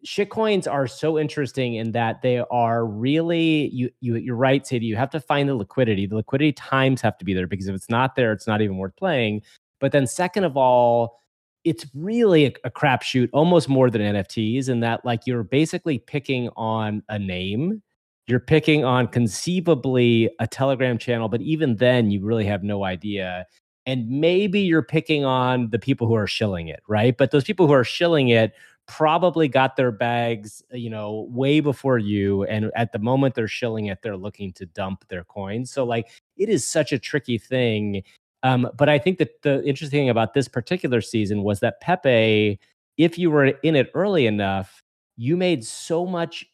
shitcoins 0.06 0.72
are 0.72 0.88
so 0.88 1.18
interesting 1.18 1.76
in 1.76 1.92
that 1.92 2.22
they 2.22 2.40
are 2.52 2.86
really 2.86 3.70
you 3.70 3.90
you 4.02 4.16
you're 4.16 4.36
right 4.36 4.66
sadie 4.66 4.86
you 4.86 4.96
have 4.96 5.10
to 5.10 5.20
find 5.20 5.50
the 5.50 5.56
liquidity. 5.56 6.06
The 6.06 6.16
liquidity 6.16 6.54
times 6.54 7.02
have 7.02 7.18
to 7.18 7.26
be 7.26 7.34
there 7.34 7.48
because 7.48 7.68
if 7.68 7.76
it's 7.76 7.90
not 7.90 8.16
there 8.16 8.32
it's 8.32 8.48
not 8.48 8.62
even 8.62 8.78
worth 8.78 8.96
playing. 8.96 9.42
But 9.80 9.92
then 9.92 10.06
second 10.08 10.44
of 10.44 10.56
all 10.56 11.20
it's 11.64 11.86
really 11.96 12.46
a, 12.46 12.54
a 12.64 12.70
crapshoot 12.70 13.30
almost 13.34 13.68
more 13.68 13.90
than 13.90 14.02
nfts 14.02 14.70
in 14.70 14.82
that 14.82 15.04
like 15.04 15.22
you're 15.26 15.44
basically 15.44 15.98
picking 15.98 16.50
on 16.56 17.02
a 17.10 17.18
name. 17.18 17.82
You're 18.28 18.40
picking 18.40 18.84
on 18.86 19.08
conceivably 19.08 20.30
a 20.40 20.48
telegram 20.48 20.98
channel 21.00 21.30
but 21.30 21.42
even 21.42 21.78
then 21.78 22.12
you 22.12 22.24
really 22.24 22.46
have 22.46 22.64
no 22.64 22.84
idea. 22.84 23.48
And 23.88 24.10
maybe 24.10 24.62
you're 24.62 24.82
picking 24.84 25.26
on 25.26 25.70
the 25.70 25.78
people 25.80 26.08
who 26.08 26.16
are 26.16 26.28
shilling 26.28 26.68
it 26.68 26.82
right? 26.88 27.18
But 27.18 27.32
those 27.32 27.44
people 27.44 27.66
who 27.66 27.74
are 27.74 27.84
shilling 27.84 28.30
it 28.30 28.54
probably 28.88 29.48
got 29.48 29.76
their 29.76 29.92
bags, 29.92 30.64
uh, 30.74 30.78
you 30.78 30.90
know, 30.90 31.28
way 31.30 31.60
before 31.60 31.98
you. 31.98 32.44
And 32.44 32.72
at 32.76 32.92
the 32.92 33.00
moment 33.00 33.36
they're 33.36 33.48
shilling 33.48 33.88
it, 33.88 34.00
they're 34.02 34.18
looking 34.18 34.54
to 34.54 34.66
dump 34.66 35.08
their 35.08 35.24
coins. 35.24 35.72
So, 35.72 35.84
like, 35.84 36.10
it 36.38 36.50
is 36.50 36.68
such 36.68 36.92
a 36.92 37.00
tricky 37.00 37.38
thing. 37.38 38.04
Um, 38.44 38.70
but 38.78 38.90
I 38.90 39.00
think 39.00 39.18
that 39.18 39.42
the 39.42 39.64
interesting 39.64 40.02
thing 40.02 40.10
about 40.10 40.34
this 40.34 40.48
particular 40.48 41.02
season 41.02 41.44
was 41.44 41.62
that 41.62 41.82
Pepe, 41.82 42.60
if 42.98 43.18
you 43.18 43.32
were 43.32 43.46
in 43.46 43.76
it 43.76 43.90
early 43.96 44.28
enough, 44.28 44.82
you 45.18 45.36
made 45.36 45.66
so 45.66 46.06
much 46.06 46.46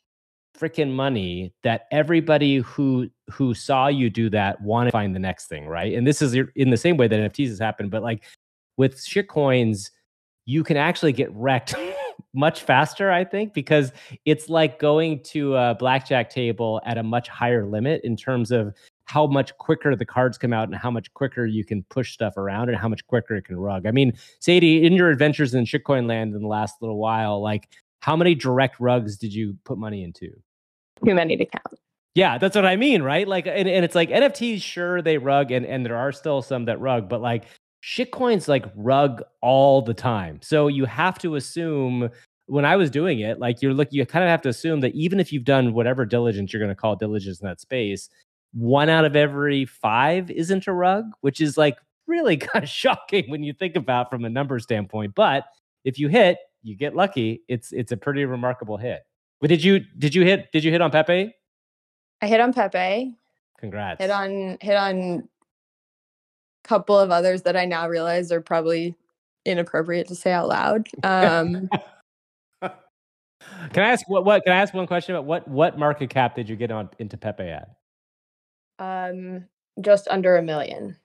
freaking 0.57 0.91
money 0.91 1.53
that 1.63 1.87
everybody 1.91 2.57
who 2.57 3.09
who 3.31 3.53
saw 3.53 3.87
you 3.87 4.09
do 4.09 4.29
that 4.29 4.61
wanted 4.61 4.89
to 4.89 4.91
find 4.91 5.15
the 5.15 5.19
next 5.19 5.47
thing, 5.47 5.65
right? 5.67 5.93
And 5.93 6.05
this 6.05 6.21
is 6.21 6.35
in 6.55 6.69
the 6.69 6.77
same 6.77 6.97
way 6.97 7.07
that 7.07 7.31
NFTs 7.31 7.47
has 7.47 7.59
happened, 7.59 7.91
but 7.91 8.03
like 8.03 8.23
with 8.77 9.03
shit 9.03 9.27
coins, 9.27 9.91
you 10.45 10.63
can 10.63 10.77
actually 10.77 11.13
get 11.13 11.33
wrecked 11.33 11.73
much 12.33 12.61
faster, 12.63 13.11
I 13.11 13.23
think, 13.23 13.53
because 13.53 13.91
it's 14.25 14.49
like 14.49 14.79
going 14.79 15.21
to 15.23 15.55
a 15.55 15.75
blackjack 15.75 16.29
table 16.29 16.81
at 16.85 16.97
a 16.97 17.03
much 17.03 17.27
higher 17.27 17.65
limit 17.65 18.01
in 18.03 18.15
terms 18.15 18.51
of 18.51 18.73
how 19.05 19.27
much 19.27 19.57
quicker 19.57 19.95
the 19.95 20.05
cards 20.05 20.37
come 20.37 20.53
out 20.53 20.69
and 20.69 20.75
how 20.75 20.89
much 20.89 21.13
quicker 21.13 21.45
you 21.45 21.65
can 21.65 21.83
push 21.89 22.13
stuff 22.13 22.37
around 22.37 22.69
and 22.69 22.77
how 22.77 22.87
much 22.87 23.05
quicker 23.07 23.35
it 23.35 23.43
can 23.43 23.57
rug. 23.57 23.85
I 23.85 23.91
mean, 23.91 24.13
Sadie, 24.39 24.85
in 24.85 24.93
your 24.93 25.09
adventures 25.09 25.53
in 25.53 25.65
shitcoin 25.65 26.07
land 26.07 26.33
in 26.33 26.41
the 26.41 26.47
last 26.47 26.81
little 26.81 26.97
while, 26.97 27.41
like 27.41 27.67
how 27.99 28.15
many 28.15 28.35
direct 28.35 28.79
rugs 28.79 29.17
did 29.17 29.33
you 29.33 29.57
put 29.65 29.77
money 29.77 30.03
into? 30.03 30.31
Too 31.05 31.13
many 31.13 31.35
to 31.35 31.45
count. 31.45 31.79
Yeah, 32.13 32.37
that's 32.37 32.55
what 32.55 32.65
I 32.65 32.75
mean, 32.75 33.03
right? 33.03 33.27
Like, 33.27 33.47
and, 33.47 33.69
and 33.69 33.85
it's 33.85 33.95
like 33.95 34.09
NFTs, 34.09 34.61
sure, 34.61 35.01
they 35.01 35.17
rug, 35.17 35.51
and, 35.51 35.65
and 35.65 35.85
there 35.85 35.95
are 35.95 36.11
still 36.11 36.41
some 36.41 36.65
that 36.65 36.79
rug, 36.79 37.07
but 37.07 37.21
like 37.21 37.45
shitcoins 37.83 38.47
like 38.47 38.65
rug 38.75 39.23
all 39.41 39.81
the 39.81 39.93
time. 39.93 40.39
So 40.41 40.67
you 40.67 40.85
have 40.85 41.17
to 41.19 41.35
assume 41.35 42.09
when 42.45 42.65
I 42.65 42.75
was 42.75 42.89
doing 42.89 43.21
it, 43.21 43.39
like 43.39 43.61
you're 43.61 43.73
looking, 43.73 43.97
you 43.97 44.05
kind 44.05 44.23
of 44.23 44.29
have 44.29 44.41
to 44.41 44.49
assume 44.49 44.81
that 44.81 44.93
even 44.93 45.19
if 45.19 45.31
you've 45.31 45.45
done 45.45 45.73
whatever 45.73 46.05
diligence 46.05 46.51
you're 46.51 46.59
going 46.59 46.69
to 46.69 46.75
call 46.75 46.95
diligence 46.95 47.39
in 47.39 47.47
that 47.47 47.61
space, 47.61 48.09
one 48.53 48.89
out 48.89 49.05
of 49.05 49.15
every 49.15 49.65
five 49.65 50.29
isn't 50.29 50.67
a 50.67 50.73
rug, 50.73 51.05
which 51.21 51.39
is 51.39 51.57
like 51.57 51.77
really 52.07 52.37
kind 52.37 52.63
of 52.63 52.69
shocking 52.69 53.29
when 53.29 53.43
you 53.43 53.53
think 53.53 53.75
about 53.75 54.09
from 54.09 54.25
a 54.25 54.29
number 54.29 54.59
standpoint. 54.59 55.15
But 55.15 55.45
if 55.83 55.97
you 55.97 56.07
hit, 56.09 56.37
you 56.61 56.75
get 56.75 56.95
lucky. 56.95 57.41
It's 57.47 57.71
it's 57.71 57.91
a 57.91 57.97
pretty 57.97 58.25
remarkable 58.25 58.77
hit. 58.77 59.01
But 59.39 59.49
did 59.49 59.63
you 59.63 59.79
did 59.97 60.13
you 60.13 60.23
hit 60.23 60.51
did 60.51 60.63
you 60.63 60.71
hit 60.71 60.81
on 60.81 60.91
Pepe? 60.91 61.33
I 62.21 62.27
hit 62.27 62.39
on 62.39 62.53
Pepe. 62.53 63.15
Congrats. 63.59 64.01
Hit 64.01 64.11
on 64.11 64.57
hit 64.61 64.75
on 64.75 65.27
couple 66.63 66.97
of 66.97 67.11
others 67.11 67.43
that 67.43 67.55
I 67.55 67.65
now 67.65 67.87
realize 67.87 68.31
are 68.31 68.41
probably 68.41 68.95
inappropriate 69.45 70.07
to 70.07 70.15
say 70.15 70.31
out 70.31 70.47
loud. 70.47 70.87
Um, 71.03 71.69
can 72.61 73.83
I 73.83 73.89
ask 73.89 74.07
what 74.09 74.25
what 74.25 74.43
can 74.43 74.53
I 74.53 74.57
ask 74.57 74.73
one 74.73 74.87
question 74.87 75.15
about 75.15 75.25
what 75.25 75.47
what 75.47 75.77
market 75.77 76.09
cap 76.09 76.35
did 76.35 76.49
you 76.49 76.55
get 76.55 76.71
on 76.71 76.89
into 76.99 77.17
Pepe 77.17 77.43
at? 77.43 77.69
Um, 78.79 79.45
just 79.79 80.07
under 80.09 80.37
a 80.37 80.41
million. 80.41 80.97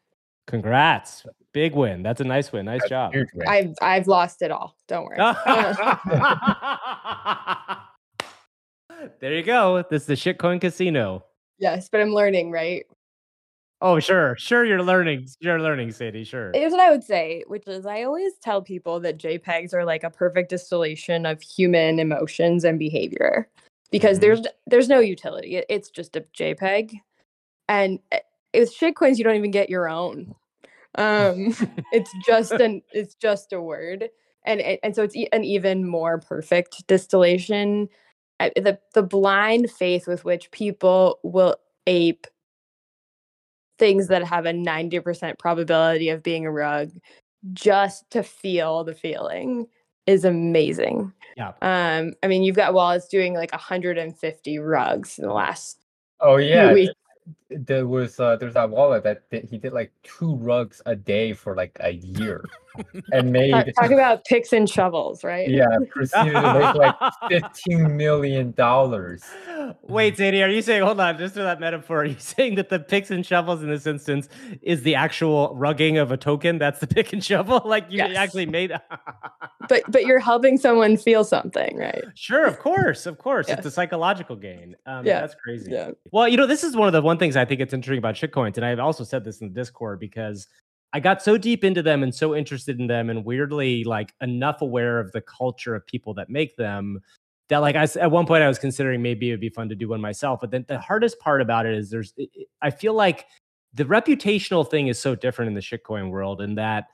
Congrats. 0.47 1.27
Big 1.53 1.75
win. 1.75 2.03
That's 2.03 2.21
a 2.21 2.25
nice 2.25 2.53
win. 2.53 2.67
Nice 2.67 2.87
job. 2.89 3.15
I've 3.49 3.75
I've 3.81 4.07
lost 4.07 4.43
it 4.43 4.51
all. 4.51 4.77
Don't 4.87 5.07
worry. 5.07 5.17
there 9.21 9.35
you 9.35 9.43
go. 9.43 9.85
This 9.91 10.03
is 10.03 10.07
the 10.07 10.15
shitcoin 10.15 10.61
casino. 10.61 11.25
Yes, 11.59 11.89
but 11.89 12.01
I'm 12.01 12.13
learning, 12.13 12.51
right? 12.51 12.85
Oh, 13.83 14.01
sure. 14.01 14.37
Sure, 14.37 14.65
you're 14.65 14.83
learning. 14.83 15.29
You're 15.41 15.61
learning, 15.61 15.93
Sadie. 15.93 16.25
Sure. 16.25 16.51
Here's 16.55 16.73
what 16.73 16.81
I 16.81 16.91
would 16.91 17.05
say, 17.05 17.45
which 17.47 17.67
is 17.67 17.85
I 17.85 18.05
always 18.05 18.33
tell 18.43 18.63
people 18.63 19.01
that 19.01 19.19
JPEGs 19.19 19.75
are 19.75 19.85
like 19.85 20.03
a 20.03 20.11
perfect 20.11 20.49
distillation 20.49 21.27
of 21.27 21.43
human 21.43 21.99
emotions 21.99 22.65
and 22.65 22.79
behavior 22.79 23.49
because 23.91 24.19
mm-hmm. 24.19 24.27
there's 24.27 24.47
there's 24.67 24.89
no 24.89 25.01
utility. 25.01 25.63
It's 25.69 25.91
just 25.91 26.17
a 26.17 26.23
JPEG. 26.37 27.01
And 27.69 27.99
eh, 28.13 28.21
with 28.55 28.75
shitcoins, 28.75 29.19
you 29.19 29.25
don't 29.25 29.37
even 29.37 29.51
get 29.51 29.69
your 29.69 29.89
own. 29.89 30.35
Um, 30.97 31.55
it's 31.93 32.11
just 32.27 32.53
an 32.53 32.83
it's 32.93 33.15
just 33.15 33.53
a 33.53 33.61
word. 33.61 34.09
And 34.47 34.61
and 34.61 34.95
so 34.95 35.03
it's 35.03 35.17
an 35.33 35.45
even 35.45 35.87
more 35.87 36.19
perfect 36.19 36.87
distillation. 36.87 37.89
The 38.39 38.79
the 38.95 39.03
blind 39.03 39.71
faith 39.71 40.07
with 40.07 40.25
which 40.25 40.51
people 40.51 41.19
will 41.23 41.57
ape 41.87 42.27
things 43.79 44.09
that 44.09 44.25
have 44.25 44.47
a 44.47 44.53
90% 44.53 45.39
probability 45.39 46.09
of 46.09 46.23
being 46.23 46.47
a 46.47 46.51
rug 46.51 46.91
just 47.53 48.09
to 48.11 48.23
feel 48.23 48.85
the 48.85 48.95
feeling 48.95 49.67
is 50.07 50.25
amazing. 50.25 51.13
Yeah. 51.37 51.53
Um, 51.61 52.15
I 52.23 52.29
mean, 52.29 52.43
you've 52.43 52.57
got 52.57 52.75
Wallace 52.75 53.09
doing 53.09 53.35
like 53.35 53.53
150 53.53 54.59
rugs 54.59 55.19
in 55.19 55.27
the 55.27 55.33
last. 55.33 55.79
Oh 56.21 56.37
yeah, 56.37 56.73
weeks 56.73 56.95
there 57.51 57.87
was 57.87 58.19
uh, 58.19 58.37
there's 58.37 58.55
that 58.55 58.71
wallet 58.71 59.05
that 59.05 59.29
did, 59.31 59.49
he 59.49 59.57
did 59.57 59.73
like 59.73 59.93
two 60.03 60.35
rugs 60.37 60.83
a 60.87 60.97
day 60.97 61.33
for 61.33 61.55
like 61.55 61.77
a 61.81 61.93
year 61.93 62.45
and 63.13 63.33
made 63.33 63.53
talk, 63.53 63.67
talk, 63.81 63.91
about 63.91 64.25
picks 64.25 64.53
and 64.53 64.69
shovels 64.69 65.23
right? 65.23 65.49
Yeah 65.49 65.67
proceeded 65.91 66.33
to 66.33 66.55
make 66.55 66.75
like 66.75 66.95
15 67.29 67.97
million 67.97 68.51
dollars. 68.53 69.23
Wait 69.83 70.17
Sadie, 70.17 70.43
are 70.43 70.49
you 70.49 70.61
saying 70.61 70.83
hold 70.83 70.99
on 70.99 71.19
just 71.19 71.35
for 71.35 71.43
that 71.43 71.61
metaphor 71.61 72.03
are 72.03 72.05
you 72.05 72.17
saying 72.19 72.57
that 72.57 72.69
the 72.69 72.81
picks 72.81 73.11
and 73.11 73.25
shovels 73.25 73.63
in 73.63 73.69
this 73.69 73.87
instance 73.87 74.29
is 74.63 74.83
the 74.83 74.97
actual 74.97 75.55
rugging 75.55 76.01
of 76.01 76.11
a 76.11 76.17
token? 76.17 76.59
That's 76.59 76.81
the 76.81 76.87
pick 76.87 77.13
and 77.13 77.23
shovel? 77.23 77.63
Like 77.77 77.91
you 77.91 77.99
yes. 77.99 78.17
actually 78.17 78.47
made 78.47 78.73
but 79.69 79.83
but 79.89 80.05
you're 80.05 80.21
helping 80.21 80.57
someone 80.57 80.97
feel 80.97 81.25
something 81.25 81.77
right? 81.77 82.05
Sure 82.15 82.47
of 82.47 82.59
course 82.59 83.07
of 83.07 83.19
course. 83.19 83.49
Yes. 83.49 83.59
it's 83.59 83.67
a 83.67 83.71
psychological 83.71 84.37
gain. 84.37 84.77
Um, 84.87 85.07
yeah. 85.07 85.21
that's 85.21 85.35
crazy. 85.35 85.71
Yeah. 85.71 85.91
well 86.11 86.27
you 86.27 86.37
know 86.37 86.47
this 86.47 86.65
is 86.65 86.75
one 86.75 86.87
of 86.87 86.93
the 86.93 87.03
one 87.03 87.19
things 87.19 87.36
I 87.37 87.45
think 87.45 87.61
it's 87.61 87.75
interesting 87.75 87.99
about 87.99 88.15
shitcoins, 88.15 88.57
and 88.57 88.65
I've 88.65 88.79
also 88.79 89.05
said 89.05 89.25
this 89.25 89.41
in 89.41 89.49
the 89.49 89.55
Discord 89.55 90.01
because 90.01 90.49
I 90.93 91.01
got 91.01 91.23
so 91.23 91.37
deep 91.37 91.65
into 91.65 91.83
them 91.83 92.03
and 92.03 92.15
so 92.15 92.35
interested 92.35 92.79
in 92.81 92.87
them, 92.87 93.11
and 93.11 93.25
weirdly 93.25 93.85
like 93.85 94.13
enough 94.21 94.63
aware 94.63 94.99
of 94.99 95.13
the 95.13 95.21
culture 95.21 95.75
of 95.75 95.87
people 95.87 96.15
that 96.15 96.31
make 96.31 96.57
them 96.57 97.01
that 97.49 97.59
like 97.59 97.77
I 97.77 97.87
at 98.01 98.11
one 98.11 98.27
point 98.27 98.43
I 98.43 98.49
was 98.49 98.59
considering 98.59 99.03
maybe 99.03 99.29
it 99.29 99.33
would 99.33 99.41
be 99.41 99.49
fun 99.49 99.69
to 99.69 99.75
do 99.75 99.89
one 99.89 100.01
myself. 100.01 100.41
But 100.41 100.51
then 100.51 100.65
the 100.69 100.79
hardest 100.79 101.19
part 101.21 101.41
about 101.41 101.67
it 101.67 101.75
is 101.75 101.91
there's 101.91 102.15
I 102.63 102.71
feel 102.71 102.95
like 102.95 103.27
the 103.75 103.85
reputational 103.85 104.69
thing 104.69 104.89
is 104.89 104.99
so 104.99 105.15
different 105.15 105.49
in 105.49 105.55
the 105.55 105.61
shitcoin 105.61 106.11
world, 106.11 106.41
in 106.41 106.55
that 106.55 106.87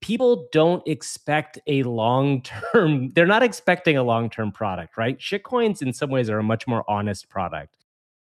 people 0.00 0.48
don't 0.52 0.86
expect 0.86 1.58
a 1.66 1.82
long 1.82 2.42
term 2.42 3.12
they're 3.14 3.26
not 3.26 3.42
expecting 3.42 3.96
a 3.96 4.02
long 4.02 4.30
term 4.30 4.50
product 4.50 4.96
right 4.96 5.18
shitcoins 5.18 5.82
in 5.82 5.92
some 5.92 6.10
ways 6.10 6.30
are 6.30 6.38
a 6.38 6.42
much 6.42 6.66
more 6.66 6.84
honest 6.88 7.28
product 7.28 7.76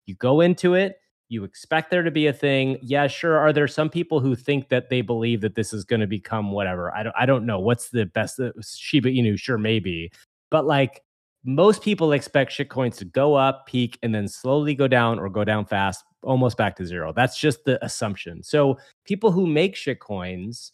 you 0.07 0.15
go 0.17 0.41
into 0.41 0.75
it 0.75 0.97
You 1.29 1.45
expect 1.45 1.91
there 1.91 2.03
to 2.03 2.11
be 2.11 2.27
a 2.27 2.33
thing. 2.33 2.79
Yeah, 2.81 3.07
sure. 3.07 3.37
Are 3.39 3.53
there 3.53 3.69
some 3.69 3.91
people 3.91 4.21
who 4.21 4.35
think 4.35 4.71
that 4.71 4.89
they 4.89 5.03
believe 5.03 5.43
that 5.43 5.55
this 5.55 5.73
is 5.73 5.85
going 5.85 6.01
to 6.01 6.07
become 6.07 6.53
whatever? 6.53 6.95
I 6.95 7.03
don't. 7.03 7.15
I 7.19 7.27
don't 7.27 7.45
know. 7.45 7.61
What's 7.61 7.91
the 7.91 8.07
best? 8.07 8.41
Uh, 8.41 8.53
Shiba 8.63 9.11
Inu, 9.11 9.39
sure, 9.39 9.59
maybe. 9.59 10.11
But 10.51 10.65
like 10.65 11.03
most 11.45 11.83
people 11.83 12.13
expect 12.13 12.53
shitcoins 12.53 12.97
to 12.97 13.05
go 13.05 13.35
up, 13.35 13.67
peak, 13.67 13.99
and 14.03 14.15
then 14.15 14.29
slowly 14.29 14.75
go 14.75 14.89
down 14.89 15.19
or 15.19 15.29
go 15.29 15.45
down 15.45 15.65
fast, 15.65 16.05
almost 16.23 16.57
back 16.57 16.77
to 16.77 16.87
zero. 16.87 17.13
That's 17.13 17.39
just 17.39 17.65
the 17.65 17.83
assumption. 17.85 18.43
So 18.43 18.79
people 19.05 19.31
who 19.31 19.47
make 19.47 19.75
shitcoins, 19.75 20.73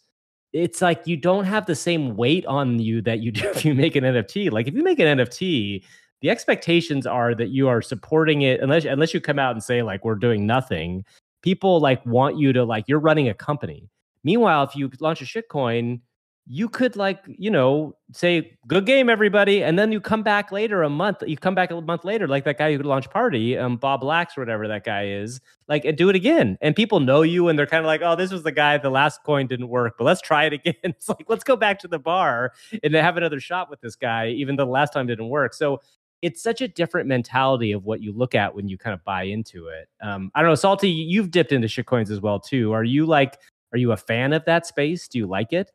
it's 0.53 0.81
like 0.81 1.05
you 1.05 1.17
don't 1.17 1.45
have 1.45 1.65
the 1.65 1.75
same 1.75 2.15
weight 2.15 2.45
on 2.45 2.79
you 2.79 3.01
that 3.03 3.19
you 3.19 3.31
do 3.31 3.49
if 3.49 3.65
you 3.65 3.75
make 3.75 3.95
an 3.95 4.03
NFT. 4.03 4.51
Like 4.51 4.67
if 4.67 4.73
you 4.73 4.83
make 4.83 4.99
an 4.99 5.19
NFT, 5.19 5.83
the 6.25 6.31
expectations 6.31 7.05
are 7.05 7.35
that 7.35 7.49
you 7.49 7.67
are 7.67 7.83
supporting 7.83 8.41
it 8.41 8.59
unless 8.59 8.83
unless 8.83 9.13
you 9.13 9.21
come 9.21 9.37
out 9.37 9.51
and 9.51 9.63
say 9.63 9.83
like 9.83 10.03
we're 10.03 10.15
doing 10.15 10.47
nothing 10.47 11.05
people 11.43 11.79
like 11.79 12.03
want 12.03 12.35
you 12.35 12.51
to 12.51 12.65
like 12.65 12.85
you're 12.87 12.99
running 12.99 13.29
a 13.29 13.33
company. 13.35 13.87
Meanwhile 14.23 14.63
if 14.63 14.75
you 14.75 14.89
launch 14.99 15.21
a 15.21 15.25
shitcoin 15.25 16.01
you 16.47 16.69
could 16.69 16.95
like 16.95 17.23
you 17.27 17.49
know 17.49 17.95
say 18.11 18.55
good 18.67 18.85
game 18.85 19.09
everybody 19.09 19.63
and 19.63 19.79
then 19.79 19.91
you 19.91 19.99
come 19.99 20.21
back 20.21 20.51
later 20.51 20.83
a 20.83 20.89
month 20.89 21.17
you 21.25 21.35
come 21.35 21.55
back 21.55 21.71
a 21.71 21.81
month 21.81 22.05
later 22.05 22.27
like 22.27 22.43
that 22.43 22.59
guy 22.59 22.75
who 22.75 22.83
launched 22.83 23.09
party 23.09 23.57
um 23.57 23.77
bob 23.77 24.03
lax 24.03 24.37
or 24.37 24.41
whatever 24.41 24.67
that 24.67 24.83
guy 24.83 25.07
is 25.07 25.41
like 25.67 25.85
and 25.85 25.97
do 25.97 26.09
it 26.09 26.15
again. 26.15 26.57
And 26.61 26.75
people 26.75 26.99
know 26.99 27.23
you 27.23 27.47
and 27.47 27.57
they're 27.57 27.65
kind 27.65 27.83
of 27.83 27.87
like 27.87 28.01
oh 28.03 28.15
this 28.15 28.31
was 28.31 28.43
the 28.43 28.51
guy 28.51 28.77
the 28.77 28.89
last 28.89 29.23
coin 29.23 29.47
didn't 29.47 29.69
work 29.69 29.95
but 29.97 30.03
let's 30.03 30.21
try 30.21 30.45
it 30.45 30.53
again. 30.53 30.75
It's 30.83 31.09
like 31.09 31.25
let's 31.27 31.43
go 31.43 31.55
back 31.55 31.79
to 31.79 31.87
the 31.87 31.99
bar 31.99 32.53
and 32.83 32.93
have 32.93 33.17
another 33.17 33.39
shot 33.39 33.69
with 33.69 33.81
this 33.81 33.95
guy 33.95 34.29
even 34.29 34.55
though 34.55 34.65
the 34.65 34.71
last 34.71 34.93
time 34.93 35.07
didn't 35.07 35.29
work. 35.29 35.53
So 35.53 35.81
it's 36.25 36.41
such 36.41 36.59
a 36.59 36.67
different 36.67 37.07
mentality 37.07 37.71
of 37.71 37.85
what 37.85 38.01
you 38.01 38.11
look 38.11 38.33
at 38.33 38.55
when 38.55 38.67
you 38.67 38.79
kind 38.79 38.95
of 38.95 39.03
buy 39.03 39.23
into 39.23 39.67
it 39.67 39.87
um 40.01 40.31
i 40.33 40.41
don't 40.41 40.49
know 40.49 40.55
salty 40.55 40.89
you've 40.89 41.29
dipped 41.29 41.51
into 41.51 41.67
shitcoins 41.67 42.09
as 42.09 42.19
well 42.19 42.39
too 42.39 42.73
are 42.73 42.83
you 42.83 43.05
like 43.05 43.39
are 43.71 43.77
you 43.77 43.91
a 43.91 43.97
fan 43.97 44.33
of 44.33 44.43
that 44.45 44.65
space 44.65 45.07
do 45.07 45.19
you 45.19 45.27
like 45.27 45.53
it 45.53 45.71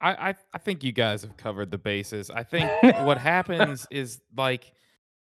I, 0.00 0.28
I, 0.28 0.34
I 0.54 0.58
think 0.58 0.84
you 0.84 0.92
guys 0.92 1.22
have 1.22 1.36
covered 1.36 1.72
the 1.72 1.78
bases. 1.78 2.30
I 2.30 2.42
think 2.44 2.70
what 3.04 3.18
happens 3.18 3.84
is 3.90 4.20
like 4.36 4.72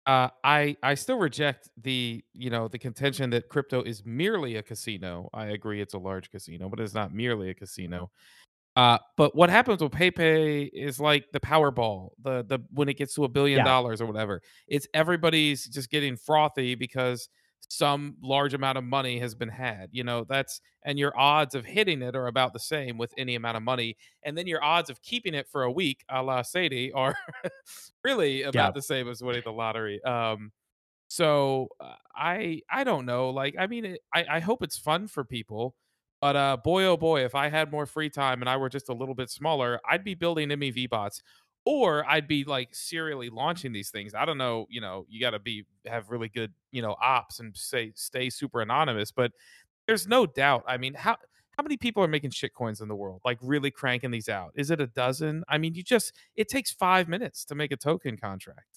uh, 0.07 0.29
I 0.45 0.77
I 0.83 0.95
still 0.95 1.18
reject 1.18 1.68
the 1.83 2.22
you 2.33 2.51
know 2.51 2.68
the 2.68 2.79
contention 2.79 3.31
that 3.31 3.49
crypto 3.49 3.83
is 3.83 4.05
merely 4.05 4.57
a 4.57 4.62
casino. 4.62 5.29
I 5.35 5.47
agree 5.47 5.81
it's 5.81 5.95
a 5.95 5.99
large 5.99 6.31
casino, 6.31 6.68
but 6.68 6.81
it's 6.81 6.95
not 6.95 7.12
merely 7.12 7.51
a 7.51 7.55
casino. 7.55 8.11
Uh, 8.77 8.99
but 9.16 9.35
what 9.35 9.49
happens 9.49 9.83
with 9.83 9.93
Pepe 9.93 10.70
is 10.74 11.01
like 11.01 11.24
the 11.33 11.41
Powerball, 11.41 12.11
the 12.22 12.45
the 12.47 12.59
when 12.72 12.89
it 12.91 12.99
gets 12.99 13.14
to 13.14 13.24
a 13.24 13.29
billion 13.29 13.64
dollars 13.64 14.03
or 14.03 14.07
whatever. 14.07 14.43
It's 14.68 14.87
everybody's 14.93 15.64
just 15.66 15.91
getting 15.91 16.16
frothy 16.16 16.74
because 16.74 17.29
some 17.68 18.16
large 18.22 18.55
amount 18.55 18.79
of 18.79 18.85
money 18.85 19.18
has 19.18 19.35
been 19.35 19.49
had. 19.49 19.89
You 19.93 20.05
know, 20.05 20.24
that's 20.29 20.61
and 20.85 20.99
your 20.99 21.18
odds 21.18 21.55
of 21.55 21.64
hitting 21.64 22.03
it 22.03 22.14
are 22.14 22.27
about 22.27 22.53
the 22.53 22.61
same 22.61 22.99
with 22.99 23.14
any 23.16 23.35
amount 23.35 23.57
of 23.57 23.62
money. 23.62 23.97
And 24.22 24.37
then 24.37 24.47
your 24.47 24.62
odds 24.62 24.91
of 24.91 25.01
keeping 25.01 25.35
it 25.35 25.49
for 25.49 25.62
a 25.62 25.72
week, 25.72 26.05
a 26.11 26.22
la 26.22 26.43
Sadie, 26.43 26.93
are 26.93 27.16
really 28.05 28.43
about 28.43 28.55
yeah. 28.55 28.70
the 28.72 28.83
same 28.83 29.09
as 29.09 29.22
winning 29.22 29.43
the 29.45 29.53
lottery. 29.53 30.03
Um, 30.05 30.53
so 31.09 31.68
uh, 31.81 31.95
I 32.14 32.61
I 32.70 32.85
don't 32.85 33.07
know. 33.07 33.31
Like, 33.31 33.55
I 33.59 33.66
mean, 33.68 33.85
it, 33.87 34.01
I 34.14 34.27
I 34.33 34.41
hope 34.41 34.62
it's 34.62 34.79
fun 34.79 35.07
for 35.07 35.24
people. 35.24 35.74
But 36.21 36.37
uh, 36.37 36.57
boy, 36.57 36.85
oh 36.85 36.97
boy, 36.97 37.25
if 37.25 37.35
I 37.35 37.49
had 37.49 37.71
more 37.71 37.87
free 37.87 38.11
time 38.11 38.41
and 38.41 38.49
I 38.49 38.57
were 38.57 38.69
just 38.69 38.89
a 38.89 38.95
little 38.95 39.14
bit 39.14 39.31
smaller, 39.31 39.81
I'd 39.89 40.05
be 40.05 40.14
building 40.14 40.51
MEV 40.51 40.89
bots 40.89 41.23
or 41.64 42.09
I'd 42.09 42.29
be 42.29 42.45
like 42.45 42.75
serially 42.75 43.29
launching 43.29 43.73
these 43.73 43.91
things. 43.91 44.14
I 44.14 44.25
don't 44.25 44.39
know, 44.39 44.67
you 44.71 44.81
know, 44.81 45.05
you 45.09 45.21
got 45.21 45.31
to 45.31 45.39
be 45.39 45.64
have 45.87 46.11
really 46.11 46.29
good, 46.29 46.53
you 46.71 46.81
know, 46.81 46.97
ops 47.03 47.41
and 47.41 47.55
say 47.57 47.93
stay 47.97 48.31
super 48.31 48.62
anonymous, 48.62 49.11
but 49.12 49.33
there's 49.87 50.07
no 50.07 50.27
doubt. 50.27 50.64
I 50.67 50.79
mean, 50.79 50.95
how 50.95 51.17
how 51.57 51.62
many 51.62 51.77
people 51.77 52.03
are 52.03 52.09
making 52.09 52.31
shit 52.31 52.55
coins 52.55 52.81
in 52.81 52.89
the 52.89 52.97
world? 52.97 53.21
Like 53.25 53.39
really 53.43 53.71
cranking 53.71 54.11
these 54.11 54.29
out? 54.29 54.53
Is 54.57 54.71
it 54.71 54.81
a 54.81 54.87
dozen? 54.87 55.45
I 55.49 55.59
mean, 55.59 55.75
you 55.75 55.83
just 55.83 56.12
it 56.37 56.49
takes 56.49 56.71
5 56.73 57.09
minutes 57.09 57.45
to 57.47 57.55
make 57.55 57.73
a 57.73 57.77
token 57.77 58.17
contract. 58.17 58.76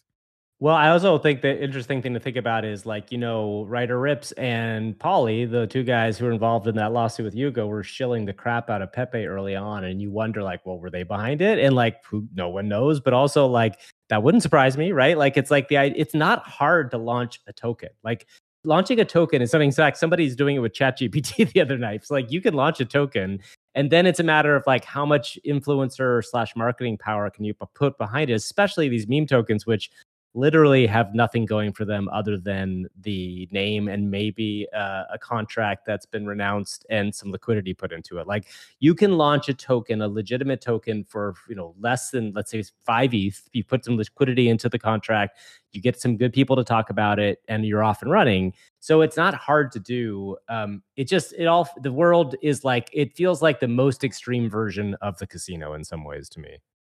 Well, 0.61 0.75
I 0.75 0.89
also 0.89 1.17
think 1.17 1.41
the 1.41 1.63
interesting 1.63 2.01
thing 2.01 2.13
to 2.15 2.19
think 2.19 2.35
about 2.35 2.65
is 2.65 2.85
like, 2.85 3.13
you 3.13 3.17
know, 3.17 3.63
Ryder 3.63 3.97
Ripps 3.97 4.33
and 4.33 4.97
Pauly, 4.99 5.49
the 5.49 5.67
two 5.67 5.83
guys 5.83 6.17
who 6.17 6.25
were 6.25 6.33
involved 6.33 6.67
in 6.67 6.75
that 6.75 6.91
lawsuit 6.91 7.23
with 7.23 7.33
Yuga, 7.33 7.65
were 7.65 7.81
shilling 7.81 8.25
the 8.25 8.33
crap 8.33 8.69
out 8.69 8.81
of 8.81 8.91
Pepe 8.91 9.25
early 9.25 9.55
on. 9.55 9.85
And 9.85 10.01
you 10.01 10.11
wonder, 10.11 10.43
like, 10.43 10.65
well, 10.65 10.77
were 10.77 10.89
they 10.89 11.03
behind 11.03 11.41
it? 11.41 11.59
And 11.59 11.75
like, 11.75 12.03
who 12.03 12.27
no 12.35 12.49
one 12.49 12.67
knows, 12.67 12.99
but 12.99 13.13
also 13.13 13.47
like 13.47 13.79
that 14.09 14.21
wouldn't 14.21 14.43
surprise 14.43 14.77
me, 14.77 14.91
right? 14.91 15.17
Like 15.17 15.37
it's 15.37 15.49
like 15.49 15.69
the 15.69 15.77
it's 15.77 16.13
not 16.13 16.45
hard 16.45 16.91
to 16.91 16.97
launch 16.97 17.39
a 17.47 17.53
token. 17.53 17.89
Like 18.03 18.27
launching 18.65 18.99
a 18.99 19.05
token 19.05 19.41
is 19.41 19.51
something 19.51 19.73
like 19.77 19.95
somebody's 19.95 20.35
doing 20.35 20.57
it 20.57 20.59
with 20.59 20.73
ChatGPT 20.73 21.51
the 21.53 21.61
other 21.61 21.77
night. 21.77 22.01
It's 22.01 22.11
like 22.11 22.33
you 22.33 22.41
can 22.41 22.53
launch 22.53 22.81
a 22.81 22.85
token 22.85 23.39
and 23.75 23.91
then 23.91 24.05
it's 24.05 24.19
a 24.19 24.23
matter 24.23 24.55
of 24.55 24.63
like 24.67 24.83
how 24.83 25.05
much 25.05 25.39
influencer 25.47 26.25
slash 26.25 26.53
marketing 26.55 26.97
power 26.97 27.29
can 27.29 27.45
you 27.45 27.53
put 27.53 27.97
behind 27.97 28.29
it, 28.29 28.33
especially 28.33 28.89
these 28.89 29.07
meme 29.07 29.25
tokens, 29.25 29.65
which 29.65 29.89
literally 30.33 30.85
have 30.85 31.15
nothing 31.15 31.45
going 31.45 31.73
for 31.73 31.85
them 31.85 32.07
other 32.09 32.37
than 32.37 32.85
the 33.01 33.47
name 33.51 33.87
and 33.87 34.11
maybe 34.11 34.67
uh, 34.75 35.03
a 35.11 35.17
contract 35.17 35.85
that's 35.85 36.05
been 36.05 36.25
renounced 36.25 36.85
and 36.89 37.13
some 37.13 37.31
liquidity 37.31 37.73
put 37.73 37.91
into 37.91 38.19
it. 38.19 38.27
Like 38.27 38.45
you 38.79 38.93
can 38.93 39.17
launch 39.17 39.49
a 39.49 39.53
token 39.53 40.01
a 40.01 40.07
legitimate 40.07 40.61
token 40.61 41.03
for 41.03 41.33
you 41.47 41.55
know 41.55 41.73
less 41.79 42.11
than 42.11 42.31
let's 42.33 42.51
say 42.51 42.63
5 42.85 43.13
eth 43.13 43.49
you 43.53 43.63
put 43.63 43.83
some 43.83 43.97
liquidity 43.97 44.49
into 44.49 44.69
the 44.69 44.79
contract 44.79 45.37
you 45.71 45.81
get 45.81 45.99
some 45.99 46.17
good 46.17 46.33
people 46.33 46.55
to 46.55 46.63
talk 46.63 46.89
about 46.89 47.19
it 47.19 47.39
and 47.47 47.65
you're 47.65 47.83
off 47.83 48.01
and 48.01 48.11
running. 48.11 48.53
So 48.79 49.01
it's 49.01 49.17
not 49.17 49.33
hard 49.33 49.71
to 49.73 49.79
do 49.79 50.37
um, 50.47 50.83
it 50.95 51.05
just 51.05 51.33
it 51.37 51.45
all 51.45 51.67
the 51.81 51.91
world 51.91 52.35
is 52.41 52.63
like 52.63 52.89
it 52.93 53.15
feels 53.15 53.41
like 53.41 53.59
the 53.59 53.67
most 53.67 54.03
extreme 54.03 54.49
version 54.49 54.95
of 55.01 55.17
the 55.17 55.27
casino 55.27 55.73
in 55.73 55.83
some 55.83 56.03
ways 56.03 56.29
to 56.29 56.39
me 56.39 56.59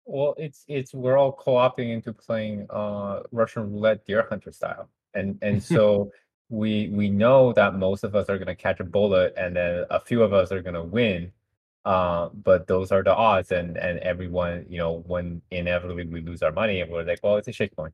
well, 0.09 0.33
it's 0.37 0.65
it's 0.67 0.93
we're 0.93 1.17
all 1.17 1.31
co-opting 1.31 1.91
into 1.93 2.11
playing 2.11 2.65
uh 2.69 3.21
Russian 3.31 3.71
roulette 3.71 4.05
deer 4.05 4.25
hunter 4.29 4.51
style. 4.51 4.89
And 5.13 5.37
and 5.41 5.61
so 5.73 6.11
we 6.49 6.89
we 6.89 7.09
know 7.09 7.53
that 7.53 7.75
most 7.75 8.03
of 8.03 8.15
us 8.15 8.29
are 8.29 8.37
gonna 8.37 8.55
catch 8.55 8.79
a 8.79 8.83
bullet 8.83 9.33
and 9.37 9.55
then 9.55 9.85
a 9.89 9.99
few 9.99 10.23
of 10.23 10.33
us 10.33 10.51
are 10.51 10.61
gonna 10.61 10.83
win. 10.83 11.31
Uh, 11.85 12.29
but 12.43 12.67
those 12.67 12.91
are 12.91 13.03
the 13.03 13.13
odds 13.15 13.51
and 13.51 13.77
and 13.77 13.99
everyone, 13.99 14.65
you 14.67 14.77
know, 14.79 15.03
when 15.07 15.41
inevitably 15.51 16.05
we 16.05 16.21
lose 16.21 16.41
our 16.43 16.51
money 16.51 16.81
and 16.81 16.91
we're 16.91 17.03
like, 17.03 17.19
well, 17.23 17.37
it's 17.37 17.47
a 17.47 17.51
shitcoin. 17.51 17.91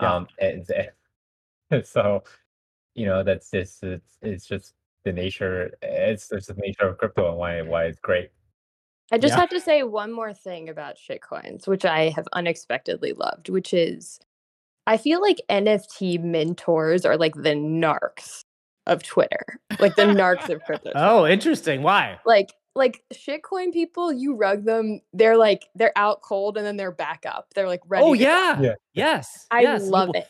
Yeah. 0.00 0.14
Um 0.14 0.26
and, 0.38 0.66
and 1.70 1.86
so 1.86 2.22
you 2.94 3.06
know 3.06 3.22
that's 3.22 3.50
just 3.50 3.82
it's 3.82 4.18
it's 4.22 4.46
just 4.46 4.74
the 5.04 5.12
nature 5.12 5.72
it's 5.82 6.28
just 6.28 6.48
the 6.48 6.54
nature 6.54 6.88
of 6.88 6.98
crypto 6.98 7.28
and 7.28 7.38
why 7.38 7.62
why 7.62 7.84
it's 7.84 8.00
great. 8.00 8.30
I 9.12 9.18
just 9.18 9.34
yeah. 9.34 9.40
have 9.40 9.48
to 9.50 9.60
say 9.60 9.82
one 9.82 10.12
more 10.12 10.34
thing 10.34 10.68
about 10.68 10.96
shitcoins, 10.96 11.68
which 11.68 11.84
I 11.84 12.08
have 12.10 12.26
unexpectedly 12.32 13.12
loved, 13.12 13.48
which 13.48 13.72
is 13.72 14.18
I 14.86 14.96
feel 14.96 15.20
like 15.20 15.40
NFT 15.48 16.22
mentors 16.22 17.04
are 17.04 17.16
like 17.16 17.34
the 17.34 17.54
narcs 17.54 18.44
of 18.86 19.02
Twitter, 19.02 19.60
like 19.80 19.96
the 19.96 20.02
narcs 20.02 20.48
of 20.48 20.62
crypto. 20.66 20.92
Oh, 20.94 21.26
interesting. 21.26 21.82
Why? 21.82 22.18
Like, 22.24 22.52
like 22.74 23.02
shitcoin 23.12 23.72
people, 23.72 24.12
you 24.12 24.34
rug 24.34 24.64
them. 24.64 25.00
They're 25.12 25.36
like 25.36 25.66
they're 25.74 25.96
out 25.96 26.22
cold 26.22 26.56
and 26.56 26.66
then 26.66 26.76
they're 26.76 26.92
back 26.92 27.24
up. 27.26 27.46
They're 27.54 27.66
like 27.66 27.80
ready. 27.88 28.04
Oh 28.04 28.12
yeah. 28.12 28.60
yeah. 28.60 28.74
Yes. 28.92 29.46
I 29.50 29.62
yes. 29.62 29.84
love 29.84 30.10
it. 30.14 30.28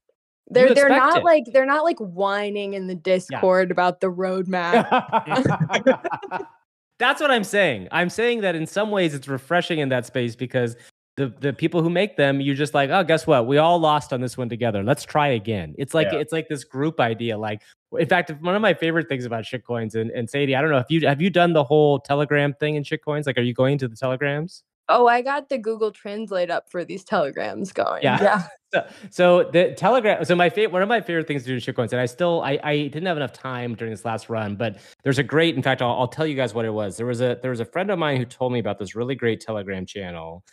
They're 0.48 0.72
they're 0.74 0.88
not 0.88 1.18
it. 1.18 1.24
like 1.24 1.44
they're 1.52 1.66
not 1.66 1.82
like 1.82 1.98
whining 1.98 2.74
in 2.74 2.86
the 2.86 2.94
Discord 2.94 3.68
yeah. 3.68 3.72
about 3.72 4.00
the 4.00 4.10
roadmap. 4.10 4.86
That's 6.99 7.20
what 7.20 7.30
I'm 7.30 7.44
saying. 7.44 7.88
I'm 7.92 8.09
saying 8.09 8.40
that 8.40 8.55
in 8.55 8.66
some 8.66 8.90
ways 8.90 9.14
it's 9.14 9.28
refreshing 9.28 9.80
in 9.80 9.88
that 9.90 10.07
space 10.07 10.34
because 10.34 10.76
the 11.16 11.28
the 11.40 11.53
people 11.53 11.82
who 11.82 11.90
make 11.90 12.16
them, 12.16 12.40
you're 12.40 12.55
just 12.55 12.74
like, 12.74 12.90
oh, 12.90 13.03
guess 13.03 13.26
what? 13.26 13.47
We 13.47 13.59
all 13.59 13.78
lost 13.78 14.12
on 14.12 14.20
this 14.20 14.36
one 14.36 14.49
together. 14.49 14.82
Let's 14.82 15.05
try 15.05 15.28
again. 15.28 15.74
It's 15.78 15.94
like 15.94 16.09
yeah. 16.12 16.18
it's 16.18 16.32
like 16.32 16.49
this 16.49 16.64
group 16.64 17.01
idea. 17.01 17.38
Like, 17.38 17.62
in 17.99 18.07
fact, 18.07 18.30
one 18.40 18.55
of 18.55 18.62
my 18.62 18.74
favorite 18.74 19.09
things 19.09 19.24
about 19.24 19.44
shitcoins 19.44 19.94
and, 19.94 20.11
and 20.11 20.28
Sadie, 20.28 20.55
I 20.55 20.61
don't 20.61 20.70
know 20.70 20.78
if 20.78 20.90
you 20.90 21.07
have 21.07 21.20
you 21.20 21.30
done 21.30 21.53
the 21.53 21.64
whole 21.64 21.99
Telegram 21.99 22.55
thing 22.55 22.76
in 22.76 22.82
shitcoins. 22.82 23.26
Like, 23.26 23.38
are 23.38 23.42
you 23.42 23.55
going 23.55 23.78
to 23.78 23.88
the 23.88 23.97
Telegrams? 23.97 24.62
Oh, 24.89 25.07
I 25.07 25.20
got 25.20 25.49
the 25.49 25.59
Google 25.59 25.91
Translate 25.91 26.51
up 26.51 26.70
for 26.70 26.84
these 26.84 27.03
telegrams 27.03 27.72
going. 27.72 28.03
Yeah. 28.03 28.22
yeah. 28.22 28.49
so, 28.72 28.87
so 29.11 29.51
the 29.51 29.74
Telegram. 29.74 30.24
So 30.24 30.37
my 30.37 30.49
favorite, 30.49 30.72
one 30.72 30.82
of 30.82 30.89
my 30.89 31.01
favorite 31.01 31.26
things 31.26 31.43
to 31.43 31.49
do 31.49 31.55
in 31.55 31.61
shitcoins, 31.61 31.91
and 31.93 32.01
I 32.01 32.07
still, 32.07 32.41
I, 32.43 32.59
I 32.62 32.76
didn't 32.82 33.07
have 33.07 33.16
enough 33.16 33.32
time 33.32 33.74
during 33.74 33.93
this 33.93 34.05
last 34.05 34.28
run, 34.28 34.55
but 34.55 34.78
there's 35.03 35.18
a 35.18 35.24
great. 35.24 35.57
In 35.57 35.62
fact, 35.62 35.82
I'll, 35.82 35.93
I'll 35.93 36.09
tell 36.09 36.26
you 36.26 36.37
guys 36.37 36.55
what 36.55 36.64
it 36.64 36.70
was. 36.70 36.97
There 36.97 37.07
was 37.07 37.20
a 37.20 37.39
there 37.43 37.51
was 37.51 37.61
a 37.61 37.64
friend 37.64 37.91
of 37.91 37.99
mine 37.99 38.16
who 38.18 38.24
told 38.24 38.53
me 38.53 38.61
about 38.61 38.78
this 38.78 38.95
really 38.95 39.16
great 39.16 39.41
Telegram 39.41 39.87
channel, 39.87 40.45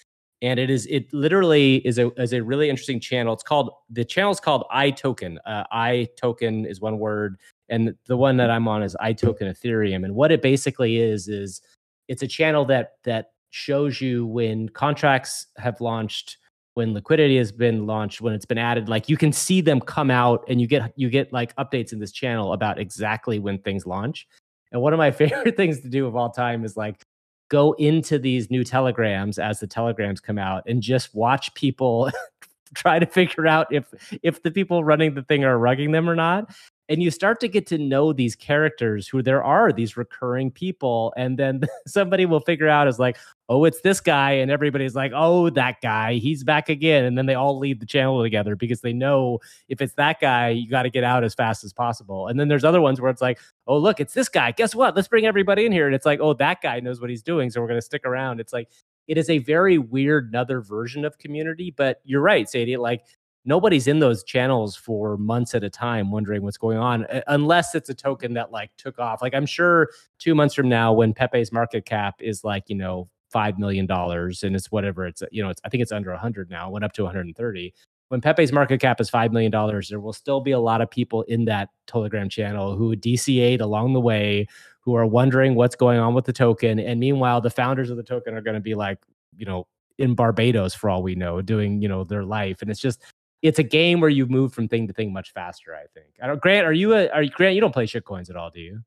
and 0.42 0.60
it 0.60 0.72
is 0.72 0.88
it 0.88 1.14
literally 1.14 1.76
is 1.86 2.00
a 2.00 2.12
is 2.20 2.34
a 2.34 2.42
really 2.42 2.70
interesting 2.70 3.00
channel. 3.00 3.34
It's 3.34 3.44
called 3.44 3.72
the 3.92 4.04
channel 4.04 4.32
is 4.32 4.40
called 4.40 4.66
iToken. 4.74 5.38
Uh, 5.46 5.64
iToken 5.72 6.68
is 6.68 6.82
one 6.82 6.98
word, 6.98 7.38
and 7.70 7.94
the 8.08 8.18
one 8.18 8.38
that 8.38 8.50
I'm 8.50 8.68
on 8.68 8.82
is 8.82 8.96
iToken 9.00 9.44
Ethereum. 9.44 10.06
And 10.06 10.16
what 10.16 10.32
it 10.32 10.42
basically 10.42 10.98
is 10.98 11.28
is 11.28 11.62
it's 12.08 12.24
a 12.24 12.28
channel 12.28 12.66
that 12.66 12.94
that 13.04 13.33
shows 13.54 14.02
you 14.02 14.26
when 14.26 14.68
contracts 14.70 15.46
have 15.58 15.80
launched 15.80 16.38
when 16.76 16.94
liquidity 16.94 17.38
has 17.38 17.52
been 17.52 17.86
launched, 17.86 18.20
when 18.20 18.34
it's 18.34 18.46
been 18.46 18.58
added, 18.58 18.90
like 18.90 19.08
you 19.08 19.16
can 19.16 19.32
see 19.32 19.62
them 19.62 19.80
come 19.80 20.10
out 20.10 20.44
and 20.48 20.60
you 20.60 20.68
get 20.68 20.92
you 20.96 21.10
get 21.10 21.32
like 21.32 21.56
updates 21.58 21.94
in 21.94 22.00
this 22.00 22.12
channel 22.12 22.54
about 22.54 22.80
exactly 22.80 23.38
when 23.40 23.60
things 23.60 23.86
launch. 23.86 24.28
And 24.72 24.82
one 24.82 24.92
of 24.92 24.98
my 24.98 25.12
favorite 25.22 25.56
things 25.56 25.82
to 25.82 25.90
do 25.90 26.08
of 26.08 26.16
all 26.16 26.32
time 26.32 26.66
is 26.66 26.76
like 26.76 27.04
go 27.50 27.74
into 27.74 28.18
these 28.18 28.50
new 28.50 28.64
telegrams 28.64 29.38
as 29.38 29.60
the 29.60 29.68
telegrams 29.68 30.20
come 30.20 30.40
out 30.40 30.64
and 30.66 30.82
just 30.82 31.14
watch 31.14 31.54
people 31.54 32.10
try 32.74 32.98
to 32.98 33.06
figure 33.06 33.46
out 33.46 33.68
if 33.72 33.86
if 34.24 34.42
the 34.42 34.50
people 34.50 34.84
running 34.84 35.14
the 35.14 35.22
thing 35.22 35.44
are 35.44 35.60
rugging 35.60 35.92
them 35.92 36.10
or 36.10 36.16
not 36.16 36.52
and 36.90 37.02
you 37.02 37.10
start 37.10 37.40
to 37.40 37.48
get 37.48 37.66
to 37.68 37.78
know 37.78 38.12
these 38.12 38.36
characters 38.36 39.08
who 39.08 39.22
there 39.22 39.44
are 39.44 39.72
these 39.72 39.96
recurring 39.96 40.52
people 40.52 41.14
and 41.16 41.38
then 41.38 41.62
somebody 41.88 42.26
will 42.26 42.40
figure 42.42 42.68
out 42.68 42.88
is 42.88 43.00
like 43.00 43.18
oh 43.50 43.66
it's 43.66 43.82
this 43.82 44.00
guy 44.00 44.32
and 44.32 44.52
everybody's 44.52 44.96
like 44.96 45.12
oh 45.16 45.50
that 45.50 45.80
guy 45.82 46.16
he's 46.16 46.44
back 46.44 46.70
again 46.70 47.06
and 47.06 47.18
then 47.18 47.26
they 47.26 47.36
all 47.36 47.58
leave 47.58 47.80
the 47.80 47.86
channel 47.86 48.22
together 48.22 48.56
because 48.56 48.82
they 48.82 48.94
know 48.94 49.40
if 49.70 49.82
it's 49.82 49.94
that 49.94 50.20
guy 50.20 50.50
you 50.50 50.70
got 50.70 50.84
to 50.84 50.90
get 50.90 51.04
out 51.04 51.24
as 51.24 51.34
fast 51.34 51.64
as 51.64 51.74
possible 51.74 52.28
and 52.28 52.40
then 52.40 52.48
there's 52.48 52.64
other 52.64 52.82
ones 52.82 53.00
where 53.00 53.12
it's 53.12 53.22
like 53.22 53.40
oh 53.68 53.78
look 53.78 54.00
it's 54.00 54.14
this 54.14 54.30
guy 54.30 54.52
guess 54.52 54.76
what 54.76 54.96
let's 54.96 55.08
bring 55.08 55.26
everybody 55.26 55.66
in 55.66 55.72
here 55.72 55.86
and 55.86 55.96
it's 55.96 56.06
like 56.06 56.20
oh 56.20 56.34
that 56.34 56.62
guy 56.62 56.80
knows 56.80 57.00
what 57.00 57.10
he's 57.10 57.24
doing 57.24 57.50
so 57.50 57.62
we're 57.62 57.68
going 57.68 57.80
to 57.80 57.86
stick 57.86 58.06
around 58.06 58.40
it's 58.40 58.54
like 58.54 58.70
it 59.08 59.18
is 59.18 59.30
a 59.30 59.40
very 59.40 59.78
weird 59.78 60.30
another 60.30 60.62
version 60.62 61.06
of 61.06 61.18
community 61.18 61.74
but 61.76 62.00
you're 62.04 62.22
right 62.22 62.50
sadie 62.50 62.78
like 62.78 63.04
nobody's 63.46 63.88
in 63.88 64.00
those 64.00 64.24
channels 64.24 64.76
for 64.76 65.18
months 65.18 65.54
at 65.56 65.64
a 65.64 65.70
time 65.70 66.12
wondering 66.12 66.44
what's 66.44 66.58
going 66.58 66.78
on 66.78 67.06
unless 67.28 67.76
it's 67.76 67.90
a 67.90 67.94
token 67.94 68.34
that 68.34 68.52
like 68.52 68.72
took 68.78 69.00
off. 69.00 69.22
Like 69.22 69.34
i'm 69.34 69.46
sure 69.46 69.90
two 70.20 70.36
months 70.36 70.56
from 70.56 70.70
now 70.70 70.94
when 70.94 71.14
pepe's 71.14 71.52
market 71.52 71.86
cap 71.86 72.16
is 72.20 72.44
like 72.44 72.64
you 72.68 72.76
know 72.76 73.10
five 73.32 73.58
million 73.58 73.86
dollars 73.86 74.44
and 74.44 74.56
it's 74.56 74.72
whatever 74.72 75.06
it's 75.08 75.24
you 75.32 75.42
know 75.42 75.50
it's 75.50 75.62
i 75.66 75.70
think 75.70 75.82
it's 75.82 75.92
under 75.92 76.12
100 76.12 76.50
now 76.50 76.70
went 76.70 76.86
up 76.86 76.94
to 76.94 77.04
130 77.04 77.74
when 78.10 78.22
pepe's 78.22 78.52
market 78.52 78.80
cap 78.80 79.02
is 79.02 79.10
five 79.10 79.32
million 79.32 79.52
dollars 79.52 79.90
there 79.90 80.00
will 80.00 80.14
still 80.14 80.40
be 80.40 80.52
a 80.52 80.60
lot 80.60 80.82
of 80.82 80.92
people 80.92 81.24
in 81.24 81.46
that 81.46 81.70
telegram 81.88 82.30
channel 82.30 82.76
who 82.76 82.96
dca'd 82.96 83.60
along 83.60 83.94
the 83.94 84.02
way 84.02 84.46
who 84.84 84.96
are 84.96 85.06
wondering 85.06 85.56
what's 85.56 85.76
going 85.76 85.98
on 86.00 86.14
with 86.14 86.26
the 86.26 86.34
token. 86.34 86.80
And 86.80 87.00
meanwhile 87.00 87.42
the 87.42 87.50
founders 87.50 87.90
of 87.90 87.98
the 87.98 88.04
token 88.04 88.36
are 88.36 88.42
going 88.42 88.56
to 88.56 88.62
be 88.62 88.76
like 88.76 89.00
you 89.36 89.46
know 89.46 89.68
in 89.98 90.16
barbados 90.16 90.74
for 90.74 90.90
all 90.90 91.04
we 91.04 91.16
know 91.16 91.42
doing 91.42 91.82
you 91.82 91.88
know 91.88 92.04
their 92.04 92.24
life. 92.24 92.62
And 92.62 92.70
it's 92.70 92.80
just 92.80 93.02
it's 93.44 93.60
a 93.60 93.64
game 93.64 94.00
where 94.00 94.10
you 94.10 94.26
move 94.26 94.54
from 94.54 94.68
thing 94.68 94.88
to 94.88 94.94
thing 94.94 95.14
much 95.14 95.34
faster. 95.34 95.76
I 95.76 95.86
think. 95.94 96.08
I 96.22 96.28
don't. 96.28 96.42
Grant, 96.42 96.66
are 96.66 96.74
you 96.74 96.96
a? 96.96 97.10
Are 97.10 97.22
you 97.22 97.30
Grant? 97.30 97.54
You 97.54 97.62
don't 97.62 97.74
play 97.74 97.86
shit 97.86 98.06
coins 98.06 98.30
at 98.30 98.36
all, 98.36 98.50
do 98.50 98.62
you? 98.62 98.80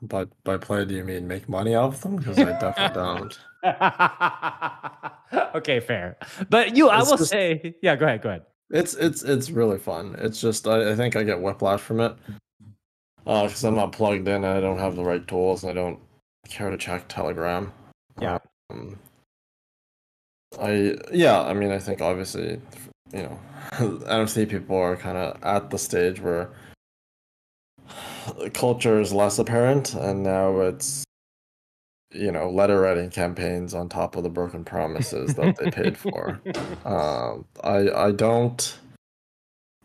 But 0.00 0.30
by 0.44 0.56
play, 0.56 0.84
do 0.84 0.94
you 0.94 1.04
mean 1.04 1.26
make 1.26 1.48
money 1.48 1.74
off 1.74 2.00
them? 2.00 2.16
Because 2.16 2.38
I 2.38 2.58
definitely 2.58 2.94
don't. 2.94 3.38
okay, 5.56 5.80
fair. 5.80 6.16
But 6.48 6.76
you, 6.76 6.88
I 6.88 6.98
will 7.02 7.16
just, 7.16 7.30
say, 7.30 7.74
yeah. 7.82 7.96
Go 7.96 8.06
ahead. 8.06 8.22
Go 8.22 8.28
ahead. 8.30 8.42
It's 8.70 8.94
it's 8.94 9.22
it's 9.22 9.50
really 9.50 9.78
fun. 9.78 10.14
It's 10.18 10.40
just 10.40 10.66
I, 10.68 10.92
I 10.92 10.96
think 10.96 11.16
I 11.16 11.24
get 11.24 11.40
whiplash 11.40 11.80
from 11.80 12.00
it 12.00 12.16
because 13.24 13.64
uh, 13.64 13.68
I'm 13.68 13.74
not 13.74 13.92
plugged 13.92 14.28
in. 14.28 14.44
I 14.44 14.60
don't 14.60 14.78
have 14.78 14.94
the 14.94 15.04
right 15.04 15.26
tools. 15.26 15.64
And 15.64 15.70
I 15.70 15.74
don't 15.74 15.98
care 16.48 16.70
to 16.70 16.76
check 16.76 17.08
Telegram. 17.08 17.72
Yeah. 18.20 18.38
Um, 18.70 18.98
I 20.60 20.96
yeah. 21.12 21.42
I 21.42 21.54
mean, 21.54 21.72
I 21.72 21.78
think 21.78 22.00
obviously 22.00 22.60
you 23.12 23.22
know, 23.22 23.38
NFT 23.72 24.48
people 24.48 24.76
are 24.76 24.96
kind 24.96 25.16
of 25.16 25.42
at 25.42 25.70
the 25.70 25.78
stage 25.78 26.20
where 26.20 26.50
culture 28.54 29.00
is 29.00 29.12
less 29.12 29.38
apparent, 29.38 29.94
and 29.94 30.22
now 30.22 30.60
it's 30.60 31.04
you 32.12 32.30
know 32.30 32.48
letter 32.48 32.80
writing 32.80 33.10
campaigns 33.10 33.74
on 33.74 33.88
top 33.88 34.16
of 34.16 34.22
the 34.22 34.30
broken 34.30 34.64
promises 34.64 35.34
that 35.34 35.56
they 35.56 35.70
paid 35.70 35.96
for. 35.96 36.40
Um, 36.84 37.44
I 37.64 37.90
I 37.90 38.12
don't. 38.12 38.78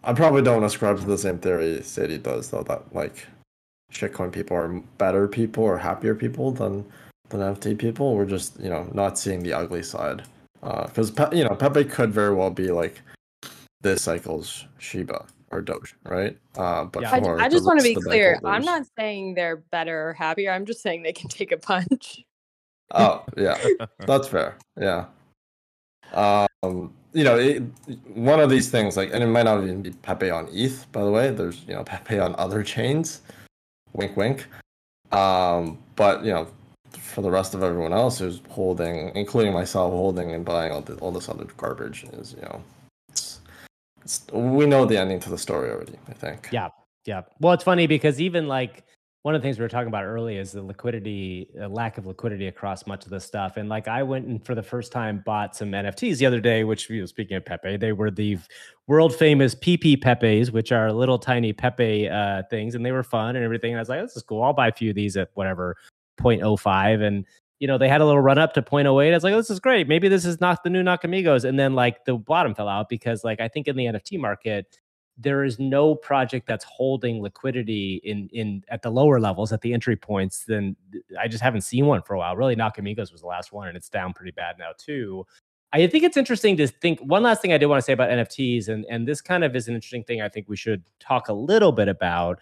I 0.03 0.13
probably 0.13 0.43
don't 0.43 0.63
ascribe 0.63 0.99
to 0.99 1.05
the 1.05 1.17
same 1.17 1.39
theory 1.39 1.81
Sadie 1.81 2.19
does, 2.19 2.51
though. 2.51 2.63
That 2.63 2.93
like 2.93 3.25
shitcoin 3.91 4.31
people 4.31 4.55
are 4.55 4.69
better 4.97 5.27
people 5.27 5.63
or 5.63 5.77
happier 5.77 6.13
people 6.13 6.51
than 6.51 6.85
than 7.29 7.39
NFT 7.39 7.77
people. 7.79 8.15
We're 8.15 8.25
just 8.25 8.59
you 8.59 8.69
know 8.69 8.87
not 8.93 9.17
seeing 9.17 9.41
the 9.41 9.53
ugly 9.53 9.81
side 9.81 10.23
because 10.61 11.17
uh, 11.17 11.29
you 11.31 11.43
know 11.43 11.55
Pepe 11.55 11.83
could 11.85 12.11
very 12.11 12.33
well 12.33 12.49
be 12.49 12.71
like 12.71 13.01
this 13.81 14.03
cycle's 14.03 14.65
Shiba 14.77 15.25
or 15.51 15.61
Doge, 15.61 15.95
right? 16.03 16.37
Uh, 16.57 16.85
but 16.85 17.03
yeah. 17.03 17.11
I, 17.11 17.45
I, 17.45 17.49
just 17.49 17.65
want 17.65 17.79
to 17.79 17.83
be 17.83 17.95
clear. 17.95 18.39
I'm 18.45 18.63
not 18.63 18.83
saying 18.97 19.33
they're 19.33 19.57
better 19.57 20.09
or 20.09 20.13
happier. 20.13 20.51
I'm 20.51 20.65
just 20.65 20.81
saying 20.81 21.03
they 21.03 21.13
can 21.13 21.29
take 21.29 21.51
a 21.51 21.57
punch. 21.57 22.23
Oh 22.91 23.23
yeah, 23.37 23.57
that's 24.07 24.27
fair. 24.27 24.57
Yeah. 24.79 25.05
Um, 26.13 26.93
you 27.13 27.23
know, 27.23 27.37
it, 27.37 27.63
one 28.13 28.39
of 28.39 28.49
these 28.49 28.69
things, 28.69 28.95
like, 28.95 29.13
and 29.13 29.23
it 29.23 29.27
might 29.27 29.43
not 29.43 29.63
even 29.63 29.81
be 29.81 29.91
Pepe 29.91 30.29
on 30.29 30.47
ETH, 30.51 30.89
by 30.91 31.03
the 31.03 31.11
way. 31.11 31.31
There's 31.31 31.63
you 31.67 31.73
know 31.73 31.83
Pepe 31.83 32.19
on 32.19 32.35
other 32.37 32.63
chains. 32.63 33.21
Wink, 33.93 34.15
wink. 34.15 34.47
Um, 35.11 35.79
but 35.95 36.23
you 36.23 36.31
know, 36.31 36.47
for 36.97 37.21
the 37.21 37.31
rest 37.31 37.53
of 37.53 37.63
everyone 37.63 37.93
else 37.93 38.19
who's 38.19 38.41
holding, 38.49 39.11
including 39.15 39.53
myself, 39.53 39.91
holding 39.91 40.31
and 40.31 40.45
buying 40.45 40.71
all, 40.71 40.81
the, 40.81 40.95
all 40.95 41.11
this 41.11 41.29
other 41.29 41.45
garbage 41.57 42.03
is 42.13 42.33
you 42.33 42.41
know 42.41 42.61
we 44.33 44.65
know 44.65 44.85
the 44.85 44.97
ending 44.97 45.19
to 45.19 45.29
the 45.29 45.37
story 45.37 45.69
already. 45.69 45.97
I 46.07 46.13
think. 46.13 46.49
Yeah, 46.51 46.69
yeah. 47.05 47.21
Well, 47.39 47.53
it's 47.53 47.63
funny 47.63 47.87
because 47.87 48.19
even 48.19 48.47
like 48.47 48.83
one 49.23 49.35
of 49.35 49.41
the 49.41 49.45
things 49.45 49.59
we 49.59 49.63
were 49.63 49.69
talking 49.69 49.87
about 49.87 50.03
earlier 50.03 50.41
is 50.41 50.51
the 50.51 50.63
liquidity, 50.63 51.47
uh, 51.61 51.67
lack 51.67 51.99
of 51.99 52.07
liquidity 52.07 52.47
across 52.47 52.87
much 52.87 53.05
of 53.05 53.11
this 53.11 53.23
stuff. 53.23 53.57
And 53.57 53.69
like 53.69 53.87
I 53.87 54.01
went 54.01 54.25
and 54.25 54.43
for 54.43 54.55
the 54.55 54.63
first 54.63 54.91
time 54.91 55.21
bought 55.23 55.55
some 55.55 55.71
NFTs 55.71 56.17
the 56.17 56.25
other 56.25 56.39
day, 56.39 56.63
which 56.63 56.89
you 56.89 57.01
know, 57.01 57.05
speaking 57.05 57.37
of 57.37 57.45
Pepe, 57.45 57.77
they 57.77 57.91
were 57.91 58.09
the 58.09 58.39
world 58.87 59.15
famous 59.15 59.53
PP 59.53 60.01
Pepes, 60.01 60.51
which 60.51 60.71
are 60.71 60.91
little 60.91 61.19
tiny 61.19 61.53
Pepe 61.53 62.09
uh, 62.09 62.43
things, 62.49 62.73
and 62.73 62.83
they 62.83 62.91
were 62.91 63.03
fun 63.03 63.35
and 63.35 63.45
everything. 63.45 63.71
And 63.71 63.79
I 63.79 63.81
was 63.81 63.89
like, 63.89 64.01
this 64.01 64.15
is 64.15 64.23
cool. 64.23 64.41
I'll 64.41 64.53
buy 64.53 64.69
a 64.69 64.73
few 64.73 64.89
of 64.89 64.95
these 64.95 65.15
at 65.17 65.29
whatever 65.35 65.75
0.05. 66.23 67.05
And 67.05 67.25
you 67.59 67.67
know, 67.67 67.77
they 67.77 67.87
had 67.87 68.01
a 68.01 68.05
little 68.05 68.21
run 68.21 68.39
up 68.39 68.53
to 68.55 68.61
0.08. 68.61 69.11
I 69.11 69.13
was 69.13 69.23
like, 69.23 69.33
oh, 69.33 69.37
this 69.37 69.51
is 69.51 69.59
great. 69.59 69.87
Maybe 69.87 70.07
this 70.07 70.25
is 70.25 70.41
not 70.41 70.63
the 70.63 70.69
new 70.69 70.83
Nakamigos. 70.83 71.45
And 71.45 71.59
then 71.59 71.75
like 71.75 72.05
the 72.05 72.15
bottom 72.15 72.55
fell 72.55 72.67
out 72.67 72.89
because 72.89 73.23
like 73.23 73.39
I 73.39 73.47
think 73.47 73.67
in 73.67 73.75
the 73.75 73.85
NFT 73.85 74.19
market, 74.19 74.79
there 75.17 75.43
is 75.43 75.59
no 75.59 75.93
project 75.93 76.47
that's 76.47 76.65
holding 76.65 77.21
liquidity 77.21 78.01
in 78.03 78.29
in 78.31 78.63
at 78.69 78.81
the 78.81 78.89
lower 78.89 79.19
levels 79.19 79.51
at 79.51 79.61
the 79.61 79.73
entry 79.73 79.95
points 79.95 80.45
then 80.45 80.75
I 81.19 81.27
just 81.27 81.43
haven't 81.43 81.61
seen 81.61 81.85
one 81.85 82.01
for 82.01 82.15
a 82.15 82.17
while. 82.17 82.35
Really, 82.35 82.55
Nakamigos 82.55 83.11
was 83.11 83.21
the 83.21 83.27
last 83.27 83.51
one, 83.51 83.67
and 83.67 83.77
it's 83.77 83.89
down 83.89 84.13
pretty 84.13 84.31
bad 84.31 84.57
now 84.57 84.71
too. 84.77 85.25
I 85.73 85.87
think 85.87 86.03
it's 86.03 86.17
interesting 86.17 86.57
to 86.57 86.67
think. 86.67 86.99
One 86.99 87.23
last 87.23 87.41
thing 87.41 87.53
I 87.53 87.57
did 87.57 87.67
want 87.67 87.79
to 87.79 87.85
say 87.85 87.93
about 87.93 88.09
NFTs, 88.09 88.67
and 88.67 88.85
and 88.89 89.07
this 89.07 89.21
kind 89.21 89.43
of 89.43 89.55
is 89.55 89.67
an 89.67 89.75
interesting 89.75 90.03
thing. 90.03 90.21
I 90.21 90.29
think 90.29 90.49
we 90.49 90.57
should 90.57 90.83
talk 90.99 91.29
a 91.29 91.33
little 91.33 91.71
bit 91.71 91.87
about 91.87 92.39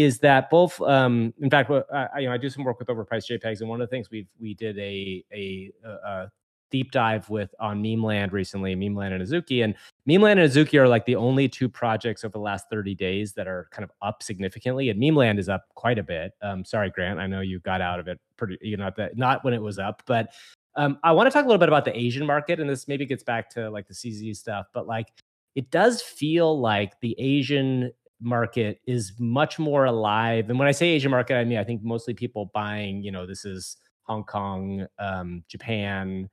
is 0.00 0.18
that 0.18 0.50
both 0.50 0.80
um, 0.80 1.34
in 1.40 1.50
fact 1.50 1.70
I, 1.70 2.20
you 2.20 2.26
know 2.26 2.34
I 2.34 2.38
do 2.38 2.48
some 2.48 2.64
work 2.64 2.78
with 2.78 2.88
overpriced 2.88 3.30
JPEGs 3.30 3.60
and 3.60 3.68
one 3.68 3.80
of 3.80 3.88
the 3.88 3.94
things 3.94 4.10
we 4.10 4.26
we 4.40 4.54
did 4.54 4.78
a, 4.78 5.24
a 5.32 5.72
a, 5.84 6.30
deep 6.70 6.92
dive 6.92 7.28
with 7.28 7.52
on 7.58 7.82
Memeland 7.82 8.32
recently, 8.32 8.76
Memeland 8.76 9.12
and 9.12 9.26
Azuki 9.26 9.64
and 9.64 9.74
Memeland 10.06 10.38
and 10.38 10.48
Azuki 10.48 10.78
are 10.78 10.86
like 10.86 11.04
the 11.04 11.16
only 11.16 11.48
two 11.48 11.68
projects 11.68 12.24
over 12.24 12.30
the 12.30 12.38
last 12.38 12.70
30 12.70 12.94
days 12.94 13.32
that 13.32 13.48
are 13.48 13.66
kind 13.72 13.82
of 13.82 13.90
up 14.02 14.22
significantly 14.22 14.88
and 14.88 14.98
Memeland 15.00 15.40
is 15.40 15.48
up 15.48 15.64
quite 15.74 15.98
a 15.98 16.02
bit. 16.04 16.32
Um, 16.42 16.64
sorry 16.64 16.90
Grant, 16.90 17.18
I 17.18 17.26
know 17.26 17.40
you 17.40 17.58
got 17.58 17.80
out 17.80 17.98
of 17.98 18.06
it 18.06 18.20
pretty 18.36 18.56
you 18.60 18.76
know 18.76 18.90
that 18.96 19.18
not 19.18 19.44
when 19.44 19.52
it 19.52 19.60
was 19.60 19.80
up, 19.80 20.02
but 20.06 20.32
um, 20.76 20.98
I 21.02 21.10
want 21.10 21.26
to 21.26 21.32
talk 21.32 21.44
a 21.44 21.48
little 21.48 21.58
bit 21.58 21.68
about 21.68 21.84
the 21.84 21.98
Asian 21.98 22.24
market 22.24 22.60
and 22.60 22.70
this 22.70 22.86
maybe 22.86 23.04
gets 23.04 23.24
back 23.24 23.50
to 23.50 23.68
like 23.68 23.88
the 23.88 23.94
CZ 23.94 24.36
stuff, 24.36 24.66
but 24.72 24.86
like 24.86 25.08
it 25.56 25.70
does 25.70 26.00
feel 26.00 26.60
like 26.60 26.98
the 27.00 27.16
Asian 27.18 27.90
market 28.20 28.80
is 28.86 29.12
much 29.18 29.58
more 29.58 29.86
alive. 29.86 30.50
And 30.50 30.58
when 30.58 30.68
I 30.68 30.72
say 30.72 30.88
Asian 30.88 31.10
market, 31.10 31.36
I 31.36 31.44
mean 31.44 31.58
I 31.58 31.64
think 31.64 31.82
mostly 31.82 32.14
people 32.14 32.50
buying, 32.54 33.02
you 33.02 33.10
know, 33.10 33.26
this 33.26 33.44
is 33.44 33.76
Hong 34.04 34.24
Kong, 34.24 34.86
um, 34.98 35.44
Japan, 35.48 36.28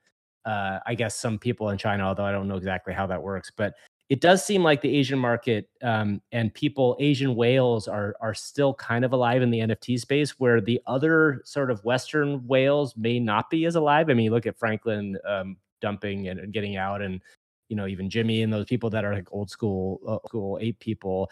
uh, 0.46 0.80
I 0.86 0.96
guess 0.96 1.16
some 1.16 1.38
people 1.38 1.70
in 1.70 1.78
China, 1.78 2.04
although 2.04 2.26
I 2.26 2.32
don't 2.32 2.48
know 2.48 2.56
exactly 2.56 2.94
how 2.94 3.06
that 3.08 3.22
works. 3.22 3.52
But 3.56 3.76
it 4.10 4.22
does 4.22 4.44
seem 4.46 4.64
like 4.64 4.82
the 4.82 4.96
Asian 4.96 5.20
market 5.20 5.70
um, 5.84 6.22
and 6.32 6.54
people, 6.54 6.96
Asian 7.00 7.36
whales 7.36 7.88
are 7.88 8.16
are 8.22 8.34
still 8.34 8.74
kind 8.74 9.04
of 9.04 9.12
alive 9.12 9.42
in 9.42 9.52
the 9.52 9.60
NFT 9.60 10.00
space, 10.00 10.40
where 10.40 10.62
the 10.62 10.80
other 10.88 11.42
sort 11.44 11.70
of 11.70 11.84
Western 11.84 12.46
whales 12.48 12.96
may 12.96 13.20
not 13.20 13.50
be 13.50 13.66
as 13.66 13.76
alive. 13.76 14.10
I 14.10 14.14
mean, 14.14 14.26
you 14.26 14.32
look 14.32 14.46
at 14.46 14.58
Franklin 14.58 15.18
um, 15.28 15.58
dumping 15.82 16.30
and, 16.30 16.40
and, 16.40 16.54
getting 16.54 16.78
out, 16.78 17.02
and 17.02 17.22
you 17.68 17.76
know 17.76 17.86
even 17.86 18.10
Jimmy 18.10 18.44
and 18.44 18.54
those 18.54 18.66
people 18.66 18.90
that 18.92 19.04
are 19.04 19.14
like 19.14 19.28
old 19.34 19.50
school, 19.50 20.00
uh, 20.08 20.26
school 20.28 20.58
eight 20.62 20.80
people. 20.80 21.30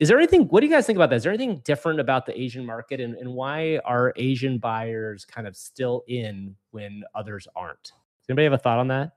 Is 0.00 0.08
there 0.08 0.16
anything? 0.16 0.44
What 0.48 0.60
do 0.60 0.66
you 0.66 0.72
guys 0.72 0.86
think 0.86 0.96
about 0.96 1.10
that? 1.10 1.16
Is 1.16 1.24
there 1.24 1.32
anything 1.32 1.60
different 1.62 2.00
about 2.00 2.24
the 2.24 2.38
Asian 2.38 2.64
market, 2.64 3.00
and, 3.00 3.14
and 3.16 3.34
why 3.34 3.78
are 3.84 4.14
Asian 4.16 4.56
buyers 4.56 5.26
kind 5.26 5.46
of 5.46 5.54
still 5.54 6.04
in 6.08 6.56
when 6.70 7.04
others 7.14 7.46
aren't? 7.54 7.82
Does 7.82 8.30
anybody 8.30 8.44
have 8.44 8.54
a 8.54 8.58
thought 8.58 8.78
on 8.78 8.88
that? 8.88 9.12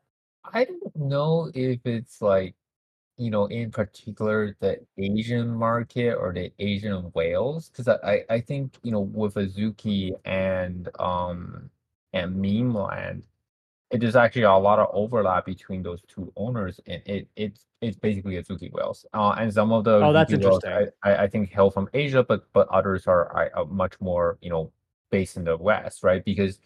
I 0.54 0.66
don't 0.66 0.96
know 0.98 1.50
if 1.56 1.80
it's 1.86 2.22
like, 2.22 2.54
you 3.18 3.32
know, 3.32 3.46
in 3.46 3.72
particular 3.72 4.58
the 4.60 4.82
Asian 4.98 5.48
market 5.56 6.16
or 6.16 6.34
the 6.34 6.52
Asian 6.60 7.12
whales, 7.14 7.70
because 7.70 7.88
I, 7.88 8.26
I 8.30 8.42
think 8.42 8.78
you 8.84 8.92
know 8.92 9.00
with 9.00 9.36
Azuki 9.36 10.12
and 10.26 10.90
um 11.00 11.70
and 12.12 12.36
Memeland, 13.94 14.02
there's 14.04 14.16
actually 14.16 14.44
a 14.44 14.54
lot 14.54 14.80
of 14.80 14.90
overlap 14.94 15.46
between 15.46 15.84
those 15.84 16.02
two 16.08 16.32
owners, 16.36 16.80
and 16.88 17.02
it 17.06 17.28
it's 17.36 17.66
it's 17.82 17.98
basically 17.98 18.36
Azuki 18.36 18.72
whales. 18.72 19.06
Uh, 19.14 19.36
and 19.38 19.54
some 19.54 19.72
of 19.72 19.84
the 19.84 19.96
Oh, 19.96 20.14
that's 20.14 20.32
interesting. 20.34 20.72
I, 20.72 20.88
I 21.12 21.24
I 21.24 21.28
think 21.28 21.50
hail 21.52 21.70
from 21.70 21.90
Asia, 21.94 22.24
but 22.24 22.52
but 22.54 22.68
others 22.70 23.08
are, 23.08 23.52
are 23.56 23.66
much 23.66 24.00
more 24.02 24.38
you 24.42 24.50
know 24.50 24.72
based 25.12 25.38
in 25.38 25.44
the 25.44 25.56
West, 25.58 26.04
right? 26.04 26.24
Because 26.26 26.60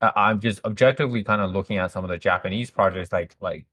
I- 0.00 0.12
I'm 0.16 0.40
just 0.40 0.60
objectively 0.64 1.22
kind 1.22 1.40
of 1.40 1.50
looking 1.52 1.78
at 1.78 1.90
some 1.92 2.04
of 2.04 2.10
the 2.10 2.18
Japanese 2.18 2.70
projects, 2.70 3.12
like 3.12 3.36
like 3.40 3.64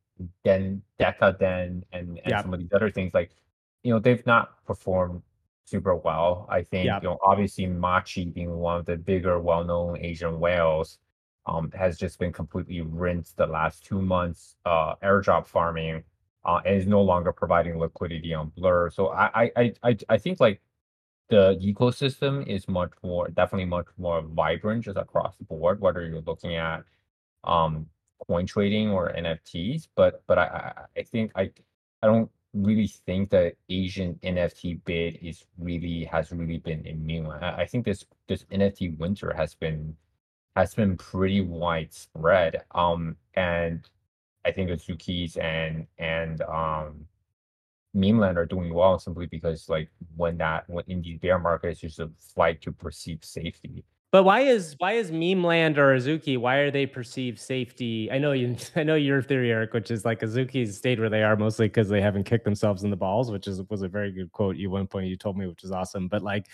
Den 0.43 0.81
Deca 0.99 1.37
Den 1.39 1.83
and 1.93 2.19
and 2.19 2.21
Yeah. 2.27 2.41
some 2.41 2.53
of 2.53 2.59
these 2.59 2.73
other 2.73 2.91
things, 2.91 3.13
like 3.13 3.31
you 3.83 3.93
know 3.93 3.99
they've 3.99 4.25
not 4.25 4.63
performed 4.65 5.21
super 5.65 5.95
well. 5.95 6.45
I 6.49 6.63
think 6.63 6.85
Yeah. 6.85 6.97
you 7.01 7.07
know 7.09 7.17
obviously 7.23 7.65
Machi 7.67 8.25
being 8.25 8.57
one 8.57 8.77
of 8.79 8.85
the 8.85 8.97
bigger, 8.97 9.39
well-known 9.39 9.97
Asian 9.99 10.39
whales, 10.39 10.99
um, 11.49 11.71
has 11.71 11.97
just 11.97 12.19
been 12.19 12.31
completely 12.31 12.81
rinsed 12.81 13.37
the 13.37 13.47
last 13.47 13.83
two 13.83 14.01
months. 14.01 14.55
Uh, 14.65 14.95
airdrop 15.03 15.47
farming, 15.47 16.03
uh, 16.45 16.61
and 16.65 16.75
is 16.75 16.87
no 16.87 17.01
longer 17.01 17.31
providing 17.31 17.77
liquidity 17.79 18.33
on 18.33 18.51
Blur. 18.55 18.89
So 18.91 19.09
I 19.09 19.51
I 19.55 19.73
I 19.83 19.97
I, 20.09 20.17
think 20.17 20.39
like 20.39 20.61
the 21.29 21.57
ecosystem 21.61 22.45
is 22.47 22.67
much 22.67 22.91
more 23.03 23.27
definitely 23.29 23.65
much 23.65 23.87
more 23.97 24.21
vibrant 24.21 24.83
just 24.83 24.97
across 24.97 25.37
the 25.37 25.43
board 25.43 25.79
whether 25.79 26.03
you're 26.05 26.21
looking 26.21 26.55
at 26.55 26.83
um 27.43 27.85
coin 28.27 28.45
trading 28.45 28.89
or 28.89 29.13
nfts 29.13 29.87
but 29.95 30.23
but 30.27 30.37
i 30.39 30.73
i, 30.97 31.03
think 31.03 31.31
i 31.35 31.49
i 32.01 32.07
don't 32.07 32.29
really 32.53 32.87
think 32.87 33.29
the 33.29 33.53
asian 33.69 34.15
nft 34.23 34.79
bid 34.85 35.19
is 35.21 35.45
really 35.59 36.03
has 36.03 36.31
really 36.31 36.57
been 36.57 36.85
immune 36.85 37.27
i, 37.27 37.61
I 37.61 37.65
think 37.65 37.85
this 37.85 38.03
this 38.27 38.43
nft 38.45 38.97
winter 38.97 39.31
has 39.33 39.53
been 39.53 39.95
has 40.55 40.73
been 40.75 40.97
pretty 40.97 41.41
widespread 41.41 42.63
um 42.75 43.15
and 43.35 43.89
i 44.45 44.51
think 44.51 44.69
azuki's 44.69 45.37
and 45.37 45.87
and 45.97 46.41
um 46.43 47.05
Memeland 47.93 48.37
are 48.37 48.45
doing 48.45 48.73
well 48.73 48.99
simply 48.99 49.25
because 49.25 49.67
like 49.67 49.89
when 50.15 50.37
that 50.37 50.69
when 50.69 50.83
in 50.87 51.01
these 51.01 51.19
bear 51.19 51.39
markets 51.39 51.81
there's 51.81 51.99
a 51.99 52.09
flight 52.19 52.61
to 52.61 52.71
perceived 52.71 53.25
safety. 53.25 53.83
But 54.11 54.23
why 54.23 54.39
is 54.39 54.75
why 54.79 54.93
is 54.93 55.11
Memeland 55.11 55.77
or 55.77 55.95
Azuki? 55.95 56.35
Why 56.35 56.55
are 56.57 56.71
they 56.71 56.87
perceived 56.87 57.37
safety? 57.37 58.11
I 58.11 58.17
know 58.17 58.31
you. 58.31 58.55
I 58.75 58.81
know 58.81 58.95
your 58.95 59.21
theory, 59.21 59.51
Eric, 59.51 59.73
which 59.73 59.91
is 59.91 60.03
like 60.03 60.21
Azuki's 60.21 60.75
stayed 60.75 60.99
where 60.99 61.09
they 61.09 61.21
are 61.21 61.35
mostly 61.35 61.67
because 61.67 61.89
they 61.89 62.01
haven't 62.01 62.23
kicked 62.23 62.43
themselves 62.43 62.83
in 62.83 62.89
the 62.89 62.95
balls, 62.95 63.29
which 63.31 63.47
is 63.47 63.61
was 63.69 63.83
a 63.83 63.87
very 63.87 64.11
good 64.11 64.31
quote 64.31 64.55
you 64.55 64.71
one 64.71 64.87
point 64.87 65.07
you 65.07 65.15
told 65.15 65.37
me, 65.37 65.45
which 65.45 65.63
is 65.63 65.71
awesome. 65.71 66.07
But 66.07 66.23
like, 66.23 66.47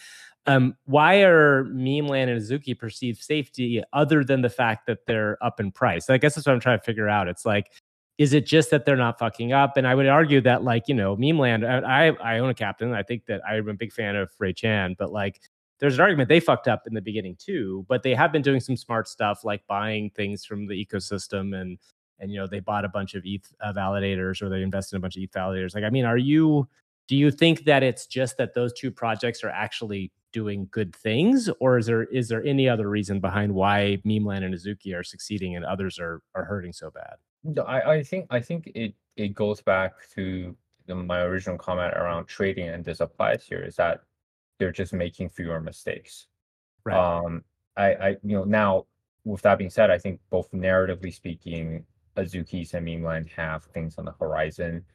um, 0.48 0.76
why 0.84 1.24
are 1.24 1.64
Memeland 1.66 2.30
and 2.30 2.42
Azuki 2.42 2.78
perceived 2.78 3.24
safety 3.24 3.82
other 3.94 4.26
than 4.26 4.42
the 4.42 4.50
fact 4.50 4.86
that 4.88 5.06
they're 5.06 5.38
up 5.42 5.62
in 5.62 5.72
price? 5.72 6.10
I 6.10 6.18
guess 6.18 6.36
that's 6.36 6.46
what 6.46 6.54
I'm 6.54 6.60
trying 6.60 6.80
to 6.80 6.84
figure 6.84 7.08
out. 7.08 7.30
It's 7.30 7.46
like, 7.46 7.72
is 8.18 8.34
it 8.34 8.46
just 8.46 8.70
that 8.72 8.86
they're 8.86 8.98
not 8.98 9.18
fucking 9.18 9.54
up? 9.54 9.78
And 9.78 9.88
I 9.88 9.96
would 9.96 10.08
argue 10.08 10.42
that 10.42 10.64
like 10.66 10.90
you 10.90 10.94
know, 10.94 11.16
Memeland. 11.16 11.66
I 11.66 12.08
I 12.22 12.40
own 12.40 12.50
a 12.50 12.54
captain. 12.54 12.94
I 12.94 13.04
think 13.04 13.28
that 13.28 13.40
I'm 13.48 13.70
a 13.70 13.74
big 13.74 13.94
fan 13.94 14.18
of 14.18 14.30
Ray 14.40 14.52
Chan, 14.52 14.98
but 15.00 15.14
like 15.14 15.40
there's 15.80 15.96
an 15.96 16.02
argument 16.02 16.30
they 16.30 16.40
fucked 16.40 16.68
up 16.68 16.84
in 16.88 16.94
the 16.94 17.02
beginning 17.02 17.36
too, 17.38 17.86
but 17.90 18.04
they 18.04 18.16
have 18.16 18.32
been 18.32 18.42
doing 18.42 18.60
some 18.60 18.78
smart 18.78 19.08
stuff 19.08 19.44
like 19.44 19.66
buying 19.68 20.10
things 20.12 20.46
from 20.46 20.68
the 20.68 20.86
ecosystem 20.86 21.60
and 21.60 21.78
and 22.20 22.32
you 22.32 22.40
know 22.40 22.48
they 22.48 22.62
bought 22.62 22.86
a 22.86 22.90
bunch 22.90 23.14
of 23.14 23.24
ETH 23.26 23.52
uh, 23.60 23.74
validators 23.74 24.42
or 24.42 24.50
they 24.50 24.62
invested 24.62 24.96
in 24.96 25.00
a 25.00 25.02
bunch 25.02 25.18
of 25.18 25.24
ETH 25.24 25.32
validators. 25.32 25.76
Like, 25.76 25.84
I 25.84 25.90
mean, 25.90 26.06
are 26.06 26.18
you 26.18 26.68
do 27.08 27.16
you 27.16 27.30
think 27.30 27.66
that 27.66 27.84
it's 27.84 28.08
just 28.08 28.38
that 28.38 28.54
those 28.54 28.74
two 28.74 28.92
projects 28.92 29.44
are 29.44 29.50
actually 29.50 30.12
doing 30.32 30.68
good 30.72 30.96
things, 30.96 31.50
or 31.60 31.78
is 31.78 31.86
there 31.86 32.04
is 32.04 32.30
there 32.30 32.44
any 32.44 32.70
other 32.70 32.90
reason 32.90 33.20
behind 33.20 33.54
why 33.54 34.02
Memeland 34.04 34.46
and 34.46 34.54
Azuki 34.54 34.98
are 34.98 35.04
succeeding 35.04 35.56
and 35.56 35.66
others 35.66 36.00
are 36.00 36.22
are 36.36 36.46
hurting 36.46 36.74
so 36.74 36.90
bad? 36.90 37.16
No, 37.44 37.64
I, 37.64 37.96
I 37.96 38.04
think 38.04 38.28
I 38.30 38.40
think 38.40 38.72
it 38.76 38.94
it 39.18 39.34
goes 39.34 39.62
back 39.62 39.94
to 40.16 40.56
the, 40.88 40.96
my 40.96 41.22
original 41.22 41.58
comment 41.58 41.94
around 41.96 42.26
trading 42.26 42.70
and 42.70 42.84
this 42.84 43.00
applies 43.00 43.44
here 43.44 43.62
is 43.62 43.76
that 43.76 44.02
they're 44.60 44.72
just 44.72 44.94
making 44.94 45.30
fewer 45.30 45.60
mistakes. 45.60 46.28
Right. 46.84 46.98
Um 46.98 47.44
I, 47.78 47.94
I 47.94 48.10
you 48.24 48.38
know 48.38 48.44
now 48.44 48.86
with 49.26 49.42
that 49.42 49.58
being 49.58 49.70
said, 49.72 49.90
I 49.90 49.98
think 49.98 50.20
both 50.30 50.52
narratively 50.52 51.14
speaking, 51.14 51.84
Azuki's 52.16 52.74
and 52.74 52.86
Memeland 52.86 53.28
have 53.36 53.66
things 53.66 53.98
on 53.98 54.06
the 54.06 54.14
horizon. 54.20 54.86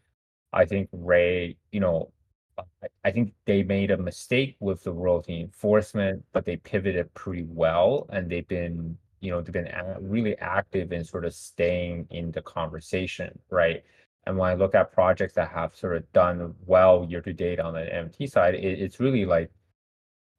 I 0.52 0.64
think 0.64 0.88
Ray, 0.92 1.56
you 1.72 1.80
know, 1.80 2.12
I, 2.58 2.86
I 3.04 3.10
think 3.10 3.34
they 3.44 3.62
made 3.62 3.90
a 3.90 3.98
mistake 3.98 4.56
with 4.60 4.82
the 4.84 4.92
royalty 4.92 5.40
enforcement, 5.40 6.24
but 6.32 6.44
they 6.44 6.56
pivoted 6.56 7.12
pretty 7.14 7.44
well, 7.48 8.06
and 8.10 8.30
they've 8.30 8.46
been, 8.48 8.96
you 9.20 9.30
know, 9.30 9.40
they've 9.40 9.52
been 9.52 9.70
really 10.00 10.38
active 10.38 10.92
in 10.92 11.04
sort 11.04 11.24
of 11.24 11.34
staying 11.34 12.06
in 12.10 12.30
the 12.30 12.42
conversation, 12.42 13.38
right? 13.50 13.82
And 14.26 14.36
when 14.36 14.50
I 14.50 14.54
look 14.54 14.74
at 14.74 14.92
projects 14.92 15.34
that 15.34 15.50
have 15.50 15.74
sort 15.74 15.96
of 15.96 16.12
done 16.12 16.54
well 16.66 17.06
year 17.08 17.22
to 17.22 17.32
date 17.32 17.58
on 17.60 17.74
the 17.74 17.80
NFT 17.80 18.30
side, 18.30 18.54
it, 18.54 18.64
it's 18.64 19.00
really 19.00 19.24
like 19.24 19.50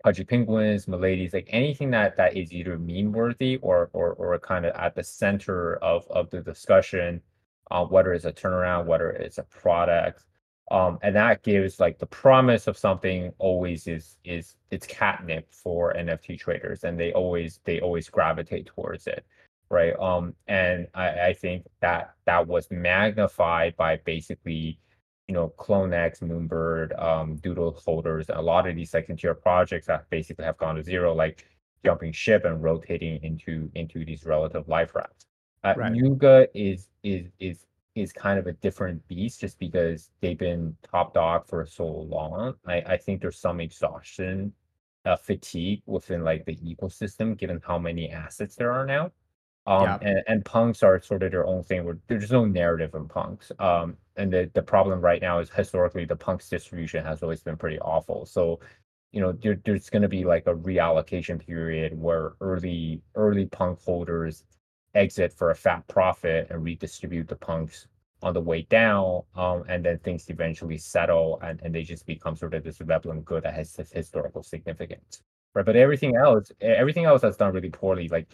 Pudgy 0.04 0.24
Penguins, 0.24 0.86
Miladies, 0.86 1.34
like 1.34 1.48
anything 1.50 1.92
that 1.92 2.18
that 2.18 2.36
is 2.36 2.52
either 2.52 2.78
meme 2.78 3.12
worthy 3.12 3.58
or 3.58 3.90
or 3.94 4.14
or 4.14 4.38
kind 4.40 4.66
of 4.66 4.74
at 4.76 4.96
the 4.96 5.04
center 5.04 5.76
of 5.78 6.08
of 6.10 6.30
the 6.30 6.42
discussion, 6.42 7.22
uh, 7.70 7.86
whether 7.86 8.14
it's 8.14 8.26
a 8.26 8.32
turnaround, 8.32 8.86
whether 8.86 9.12
it's 9.12 9.38
a 9.38 9.44
product, 9.44 10.26
um, 10.72 10.98
and 11.04 11.16
that 11.16 11.44
gives 11.44 11.80
like 11.80 12.00
the 12.00 12.06
promise 12.06 12.66
of 12.68 12.78
something 12.78 13.34
always 13.40 13.88
is 13.88 14.18
is 14.24 14.56
it's 14.72 14.88
catnip 14.88 15.54
for 15.54 15.94
NFT 15.94 16.40
traders, 16.40 16.84
and 16.84 17.00
they 17.00 17.14
always 17.14 17.60
they 17.66 17.82
always 17.82 18.10
gravitate 18.10 18.68
towards 18.68 19.06
it, 19.06 19.26
right? 19.72 19.98
Um, 20.00 20.36
and 20.48 20.88
I 20.94 21.28
I 21.30 21.34
think 21.34 21.66
that 21.82 22.14
that 22.26 22.48
was 22.48 22.70
magnified 22.72 23.76
by 23.78 23.98
basically 24.06 24.80
you 25.28 25.36
know, 25.36 25.54
CloneX, 25.58 26.22
Moonbird, 26.22 27.02
um, 27.02 27.38
Doodle 27.38 27.72
holders, 27.86 28.26
a 28.34 28.42
lot 28.42 28.68
of 28.68 28.76
these 28.76 28.90
second 28.92 29.16
tier 29.18 29.34
projects 29.34 29.88
that 29.88 30.10
basically 30.10 30.44
have 30.44 30.58
gone 30.58 30.76
to 30.76 30.84
zero, 30.84 31.14
like 31.14 31.46
jumping 31.86 32.12
ship 32.12 32.44
and 32.44 32.62
rotating 32.62 33.18
into 33.24 33.72
into 33.76 34.04
these 34.04 34.26
relative 34.26 34.68
life 34.68 34.94
rafts. 34.94 35.26
Uh, 35.64 35.74
Right. 35.78 35.96
Yuga 35.96 36.48
is 36.54 36.90
is 37.04 37.28
is 37.40 37.66
is 37.96 38.12
kind 38.12 38.40
of 38.40 38.48
a 38.48 38.54
different 38.54 39.08
beast 39.08 39.40
just 39.40 39.58
because 39.58 40.10
they've 40.22 40.38
been 40.38 40.76
top 40.90 41.14
dog 41.14 41.48
for 41.48 41.66
so 41.66 41.86
long. 41.88 42.56
I, 42.66 42.82
I 42.82 42.98
think 42.98 43.22
there's 43.22 43.40
some 43.40 43.62
exhaustion, 43.62 44.54
uh, 45.06 45.16
fatigue 45.16 45.82
within 45.86 46.24
like 46.26 46.46
the 46.46 46.58
ecosystem, 46.58 47.38
given 47.38 47.62
how 47.66 47.78
many 47.80 48.10
assets 48.12 48.56
there 48.58 48.72
are 48.74 48.86
now. 48.86 49.12
Um, 49.68 49.84
Yeah. 49.84 49.98
and, 50.02 50.24
and 50.28 50.46
punks 50.46 50.82
are 50.84 51.02
sort 51.02 51.24
of 51.24 51.32
their 51.32 51.46
own 51.46 51.64
thing 51.64 51.84
where 51.86 52.00
there's 52.08 52.32
no 52.32 52.46
narrative 52.46 52.96
in 52.96 53.08
punks. 53.08 53.52
Um, 53.60 53.98
and 54.16 54.34
the, 54.34 54.50
the 54.54 54.62
problem 54.62 55.00
right 55.02 55.22
now 55.22 55.40
is 55.40 55.50
historically 55.50 56.06
the 56.06 56.16
punks 56.16 56.50
distribution 56.50 57.06
has 57.06 57.22
always 57.22 57.42
been 57.44 57.58
pretty 57.58 57.80
awful. 57.80 58.26
So, 58.26 58.60
you 59.12 59.22
know, 59.22 59.32
there, 59.34 59.60
there's 59.64 59.90
going 59.90 60.02
to 60.02 60.08
be 60.10 60.26
like 60.26 60.48
a 60.48 60.56
reallocation 60.56 61.40
period 61.46 61.98
where 62.00 62.34
early 62.42 63.02
early 63.16 63.46
punk 63.46 63.80
holders 63.84 64.44
exit 64.96 65.32
for 65.32 65.52
a 65.52 65.56
fat 65.56 65.88
profit 65.88 66.48
and 66.50 66.64
redistribute 66.64 67.28
the 67.28 67.36
punks 67.36 67.88
on 68.24 68.34
the 68.34 68.42
way 68.42 68.64
down. 68.64 69.22
Um, 69.36 69.64
and 69.68 69.86
then 69.86 70.00
things 70.00 70.30
eventually 70.30 70.78
settle 70.78 71.40
and, 71.42 71.62
and 71.62 71.74
they 71.74 71.84
just 71.84 72.06
become 72.06 72.36
sort 72.36 72.54
of 72.54 72.64
this 72.64 72.78
Veblen 72.80 73.22
good 73.22 73.44
that 73.44 73.54
has 73.54 73.74
this 73.74 73.92
historical 73.92 74.44
significance. 74.44 75.22
Right. 75.54 75.66
But 75.66 75.76
everything 75.76 76.16
else, 76.16 76.52
everything 76.62 77.06
else 77.06 77.22
that's 77.22 77.38
done 77.38 77.54
really 77.54 77.70
poorly, 77.70 78.08
like 78.08 78.28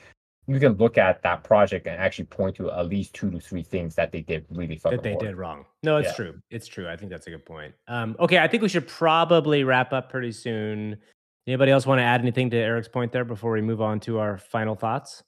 you 0.47 0.59
can 0.59 0.73
look 0.73 0.97
at 0.97 1.21
that 1.23 1.43
project 1.43 1.87
and 1.87 1.99
actually 1.99 2.25
point 2.25 2.55
to 2.55 2.71
at 2.71 2.87
least 2.87 3.13
two 3.13 3.29
to 3.29 3.39
three 3.39 3.63
things 3.63 3.95
that 3.95 4.11
they 4.13 4.21
did 4.21 4.45
really 4.49 4.77
fucking 4.77 4.97
that 4.97 5.03
they 5.03 5.15
did 5.17 5.35
wrong. 5.35 5.65
No, 5.83 5.97
it's 5.97 6.07
Yeah. 6.09 6.13
true. 6.15 6.41
It's 6.49 6.67
true. 6.67 6.87
I 6.87 6.95
think 6.95 7.11
that's 7.11 7.27
a 7.27 7.31
good 7.31 7.45
point. 7.45 7.73
Um, 7.87 8.15
okay, 8.19 8.37
I 8.39 8.47
think 8.47 8.63
we 8.63 8.69
should 8.69 8.87
probably 8.87 9.65
wrap 9.65 9.91
up 9.91 10.09
pretty 10.09 10.31
soon. 10.31 10.97
Anybody 11.45 11.71
else 11.71 11.85
want 11.85 11.99
to 11.99 12.03
add 12.03 12.21
anything 12.21 12.49
to 12.51 12.57
Eric's 12.57 12.87
point 12.87 13.11
there 13.11 13.25
before 13.25 13.51
we 13.51 13.61
move 13.61 13.81
on 13.81 13.99
to 14.01 14.19
our 14.19 14.37
final 14.37 14.75
thoughts? 14.75 15.23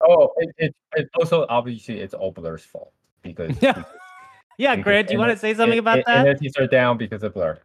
Oh, 0.00 0.30
it, 0.38 0.50
it, 0.58 0.74
it's 0.96 1.10
also 1.14 1.46
obviously 1.48 2.00
it's 2.00 2.14
all 2.14 2.32
Blur's 2.32 2.64
fault 2.64 2.92
because 3.22 3.50
Yeah. 3.62 3.84
Yeah, 4.58 4.76
because 4.76 4.84
Grant, 4.84 5.08
do 5.08 5.14
you 5.14 5.18
want 5.18 5.30
to 5.32 5.38
say 5.38 5.54
something 5.54 5.78
N- 5.78 5.78
about 5.78 6.04
that? 6.06 6.26
NFTs 6.26 6.58
are 6.58 6.66
down 6.66 6.96
because 6.98 7.22
of 7.22 7.34
Blur. 7.34 7.58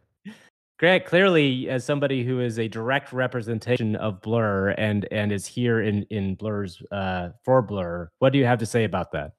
Grant, 0.78 1.04
clearly, 1.04 1.68
as 1.68 1.84
somebody 1.84 2.22
who 2.22 2.40
is 2.40 2.60
a 2.60 2.68
direct 2.68 3.12
representation 3.12 3.96
of 3.96 4.22
Blur 4.22 4.70
and 4.70 5.08
and 5.10 5.32
is 5.32 5.44
here 5.44 5.80
in 5.80 6.04
in 6.04 6.36
Blur's 6.36 6.80
uh, 6.92 7.30
for 7.44 7.62
Blur, 7.62 8.08
what 8.20 8.32
do 8.32 8.38
you 8.38 8.44
have 8.44 8.60
to 8.60 8.66
say 8.66 8.84
about 8.84 9.10
that? 9.12 9.32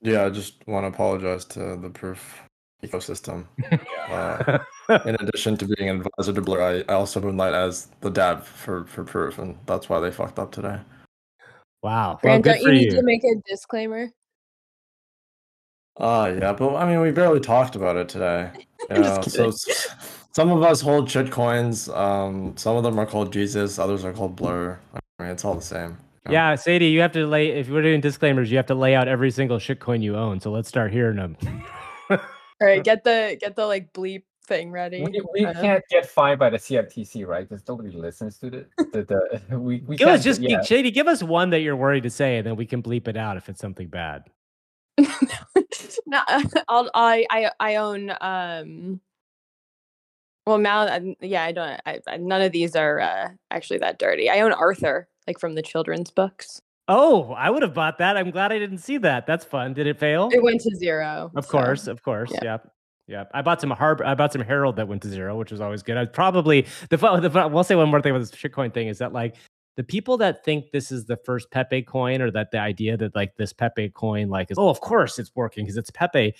Yeah, 0.00 0.24
I 0.24 0.30
just 0.30 0.64
want 0.68 0.84
to 0.84 0.88
apologize 0.88 1.44
to 1.46 1.76
the 1.76 1.90
proof 1.90 2.42
ecosystem. 2.82 3.46
Uh, 4.04 4.58
in 5.06 5.16
addition 5.18 5.56
to 5.56 5.66
being 5.66 5.88
an 5.88 6.02
advisor 6.02 6.34
to 6.34 6.42
Blur, 6.42 6.60
I, 6.60 6.92
I 6.92 6.94
also 6.96 7.22
moonlight 7.22 7.54
as 7.54 7.88
the 8.02 8.10
dab 8.10 8.44
for, 8.44 8.84
for 8.84 9.02
proof, 9.02 9.38
and 9.38 9.56
that's 9.64 9.88
why 9.88 9.98
they 9.98 10.10
fucked 10.10 10.38
up 10.38 10.52
today. 10.52 10.78
wow. 11.82 12.18
Grant, 12.20 12.44
good 12.44 12.56
don't 12.56 12.62
you 12.64 12.72
need 12.72 12.92
you. 12.92 12.98
to 12.98 13.02
make 13.02 13.24
a 13.24 13.36
disclaimer? 13.48 14.10
Uh 15.96 16.34
yeah, 16.38 16.52
but 16.52 16.76
I 16.76 16.86
mean, 16.86 17.00
we 17.00 17.12
barely 17.12 17.40
talked 17.40 17.76
about 17.76 17.96
it 17.96 18.08
today. 18.10 18.50
You 18.90 18.96
I'm 18.96 19.02
just 19.04 19.30
so 19.30 19.30
kidding. 19.30 19.48
s- 19.48 20.13
some 20.34 20.50
of 20.50 20.62
us 20.62 20.80
hold 20.80 21.10
shit 21.10 21.30
coins. 21.30 21.88
Um, 21.88 22.56
some 22.56 22.76
of 22.76 22.82
them 22.82 22.98
are 22.98 23.06
called 23.06 23.32
Jesus, 23.32 23.78
others 23.78 24.04
are 24.04 24.12
called 24.12 24.36
Blur. 24.36 24.78
I 24.94 25.22
mean, 25.22 25.32
it's 25.32 25.44
all 25.44 25.54
the 25.54 25.62
same. 25.62 25.96
Yeah, 26.30 26.54
Sadie, 26.54 26.86
you 26.86 27.00
have 27.02 27.12
to 27.12 27.26
lay 27.26 27.48
if 27.50 27.68
we're 27.68 27.82
doing 27.82 28.00
disclaimers, 28.00 28.50
you 28.50 28.56
have 28.56 28.66
to 28.66 28.74
lay 28.74 28.94
out 28.94 29.08
every 29.08 29.30
single 29.30 29.58
shitcoin 29.58 30.02
you 30.02 30.16
own. 30.16 30.40
So 30.40 30.50
let's 30.50 30.68
start 30.68 30.90
hearing 30.90 31.16
them. 31.16 31.36
All 32.10 32.18
right, 32.62 32.82
get 32.82 33.04
the 33.04 33.36
get 33.38 33.56
the 33.56 33.66
like 33.66 33.92
bleep 33.92 34.22
thing 34.46 34.70
ready. 34.70 35.02
We, 35.02 35.20
we 35.34 35.44
Uh, 35.44 35.52
can't 35.60 35.84
get 35.90 36.06
fined 36.06 36.38
by 36.38 36.48
the 36.48 36.56
CFTC, 36.56 37.26
right? 37.26 37.46
Because 37.46 37.62
nobody 37.68 37.90
listens 37.90 38.38
to 38.38 38.48
the 38.48 38.66
the, 38.92 39.38
the 39.50 39.58
we, 39.58 39.82
we 39.86 39.96
give 39.96 40.08
us 40.08 40.14
can't- 40.14 40.24
just 40.24 40.40
yeah. 40.40 40.62
Sadie, 40.62 40.90
give 40.92 41.08
us 41.08 41.22
one 41.22 41.50
that 41.50 41.60
you're 41.60 41.76
worried 41.76 42.04
to 42.04 42.10
say, 42.10 42.38
and 42.38 42.46
then 42.46 42.56
we 42.56 42.64
can 42.64 42.82
bleep 42.82 43.06
it 43.06 43.18
out 43.18 43.36
if 43.36 43.50
it's 43.50 43.60
something 43.60 43.88
bad. 43.88 44.24
no, 46.06 46.22
I'll, 46.68 46.90
I 46.94 47.26
I 47.30 47.50
I 47.60 47.76
own 47.76 48.12
um. 48.22 49.00
Well, 50.46 50.58
now 50.58 50.80
I'm- 50.86 51.16
yeah, 51.20 51.44
I 51.44 51.52
don't. 51.52 51.80
I, 51.86 52.00
I, 52.06 52.16
none 52.18 52.42
of 52.42 52.52
these 52.52 52.76
are 52.76 53.00
uh, 53.00 53.28
actually 53.50 53.78
that 53.78 53.98
dirty. 53.98 54.28
I 54.28 54.40
own 54.40 54.52
Arthur, 54.52 55.08
like 55.26 55.38
from 55.38 55.54
the 55.54 55.62
children's 55.62 56.10
books. 56.10 56.60
Oh, 56.86 57.32
I 57.32 57.48
would 57.48 57.62
have 57.62 57.72
bought 57.72 57.96
that. 57.98 58.16
I'm 58.18 58.30
glad 58.30 58.52
I 58.52 58.58
didn't 58.58 58.78
see 58.78 58.98
that. 58.98 59.26
That's 59.26 59.44
fun. 59.44 59.72
Did 59.72 59.86
it 59.86 59.98
fail? 59.98 60.28
It 60.32 60.42
went 60.42 60.60
to 60.60 60.76
zero. 60.76 61.30
Of 61.34 61.46
so- 61.46 61.50
course, 61.50 61.86
of 61.86 62.02
course. 62.02 62.30
yeah. 62.34 62.40
Yep. 62.42 62.70
Yep. 63.06 63.30
I 63.34 63.42
bought 63.42 63.60
some 63.60 63.70
Harb. 63.70 64.00
I 64.02 64.14
bought 64.14 64.32
some 64.32 64.42
Herald 64.42 64.76
that 64.76 64.88
went 64.88 65.02
to 65.02 65.08
zero, 65.08 65.36
which 65.36 65.50
was 65.50 65.60
always 65.60 65.82
good. 65.82 65.96
I 65.96 66.06
probably 66.06 66.66
the, 66.90 66.96
the 66.96 67.48
we'll 67.52 67.64
say 67.64 67.74
one 67.74 67.90
more 67.90 68.00
thing 68.00 68.12
about 68.14 68.20
this 68.20 68.30
shitcoin 68.30 68.72
thing 68.72 68.88
is 68.88 68.98
that 68.98 69.12
like 69.12 69.36
the 69.76 69.84
people 69.84 70.16
that 70.18 70.42
think 70.44 70.66
this 70.72 70.90
is 70.90 71.04
the 71.04 71.16
first 71.18 71.50
Pepe 71.50 71.82
coin 71.82 72.22
or 72.22 72.30
that 72.30 72.50
the 72.50 72.58
idea 72.58 72.96
that 72.96 73.14
like 73.14 73.36
this 73.36 73.52
Pepe 73.52 73.90
coin 73.90 74.28
like 74.30 74.50
is 74.50 74.56
oh 74.58 74.68
of 74.70 74.80
course 74.80 75.18
it's 75.18 75.30
working 75.34 75.64
because 75.64 75.76
it's 75.76 75.90
Pepe. 75.90 76.34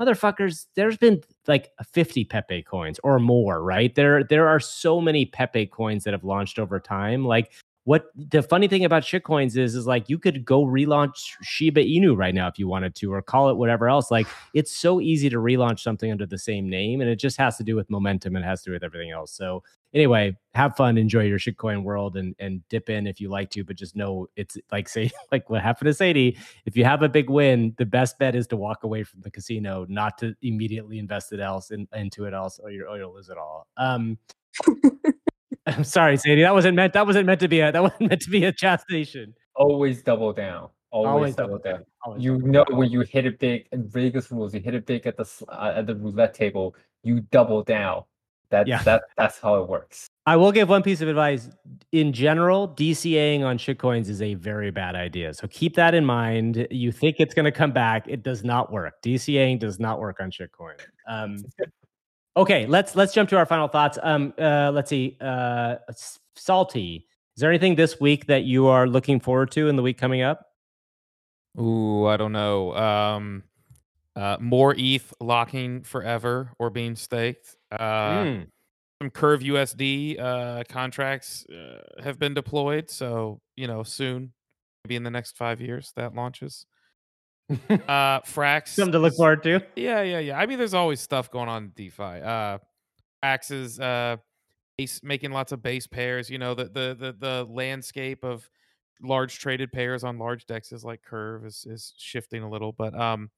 Motherfuckers, 0.00 0.66
there's 0.76 0.96
been 0.96 1.22
like 1.46 1.70
50 1.92 2.24
Pepe 2.24 2.62
coins 2.62 3.00
or 3.02 3.18
more, 3.18 3.62
right? 3.62 3.94
There 3.94 4.22
there 4.22 4.46
are 4.46 4.60
so 4.60 5.00
many 5.00 5.26
Pepe 5.26 5.66
coins 5.66 6.04
that 6.04 6.14
have 6.14 6.24
launched 6.24 6.58
over 6.58 6.78
time. 6.78 7.24
Like 7.24 7.52
what 7.88 8.10
the 8.14 8.42
funny 8.42 8.68
thing 8.68 8.84
about 8.84 9.02
shitcoins 9.02 9.56
is 9.56 9.74
is 9.74 9.86
like 9.86 10.10
you 10.10 10.18
could 10.18 10.44
go 10.44 10.62
relaunch 10.64 11.32
Shiba 11.42 11.82
Inu 11.82 12.14
right 12.16 12.34
now 12.34 12.46
if 12.46 12.58
you 12.58 12.68
wanted 12.68 12.94
to, 12.96 13.10
or 13.10 13.22
call 13.22 13.48
it 13.48 13.56
whatever 13.56 13.88
else. 13.88 14.10
Like 14.10 14.26
it's 14.52 14.76
so 14.76 15.00
easy 15.00 15.30
to 15.30 15.38
relaunch 15.38 15.80
something 15.80 16.12
under 16.12 16.26
the 16.26 16.36
same 16.36 16.68
name, 16.68 17.00
and 17.00 17.08
it 17.08 17.16
just 17.16 17.38
has 17.38 17.56
to 17.56 17.64
do 17.64 17.76
with 17.76 17.88
momentum 17.88 18.36
and 18.36 18.44
has 18.44 18.62
to 18.64 18.70
do 18.70 18.74
with 18.74 18.84
everything 18.84 19.10
else. 19.10 19.32
So 19.32 19.62
anyway, 19.94 20.36
have 20.54 20.76
fun, 20.76 20.98
enjoy 20.98 21.22
your 21.24 21.38
shitcoin 21.38 21.82
world, 21.82 22.16
and 22.16 22.34
and 22.38 22.66
dip 22.68 22.88
in 22.90 23.06
if 23.06 23.20
you 23.20 23.28
like 23.28 23.50
to, 23.50 23.64
but 23.64 23.76
just 23.76 23.96
know 23.96 24.26
it's 24.36 24.56
like 24.72 24.88
say 24.96 25.10
like 25.32 25.48
what 25.50 25.62
happened 25.62 25.86
to 25.86 25.94
Sadie. 25.94 26.36
If 26.66 26.76
you 26.76 26.84
have 26.84 27.02
a 27.02 27.08
big 27.08 27.30
win, 27.30 27.74
the 27.78 27.86
best 27.86 28.18
bet 28.18 28.34
is 28.34 28.46
to 28.48 28.56
walk 28.56 28.84
away 28.84 29.04
from 29.04 29.20
the 29.22 29.30
casino, 29.30 29.86
not 29.88 30.18
to 30.18 30.34
immediately 30.42 30.98
invest 30.98 31.32
it 31.32 31.40
else 31.40 31.70
in, 31.70 31.86
into 31.94 32.24
it 32.24 32.34
else, 32.34 32.58
or, 32.62 32.70
you 32.70 32.86
or 32.86 32.98
you'll 32.98 33.14
lose 33.14 33.28
it 33.28 33.38
all. 33.38 33.66
Um, 33.76 34.18
I'm 35.66 35.84
sorry, 35.84 36.16
Sadie. 36.16 36.42
That 36.42 36.54
wasn't 36.54 36.76
meant. 36.76 36.94
That 36.94 37.06
wasn't 37.06 37.26
meant 37.26 37.40
to 37.40 37.48
be 37.48 37.60
a. 37.60 37.70
That 37.70 37.82
wasn't 37.88 38.08
meant 38.10 38.22
to 38.22 38.30
be 38.30 38.44
a 38.44 38.52
chat 38.52 38.80
station. 38.82 39.34
always 39.54 40.02
double 40.02 40.32
down. 40.32 40.68
Always, 40.90 41.08
Always 41.08 41.34
double 41.36 41.58
double 41.58 41.78
down. 41.78 41.84
Always 42.04 42.24
You 42.24 42.36
double 42.38 42.48
know 42.48 42.64
down. 42.64 42.78
when 42.78 42.90
you 42.90 43.00
hit 43.02 43.26
a 43.26 43.30
big 43.32 43.68
in 43.72 43.86
Vegas 43.88 44.32
rules, 44.32 44.54
you 44.54 44.60
hit 44.60 44.74
a 44.74 44.80
big 44.80 45.06
at 45.06 45.16
the 45.18 45.28
uh, 45.48 45.74
at 45.76 45.86
the 45.86 45.94
roulette 45.94 46.32
table, 46.32 46.74
you 47.02 47.20
double 47.30 47.62
down. 47.62 48.04
That 48.50 48.66
Yeah. 48.66 48.82
that 48.84 49.02
that's 49.16 49.38
how 49.38 49.60
it 49.62 49.68
works. 49.68 50.08
I 50.26 50.36
will 50.36 50.52
give 50.52 50.68
one 50.68 50.82
piece 50.82 51.00
of 51.00 51.08
advice. 51.08 51.48
In 51.92 52.12
general, 52.12 52.68
DCAing 52.68 53.42
on 53.42 53.58
shitcoins 53.58 54.08
is 54.08 54.22
a 54.22 54.34
very 54.34 54.70
bad 54.70 54.94
idea. 54.94 55.34
So 55.34 55.46
keep 55.48 55.74
that 55.76 55.94
in 55.94 56.04
mind. 56.04 56.66
You 56.70 56.92
think 56.92 57.16
it's 57.18 57.34
going 57.34 57.44
to 57.44 57.52
come 57.52 57.72
back. 57.72 58.06
It 58.08 58.22
does 58.22 58.44
not 58.44 58.72
work. 58.72 59.02
DCAing 59.02 59.58
does 59.58 59.78
not 59.78 60.00
work 60.00 60.20
on 60.20 60.30
shitcoin. 60.30 60.74
Um, 61.08 61.44
okay, 62.36 62.66
let's 62.66 62.96
let's 62.96 63.12
jump 63.12 63.28
to 63.30 63.36
our 63.36 63.46
final 63.46 63.68
thoughts. 63.68 63.98
Um, 64.02 64.32
uh, 64.38 64.70
let's 64.72 64.90
see. 64.90 65.16
Uh, 65.20 65.76
Salty, 66.34 67.06
is 67.36 67.40
there 67.40 67.50
anything 67.50 67.74
this 67.74 68.00
week 68.00 68.26
that 68.26 68.44
you 68.44 68.66
are 68.66 68.86
looking 68.86 69.20
forward 69.20 69.50
to 69.52 69.68
in 69.68 69.76
the 69.76 69.82
week 69.82 69.98
coming 69.98 70.22
up? 70.22 70.46
Ooh, 71.60 72.06
I 72.06 72.16
don't 72.16 72.32
know. 72.32 72.74
Um, 72.74 73.42
uh, 74.16 74.36
more 74.40 74.74
ETH 74.76 75.12
locking 75.20 75.82
forever 75.82 76.52
or 76.58 76.70
being 76.70 76.96
staked. 76.96 77.56
Uh, 77.70 78.24
Hmm. 78.24 78.42
Some 79.00 79.10
Curve 79.10 79.40
USD 79.42 80.18
uh, 80.18 80.64
contracts 80.68 81.46
uh, 81.46 82.02
have 82.02 82.18
been 82.18 82.34
deployed, 82.34 82.90
so 82.90 83.40
you 83.56 83.68
know 83.68 83.84
soon, 83.84 84.32
maybe 84.84 84.96
in 84.96 85.04
the 85.04 85.10
next 85.10 85.36
five 85.36 85.60
years, 85.60 85.92
that 85.96 86.14
launches. 86.14 86.66
Uh, 87.48 88.20
Frax. 88.22 88.68
Something 88.68 88.92
to 88.92 88.98
look 88.98 89.14
forward 89.14 89.42
to. 89.44 89.60
Yeah, 89.74 90.02
yeah, 90.02 90.18
yeah. 90.18 90.38
I 90.38 90.44
mean, 90.44 90.58
there's 90.58 90.74
always 90.74 91.00
stuff 91.00 91.30
going 91.30 91.48
on 91.48 91.64
in 91.64 91.72
DeFi. 91.76 92.02
Uh, 92.02 92.58
Frax 93.24 93.50
is 93.50 93.80
uh, 93.80 94.16
base, 94.76 95.00
making 95.02 95.30
lots 95.30 95.52
of 95.52 95.62
base 95.62 95.86
pairs. 95.86 96.28
You 96.28 96.38
know, 96.38 96.54
the 96.54 96.64
the 96.64 96.96
the 96.98 97.16
the 97.18 97.46
landscape 97.48 98.22
of 98.24 98.50
large 99.00 99.38
traded 99.38 99.72
pairs 99.72 100.04
on 100.04 100.18
large 100.18 100.44
dexes 100.46 100.84
like 100.84 101.02
Curve 101.02 101.46
is 101.46 101.64
is 101.66 101.94
shifting 101.96 102.42
a 102.42 102.50
little, 102.50 102.72
but 102.72 102.94
um, 102.98 103.30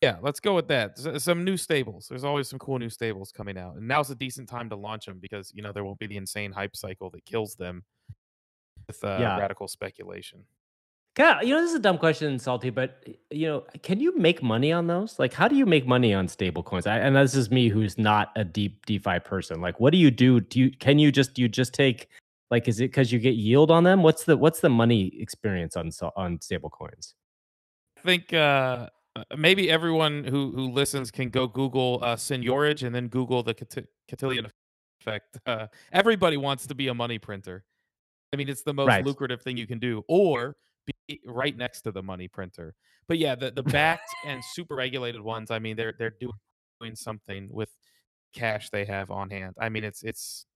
yeah, 0.00 0.16
let's 0.20 0.40
go 0.40 0.54
with 0.54 0.68
that. 0.68 0.98
Some 1.20 1.44
new 1.44 1.56
stables. 1.56 2.06
There's 2.08 2.24
always 2.24 2.48
some 2.48 2.58
cool 2.58 2.78
new 2.78 2.90
stables 2.90 3.32
coming 3.32 3.56
out, 3.56 3.76
and 3.76 3.88
now's 3.88 4.10
a 4.10 4.14
decent 4.14 4.48
time 4.48 4.68
to 4.70 4.76
launch 4.76 5.06
them 5.06 5.18
because 5.20 5.52
you 5.54 5.62
know 5.62 5.72
there 5.72 5.84
won't 5.84 5.98
be 5.98 6.06
the 6.06 6.16
insane 6.16 6.52
hype 6.52 6.76
cycle 6.76 7.10
that 7.10 7.24
kills 7.24 7.54
them 7.54 7.84
with 8.86 9.02
uh, 9.04 9.18
Yeah. 9.20 9.38
radical 9.38 9.68
speculation. 9.68 10.44
God, 11.16 11.44
you 11.46 11.54
know, 11.54 11.60
this 11.60 11.70
is 11.70 11.76
a 11.76 11.80
dumb 11.80 11.96
question, 11.96 12.36
Salty, 12.40 12.70
but 12.70 13.06
you 13.30 13.46
know, 13.46 13.64
can 13.84 14.00
you 14.00 14.16
make 14.18 14.42
money 14.42 14.72
on 14.72 14.88
those? 14.88 15.16
Like, 15.20 15.32
how 15.32 15.46
do 15.46 15.54
you 15.54 15.64
make 15.64 15.86
money 15.86 16.12
on 16.12 16.26
stable 16.26 16.64
coins? 16.64 16.88
I, 16.88 16.98
and 16.98 17.14
this 17.14 17.36
is 17.36 17.52
me, 17.52 17.68
who's 17.68 17.96
not 17.96 18.32
a 18.34 18.44
deep 18.44 18.84
DeFi 18.86 19.20
person. 19.20 19.60
Like, 19.60 19.78
what 19.78 19.92
do 19.92 19.98
you 19.98 20.10
do? 20.10 20.40
Do 20.40 20.58
you 20.58 20.70
can 20.72 20.98
you 20.98 21.12
just 21.12 21.38
you 21.38 21.48
just 21.48 21.72
take 21.72 22.08
like, 22.50 22.66
is 22.66 22.80
it 22.80 22.90
because 22.90 23.12
you 23.12 23.20
get 23.20 23.36
yield 23.36 23.70
on 23.70 23.84
them? 23.84 24.02
What's 24.02 24.24
the 24.24 24.36
what's 24.36 24.58
the 24.58 24.68
money 24.68 25.12
experience 25.20 25.76
on 25.76 25.90
on 26.16 26.40
stable 26.40 26.68
coins? 26.70 27.14
I 27.96 28.00
think 28.00 28.32
uh, 28.32 28.88
maybe 29.36 29.70
everyone 29.70 30.24
who 30.24 30.52
who 30.52 30.70
listens 30.70 31.10
can 31.10 31.28
go 31.30 31.46
Google 31.46 32.00
uh, 32.02 32.16
seigniorage 32.16 32.84
and 32.84 32.94
then 32.94 33.08
Google 33.08 33.42
the 33.42 33.54
cot- 33.54 33.84
Cantillon 34.08 34.50
effect. 35.00 35.38
Uh, 35.46 35.66
everybody 35.92 36.36
wants 36.36 36.66
to 36.66 36.74
be 36.74 36.88
a 36.88 36.94
money 36.94 37.18
printer. 37.18 37.64
I 38.32 38.36
mean, 38.36 38.48
it's 38.48 38.62
the 38.62 38.74
most 38.74 38.88
Right. 38.88 39.04
lucrative 39.04 39.42
thing 39.42 39.56
you 39.56 39.66
can 39.66 39.78
do, 39.78 40.02
or 40.08 40.56
be 41.08 41.20
right 41.24 41.56
next 41.56 41.82
to 41.82 41.92
the 41.92 42.02
money 42.02 42.28
printer. 42.28 42.74
But 43.08 43.18
yeah, 43.18 43.34
the 43.34 43.50
the 43.50 43.62
backed 43.78 44.10
and 44.26 44.42
super 44.44 44.74
regulated 44.74 45.20
ones. 45.20 45.50
I 45.50 45.58
mean, 45.58 45.76
they're 45.76 45.94
they're 45.98 46.14
doing 46.20 46.94
something 46.96 47.48
with 47.52 47.70
cash 48.34 48.70
they 48.70 48.84
have 48.84 49.10
on 49.10 49.30
hand. 49.30 49.54
I 49.60 49.68
mean, 49.68 49.84
it's 49.84 50.02
it's 50.02 50.46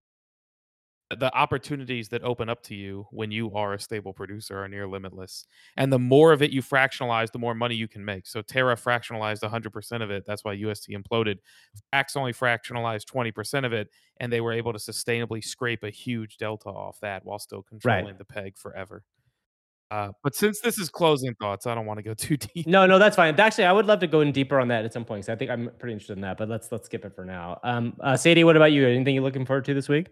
the 1.16 1.34
opportunities 1.34 2.08
that 2.10 2.22
open 2.22 2.48
up 2.48 2.62
to 2.62 2.74
you 2.74 3.06
when 3.10 3.30
you 3.30 3.54
are 3.54 3.72
a 3.72 3.80
stable 3.80 4.12
producer 4.12 4.62
are 4.62 4.68
near 4.68 4.86
limitless. 4.86 5.46
And 5.76 5.92
the 5.92 5.98
more 5.98 6.32
of 6.32 6.42
it 6.42 6.50
you 6.50 6.62
fractionalize, 6.62 7.32
the 7.32 7.38
more 7.38 7.54
money 7.54 7.74
you 7.74 7.88
can 7.88 8.04
make. 8.04 8.26
So 8.26 8.42
Terra 8.42 8.76
fractionalized 8.76 9.40
100% 9.40 10.02
of 10.02 10.10
it. 10.10 10.24
That's 10.26 10.44
why 10.44 10.52
UST 10.52 10.90
imploded. 10.90 11.38
Frax 11.94 12.16
only 12.16 12.34
fractionalized 12.34 13.06
20% 13.06 13.64
of 13.64 13.72
it, 13.72 13.88
and 14.18 14.30
they 14.30 14.42
were 14.42 14.52
able 14.52 14.72
to 14.74 14.78
sustainably 14.78 15.42
scrape 15.42 15.82
a 15.82 15.90
huge 15.90 16.36
delta 16.36 16.68
off 16.68 17.00
that 17.00 17.24
while 17.24 17.38
still 17.38 17.62
controlling 17.62 18.18
the 18.18 18.24
peg 18.24 18.58
forever. 18.58 19.02
Uh, 19.90 20.10
but 20.22 20.34
since 20.34 20.60
this 20.60 20.78
is 20.78 20.90
closing 20.90 21.34
thoughts, 21.36 21.66
I 21.66 21.74
don't 21.74 21.86
want 21.86 21.98
to 21.98 22.02
go 22.02 22.12
too 22.14 22.36
deep. 22.36 22.66
No, 22.66 22.84
no, 22.86 22.98
that's 22.98 23.16
fine. 23.16 23.38
Actually, 23.40 23.64
I 23.64 23.72
would 23.72 23.86
love 23.86 24.00
to 24.00 24.06
go 24.06 24.20
in 24.20 24.32
deeper 24.32 24.60
on 24.60 24.68
that 24.68 24.84
at 24.84 24.92
some 24.92 25.06
point. 25.06 25.26
I 25.30 25.36
think 25.36 25.50
I'm 25.50 25.70
pretty 25.78 25.94
interested 25.94 26.18
in 26.18 26.20
that. 26.22 26.36
But 26.36 26.50
let's 26.50 26.70
let's 26.70 26.86
skip 26.86 27.06
it 27.06 27.14
for 27.14 27.24
now. 27.24 27.58
Um, 27.62 27.96
uh, 28.00 28.16
Sadie, 28.16 28.44
what 28.44 28.56
about 28.56 28.72
you? 28.72 28.86
Anything 28.86 29.14
you're 29.14 29.24
looking 29.24 29.46
forward 29.46 29.64
to 29.64 29.74
this 29.74 29.88
week? 29.88 30.08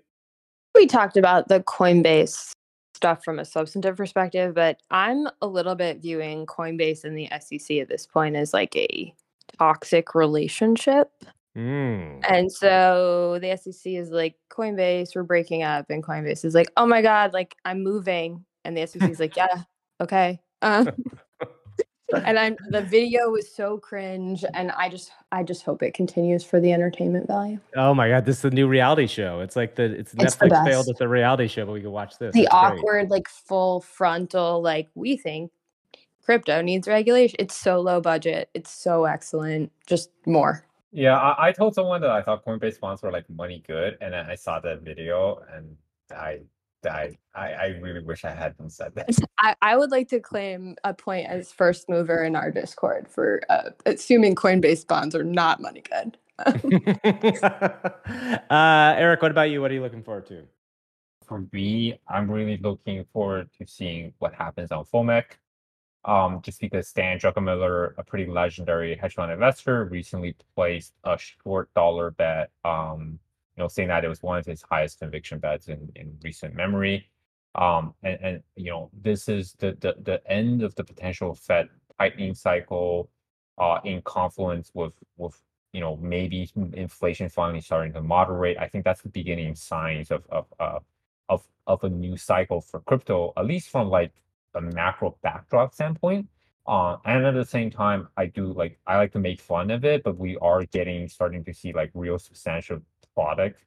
We 0.76 0.86
talked 0.86 1.16
about 1.16 1.48
the 1.48 1.60
Coinbase 1.60 2.52
stuff 2.94 3.24
from 3.24 3.38
a 3.38 3.44
substantive 3.44 3.96
perspective, 3.96 4.54
but 4.54 4.80
I'm 4.90 5.28
a 5.42 5.46
little 5.46 5.74
bit 5.74 6.00
viewing 6.00 6.46
Coinbase 6.46 7.04
and 7.04 7.16
the 7.16 7.28
SEC 7.40 7.78
at 7.78 7.88
this 7.88 8.06
point 8.06 8.36
as 8.36 8.54
like 8.54 8.74
a 8.76 9.14
toxic 9.58 10.14
relationship. 10.14 11.10
Mm. 11.56 12.20
And 12.28 12.52
so 12.52 13.38
the 13.40 13.56
SEC 13.56 13.92
is 13.92 14.10
like, 14.10 14.36
Coinbase, 14.50 15.14
we're 15.14 15.22
breaking 15.22 15.62
up. 15.62 15.86
And 15.88 16.02
Coinbase 16.02 16.44
is 16.44 16.54
like, 16.54 16.70
oh 16.76 16.86
my 16.86 17.02
God, 17.02 17.32
like 17.32 17.56
I'm 17.64 17.82
moving. 17.82 18.44
And 18.64 18.76
the 18.76 18.86
SEC 18.86 19.08
is 19.08 19.20
like, 19.20 19.36
yeah, 19.36 19.62
okay. 20.00 20.40
Um, 20.62 20.90
and 22.12 22.38
I'm 22.38 22.56
the 22.70 22.82
video 22.82 23.30
was 23.30 23.50
so 23.50 23.78
cringe. 23.78 24.44
And 24.54 24.70
I 24.72 24.88
just 24.88 25.12
I 25.32 25.42
just 25.42 25.62
hope 25.64 25.82
it 25.82 25.94
continues 25.94 26.44
for 26.44 26.60
the 26.60 26.72
entertainment 26.72 27.26
value. 27.26 27.58
Oh 27.74 27.94
my 27.94 28.08
god, 28.08 28.24
this 28.24 28.38
is 28.38 28.44
a 28.44 28.50
new 28.50 28.68
reality 28.68 29.06
show. 29.06 29.40
It's 29.40 29.56
like 29.56 29.74
the 29.74 29.84
it's 29.84 30.14
It's 30.14 30.36
the 30.36 30.46
Netflix 30.46 30.64
failed. 30.64 30.86
best. 30.86 30.90
It's 30.90 31.00
a 31.00 31.08
reality 31.08 31.48
show, 31.48 31.66
but 31.66 31.72
we 31.72 31.80
can 31.80 31.90
watch 31.92 32.18
this. 32.18 32.32
the 32.34 32.42
It's 32.42 32.48
great. 32.50 32.56
awkward, 32.58 33.10
like 33.10 33.28
full 33.28 33.80
frontal, 33.80 34.62
like 34.62 34.88
we 34.94 35.16
think 35.16 35.50
crypto 36.24 36.60
needs 36.60 36.88
regulation. 36.88 37.36
It's 37.38 37.56
so 37.56 37.80
low 37.80 38.00
budget. 38.00 38.50
It's 38.54 38.70
so 38.70 39.04
excellent. 39.04 39.72
Just 39.86 40.10
more. 40.26 40.64
Yeah, 40.92 41.16
I, 41.18 41.48
I 41.48 41.52
told 41.52 41.74
someone 41.74 42.00
that 42.00 42.10
I 42.10 42.22
thought 42.22 42.44
Coinbase 42.44 42.80
bonds 42.80 43.02
were 43.02 43.10
like 43.12 43.28
money 43.28 43.62
good, 43.66 43.98
and 44.00 44.14
then 44.14 44.24
I 44.30 44.34
saw 44.34 44.60
that 44.60 44.82
video 44.82 45.42
and 45.54 45.76
I 46.16 46.40
I 46.86 47.16
I, 47.34 47.52
I 47.52 47.66
really 47.80 48.02
wish 48.02 48.24
I 48.24 48.30
hadn't 48.30 48.70
said 48.70 48.94
that. 48.94 49.16
I, 49.38 49.54
I 49.62 49.76
would 49.76 49.90
like 49.90 50.08
to 50.08 50.20
claim 50.20 50.76
a 50.84 50.94
point 50.94 51.28
as 51.28 51.52
first 51.52 51.88
mover 51.88 52.24
in 52.24 52.36
our 52.36 52.50
Discord 52.50 53.08
for 53.08 53.42
uh, 53.48 53.70
assuming 53.84 54.34
Coinbase 54.34 54.86
bonds 54.86 55.14
are 55.14 55.24
not 55.24 55.60
money 55.60 55.82
good. 55.82 56.16
uh, 58.50 58.94
Eric, 58.98 59.22
what 59.22 59.30
about 59.30 59.50
you? 59.50 59.60
What 59.60 59.70
are 59.70 59.74
you 59.74 59.82
looking 59.82 60.02
forward 60.02 60.26
to? 60.26 60.46
for 61.26 61.46
me, 61.52 61.98
I'm 62.08 62.30
really 62.30 62.56
looking 62.58 63.04
forward 63.12 63.50
to 63.58 63.66
seeing 63.66 64.12
what 64.18 64.34
happens 64.34 64.72
on 64.72 64.84
FOMC. 64.84 65.24
Um, 66.04 66.40
just 66.40 66.60
because 66.60 66.86
Stan 66.86 67.18
Druckenmiller, 67.18 67.94
a 67.98 68.04
pretty 68.04 68.30
legendary 68.30 68.94
hedge 68.94 69.14
fund 69.14 69.32
investor, 69.32 69.86
recently 69.86 70.36
placed 70.54 70.94
a 71.02 71.18
short 71.18 71.68
dollar 71.74 72.12
bet, 72.12 72.50
um, 72.64 73.18
you 73.56 73.62
know, 73.62 73.68
saying 73.68 73.88
that 73.88 74.04
it 74.04 74.08
was 74.08 74.22
one 74.22 74.38
of 74.38 74.46
his 74.46 74.62
highest 74.62 74.98
conviction 74.98 75.38
bets 75.38 75.68
in, 75.68 75.90
in 75.96 76.16
recent 76.22 76.54
memory. 76.54 77.08
Um, 77.54 77.94
and, 78.02 78.18
and 78.22 78.42
you 78.54 78.70
know, 78.70 78.90
this 78.92 79.28
is 79.28 79.54
the, 79.58 79.76
the 79.80 79.94
the 80.02 80.30
end 80.30 80.62
of 80.62 80.74
the 80.74 80.84
potential 80.84 81.34
Fed 81.34 81.68
tightening 81.98 82.34
cycle, 82.34 83.10
uh, 83.58 83.80
in 83.84 84.02
confluence 84.02 84.70
with 84.74 84.92
with 85.16 85.40
you 85.72 85.80
know 85.80 85.96
maybe 85.96 86.50
inflation 86.74 87.28
finally 87.28 87.60
starting 87.60 87.92
to 87.94 88.02
moderate. 88.02 88.58
I 88.58 88.68
think 88.68 88.84
that's 88.84 89.02
the 89.02 89.08
beginning 89.08 89.54
signs 89.54 90.10
of 90.10 90.24
of 90.30 90.46
uh, 90.60 90.80
of 91.28 91.42
of 91.66 91.82
a 91.84 91.88
new 91.88 92.16
cycle 92.16 92.60
for 92.60 92.80
crypto, 92.80 93.32
at 93.36 93.46
least 93.46 93.70
from 93.70 93.88
like 93.88 94.12
a 94.54 94.60
macro 94.60 95.16
backdrop 95.22 95.74
standpoint. 95.74 96.28
Uh, 96.66 96.96
and 97.04 97.24
at 97.24 97.34
the 97.34 97.44
same 97.44 97.70
time, 97.70 98.08
I 98.16 98.26
do 98.26 98.52
like 98.52 98.78
I 98.86 98.96
like 98.96 99.12
to 99.12 99.18
make 99.18 99.40
fun 99.40 99.70
of 99.70 99.84
it, 99.84 100.02
but 100.02 100.18
we 100.18 100.36
are 100.38 100.64
getting 100.64 101.08
starting 101.08 101.44
to 101.44 101.54
see 101.54 101.72
like 101.72 101.90
real 101.94 102.18
substantial 102.18 102.80
product 103.16 103.60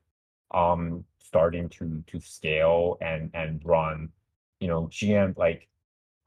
um 0.52 1.04
starting 1.30 1.70
to 1.70 2.04
to 2.08 2.20
scale 2.20 2.98
and 3.02 3.30
and 3.34 3.62
run. 3.66 4.10
You 4.60 4.68
know, 4.68 4.82
GM 4.88 5.38
like 5.38 5.68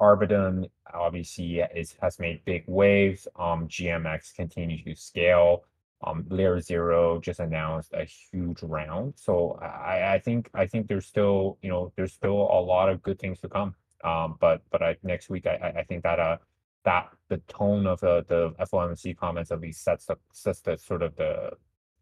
Arbitrum 0.01 0.69
obviously 0.93 1.61
is 1.61 1.97
has 2.03 2.19
made 2.19 2.45
big 2.45 2.65
waves. 2.67 3.29
Um, 3.37 3.69
GMX 3.69 4.35
continues 4.35 4.83
to 4.85 4.95
scale. 4.95 5.65
Um, 6.05 6.27
Layer 6.31 6.61
Zero 6.61 7.21
just 7.21 7.39
announced 7.39 7.93
a 7.93 8.05
huge 8.05 8.63
round, 8.65 9.15
so 9.17 9.59
I, 9.63 10.15
I 10.15 10.19
think 10.19 10.51
I 10.55 10.67
think 10.67 10.89
there's 10.89 11.07
still 11.07 11.59
you 11.63 11.71
know 11.71 11.93
there's 11.97 12.13
still 12.13 12.41
a 12.59 12.61
lot 12.61 12.89
of 12.89 13.03
good 13.03 13.19
things 13.21 13.41
to 13.41 13.49
come. 13.49 13.75
Um, 14.03 14.37
but 14.41 14.63
but 14.73 14.83
I, 14.83 14.97
next 15.05 15.31
week 15.31 15.47
I, 15.47 15.75
I 15.79 15.85
think 15.85 16.03
that 16.03 16.19
uh 16.19 16.39
that 16.85 17.11
the 17.29 17.39
tone 17.49 17.87
of 17.87 18.01
the 18.01 18.25
the 18.29 18.51
FOMC 18.73 19.17
comments 19.17 19.53
at 19.53 19.61
least 19.61 19.85
sets 19.85 20.07
the 20.07 20.17
sets 20.33 20.61
the 20.61 20.77
sort 20.77 21.03
of 21.03 21.15
the 21.17 21.53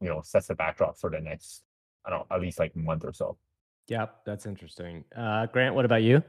you 0.00 0.08
know 0.08 0.20
sets 0.22 0.48
the 0.48 0.54
backdrop 0.54 0.96
for 0.98 1.10
the 1.10 1.20
next 1.20 1.62
I 2.04 2.10
don't 2.10 2.28
know 2.30 2.36
at 2.36 2.42
least 2.42 2.58
like 2.58 2.74
month 2.76 3.04
or 3.04 3.12
so. 3.12 3.36
Yep, 3.88 4.20
that's 4.24 4.46
interesting. 4.46 5.04
Uh, 5.16 5.46
Grant, 5.46 5.74
what 5.74 5.84
about 5.84 6.02
you? 6.02 6.22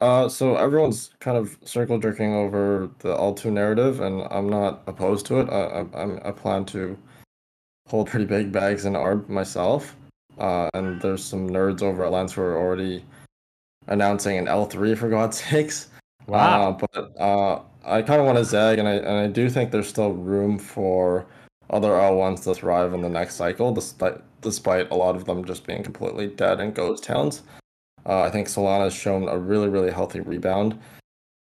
Uh, 0.00 0.28
so 0.28 0.56
everyone's 0.56 1.10
kind 1.20 1.36
of 1.36 1.56
circle 1.64 1.98
jerking 1.98 2.34
over 2.34 2.90
the 3.00 3.14
L2 3.14 3.52
narrative, 3.52 4.00
and 4.00 4.22
I'm 4.30 4.48
not 4.48 4.82
opposed 4.86 5.26
to 5.26 5.40
it. 5.40 5.50
I, 5.50 5.84
I, 5.94 6.28
I 6.28 6.32
plan 6.32 6.64
to 6.66 6.96
hold 7.88 8.08
pretty 8.08 8.24
big 8.24 8.52
bags 8.52 8.84
in 8.84 8.94
ARB 8.94 9.28
myself. 9.28 9.96
Uh, 10.38 10.68
and 10.74 11.00
there's 11.00 11.24
some 11.24 11.48
nerds 11.48 11.82
over 11.82 12.04
at 12.04 12.12
Lens 12.12 12.32
who 12.32 12.42
are 12.42 12.56
already 12.56 13.04
announcing 13.88 14.38
an 14.38 14.46
L3 14.46 14.96
for 14.96 15.08
God's 15.08 15.42
sakes. 15.44 15.88
Wow. 16.26 16.70
Uh, 16.70 16.86
but 16.86 17.20
uh, 17.20 17.62
I 17.84 18.02
kind 18.02 18.20
of 18.20 18.26
want 18.26 18.38
to 18.38 18.44
zag, 18.44 18.78
and 18.78 18.88
I 18.88 18.94
and 18.94 19.18
I 19.18 19.26
do 19.26 19.50
think 19.50 19.70
there's 19.70 19.88
still 19.88 20.12
room 20.12 20.58
for 20.58 21.26
other 21.70 21.90
L1s 21.90 22.44
to 22.44 22.54
thrive 22.54 22.94
in 22.94 23.02
the 23.02 23.08
next 23.08 23.36
cycle, 23.36 23.72
despite 23.72 24.20
despite 24.40 24.90
a 24.90 24.94
lot 24.94 25.16
of 25.16 25.24
them 25.24 25.44
just 25.44 25.66
being 25.66 25.82
completely 25.82 26.26
dead 26.26 26.60
and 26.60 26.74
ghost 26.74 27.04
towns. 27.04 27.42
Uh, 28.04 28.22
I 28.22 28.30
think 28.30 28.48
Solana 28.48 28.84
has 28.84 28.94
shown 28.94 29.28
a 29.28 29.38
really, 29.38 29.68
really 29.68 29.92
healthy 29.92 30.20
rebound, 30.20 30.78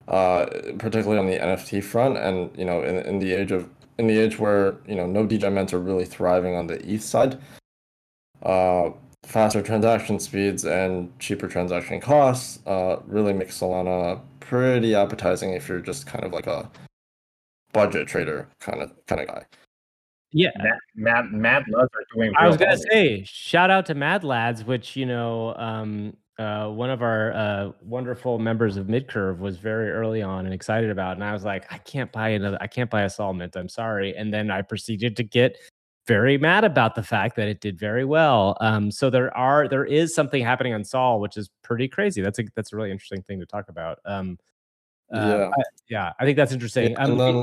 uh, 0.08 0.48
particularly 0.80 1.20
on 1.20 1.28
the 1.28 1.38
NFT 1.38 1.84
front. 1.84 2.18
And 2.18 2.50
you 2.58 2.66
know, 2.66 2.82
in, 2.84 2.98
in 3.06 3.20
the 3.20 3.34
age 3.34 3.52
of 3.52 3.70
in 3.98 4.08
the 4.08 4.18
age 4.18 4.40
where 4.40 4.78
you 4.88 4.96
know 4.96 5.06
no 5.06 5.26
DGMs 5.26 5.74
are 5.74 5.80
really 5.80 6.06
thriving 6.06 6.56
on 6.56 6.68
the 6.68 6.84
ETH 6.88 7.04
side, 7.04 7.38
uh, 8.44 8.90
faster 9.24 9.62
transaction 9.62 10.20
speeds 10.20 10.66
and 10.66 11.18
cheaper 11.20 11.48
transaction 11.48 12.00
costs 12.00 12.60
uh, 12.66 12.98
really 13.06 13.34
make 13.34 13.50
Solana 13.50 14.22
pretty 14.40 14.96
appetizing 14.96 15.54
if 15.54 15.68
you're 15.68 15.82
just 15.82 16.08
kind 16.08 16.24
of 16.24 16.32
like 16.32 16.48
a 16.48 16.70
budget 17.74 18.08
trader 18.08 18.48
kind 18.60 18.82
of 18.82 18.92
kind 19.06 19.22
of 19.22 19.28
guy. 19.28 19.46
Yeah, 20.32 20.50
Mad 20.58 20.78
Mad, 20.96 21.32
Mad 21.32 21.64
Lads 21.70 21.90
are 21.96 22.04
doing. 22.14 22.34
I 22.38 22.48
was 22.48 22.58
gonna 22.58 22.72
well. 22.72 22.84
say, 22.92 23.24
shout 23.26 23.70
out 23.70 23.86
to 23.88 23.96
Mad 23.96 24.24
Lads, 24.24 24.66
which 24.66 24.96
you 24.96 25.06
know, 25.06 25.56
um, 25.56 26.18
uh, 26.38 26.68
one 26.68 26.90
of 26.90 27.02
our 27.02 27.32
uh, 27.34 27.72
wonderful 27.82 28.38
members 28.38 28.78
of 28.78 28.88
Midcurve 28.88 29.40
was 29.40 29.58
very 29.58 29.90
early 29.90 30.22
on 30.22 30.46
and 30.46 30.54
excited 30.54 30.90
about, 30.90 31.16
and 31.16 31.24
I 31.24 31.34
was 31.34 31.46
like, 31.46 31.72
I 31.72 31.78
can't 31.78 32.12
buy 32.12 32.30
another, 32.30 32.58
I 32.60 32.68
can't 32.68 32.90
buy 32.90 33.04
a 33.04 33.10
Solomon. 33.10 33.50
I'm 33.56 33.70
sorry. 33.70 34.16
And 34.16 34.34
then 34.34 34.52
I 34.52 34.62
proceeded 34.62 35.16
to 35.18 35.24
get 35.24 35.58
very 36.08 36.38
mad 36.38 36.64
about 36.64 36.96
the 36.96 37.04
fact 37.04 37.36
that 37.36 37.48
it 37.48 37.60
did 37.60 37.78
very 37.78 38.06
well. 38.06 38.58
Um, 38.62 38.92
so 38.92 39.10
there 39.10 39.36
are 39.36 39.68
there 39.68 39.86
is 39.86 40.16
something 40.16 40.44
happening 40.44 40.74
on 40.74 40.84
Sol, 40.84 41.20
which 41.20 41.38
is 41.38 41.50
pretty 41.64 41.88
crazy. 41.88 42.22
That's 42.22 42.40
a 42.40 42.44
that's 42.56 42.74
a 42.74 42.76
really 42.76 42.92
interesting 42.92 43.22
thing 43.24 43.40
to 43.40 43.46
talk 43.46 43.70
about. 43.70 44.00
Um, 44.06 44.38
uh, 45.14 45.20
Yeah. 45.20 45.50
I, 45.50 45.62
yeah, 45.90 46.14
I 46.20 46.26
think 46.26 46.38
that's 46.38 46.52
interesting. 46.52 46.92
Yeah, 46.92 47.04
Um, 47.04 47.12
and 47.12 47.20
then 47.20 47.36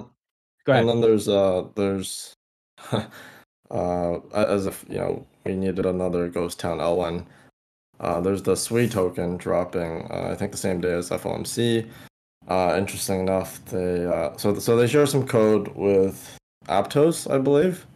go 0.64 0.72
ahead. 0.72 0.82
And 0.82 0.88
then 0.88 1.00
there's 1.00 1.28
uh 1.28 1.64
there's 1.76 2.34
uh 3.70 4.18
as 4.34 4.66
if 4.66 4.84
you 4.88 4.98
know 4.98 5.26
we 5.44 5.54
needed 5.54 5.86
another 5.86 6.28
ghost 6.28 6.58
town 6.58 6.78
L1. 6.78 7.26
Uh, 8.00 8.20
there's 8.20 8.42
the 8.42 8.56
Sui 8.56 8.88
token 8.88 9.36
dropping 9.36 10.02
uh, 10.10 10.28
I 10.32 10.34
think 10.34 10.52
the 10.52 10.58
same 10.58 10.80
day 10.80 10.92
as 10.92 11.10
FOMC. 11.10 11.88
Uh, 12.48 12.74
interesting 12.76 13.20
enough, 13.20 13.64
they 13.66 14.04
uh, 14.04 14.36
so 14.36 14.58
so 14.58 14.76
they 14.76 14.86
share 14.86 15.06
some 15.06 15.26
code 15.26 15.68
with 15.68 16.36
Aptos, 16.68 17.30
I 17.30 17.38
believe. 17.38 17.86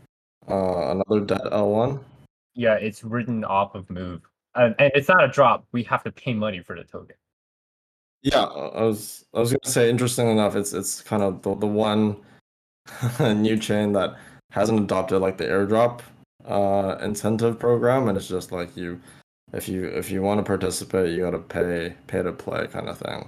Uh, 0.48 0.92
another 0.92 1.24
debt 1.24 1.42
L1. 1.52 2.02
Yeah, 2.54 2.74
it's 2.74 3.04
written 3.04 3.44
off 3.44 3.74
of 3.74 3.88
Move, 3.90 4.22
and, 4.54 4.74
and 4.78 4.90
it's 4.94 5.08
not 5.08 5.22
a 5.22 5.28
drop. 5.28 5.66
We 5.72 5.82
have 5.84 6.02
to 6.04 6.12
pay 6.12 6.32
money 6.32 6.60
for 6.60 6.76
the 6.76 6.84
token. 6.84 7.16
Yeah, 8.22 8.44
I 8.44 8.82
was 8.82 9.26
I 9.34 9.40
was 9.40 9.52
gonna 9.52 9.70
say 9.70 9.90
interesting 9.90 10.28
enough, 10.28 10.56
it's 10.56 10.72
it's 10.72 11.02
kind 11.02 11.22
of 11.22 11.42
the, 11.42 11.54
the 11.54 11.66
one 11.66 12.16
new 13.20 13.58
chain 13.58 13.92
that 13.92 14.16
hasn't 14.51 14.80
adopted 14.80 15.20
like 15.20 15.36
the 15.38 15.44
airdrop 15.44 16.01
uh 16.46 16.96
incentive 17.03 17.59
program 17.59 18.09
and 18.09 18.16
it's 18.16 18.28
just 18.28 18.53
like 18.53 18.76
you 18.76 19.01
if 19.53 19.68
you 19.68 19.86
if 19.86 20.11
you 20.11 20.22
want 20.22 20.38
to 20.38 20.44
participate 20.44 21.14
you 21.14 21.22
gotta 21.22 21.38
pay 21.38 21.94
pay 22.07 22.22
to 22.22 22.32
play 22.32 22.66
kind 22.66 22.88
of 22.88 22.99
thing. 22.99 23.26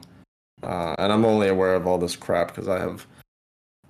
Uh 0.62 0.94
and 0.98 1.12
I'm 1.12 1.24
only 1.24 1.48
aware 1.48 1.74
of 1.74 1.86
all 1.86 1.98
this 1.98 2.16
crap 2.16 2.48
because 2.48 2.68
I 2.68 2.78
have 2.78 3.06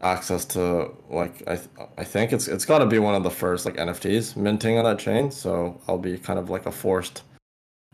access 0.02 0.44
to 0.46 0.90
like 1.10 1.42
I 1.46 1.56
th- 1.56 1.68
I 1.98 2.04
think 2.04 2.32
it's 2.32 2.48
it's 2.48 2.64
gotta 2.64 2.86
be 2.86 2.98
one 2.98 3.14
of 3.14 3.22
the 3.22 3.30
first 3.30 3.66
like 3.66 3.76
NFTs 3.76 4.36
minting 4.36 4.78
on 4.78 4.84
that 4.84 4.98
chain, 4.98 5.30
so 5.30 5.80
I'll 5.88 5.98
be 5.98 6.18
kind 6.18 6.38
of 6.38 6.50
like 6.50 6.66
a 6.66 6.72
forced 6.72 7.22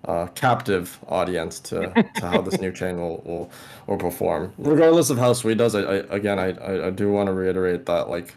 uh, 0.05 0.26
captive 0.28 0.99
audience 1.09 1.59
to, 1.59 1.93
to 2.14 2.26
how 2.26 2.41
this 2.41 2.61
new 2.61 2.70
chain 2.80 3.01
will, 3.01 3.22
will 3.24 3.51
will 3.87 3.97
perform. 3.97 4.53
Regardless 4.59 5.11
of 5.11 5.18
how 5.18 5.32
Sui 5.32 5.55
does, 5.55 5.74
I, 5.74 5.80
I 5.80 5.95
again 6.14 6.39
I, 6.39 6.53
I, 6.53 6.87
I 6.87 6.91
do 6.91 7.11
want 7.11 7.28
to 7.28 7.32
reiterate 7.32 7.87
that 7.87 8.09
like 8.09 8.34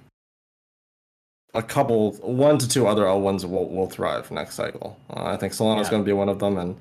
a 1.54 1.64
couple 1.64 2.14
one 2.14 2.58
to 2.58 2.68
two 2.68 2.88
other 2.88 3.08
L 3.08 3.22
ones 3.22 3.46
will, 3.46 3.70
will 3.70 3.90
thrive 3.90 4.30
next 4.32 4.56
cycle. 4.56 5.00
Uh, 5.10 5.26
I 5.26 5.38
think 5.38 5.54
Solana's 5.54 5.88
Yeah. 5.88 5.92
going 5.92 6.04
to 6.04 6.06
be 6.06 6.14
one 6.14 6.30
of 6.30 6.40
them, 6.40 6.58
and 6.58 6.78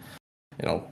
you 0.61 0.67
know 0.69 0.89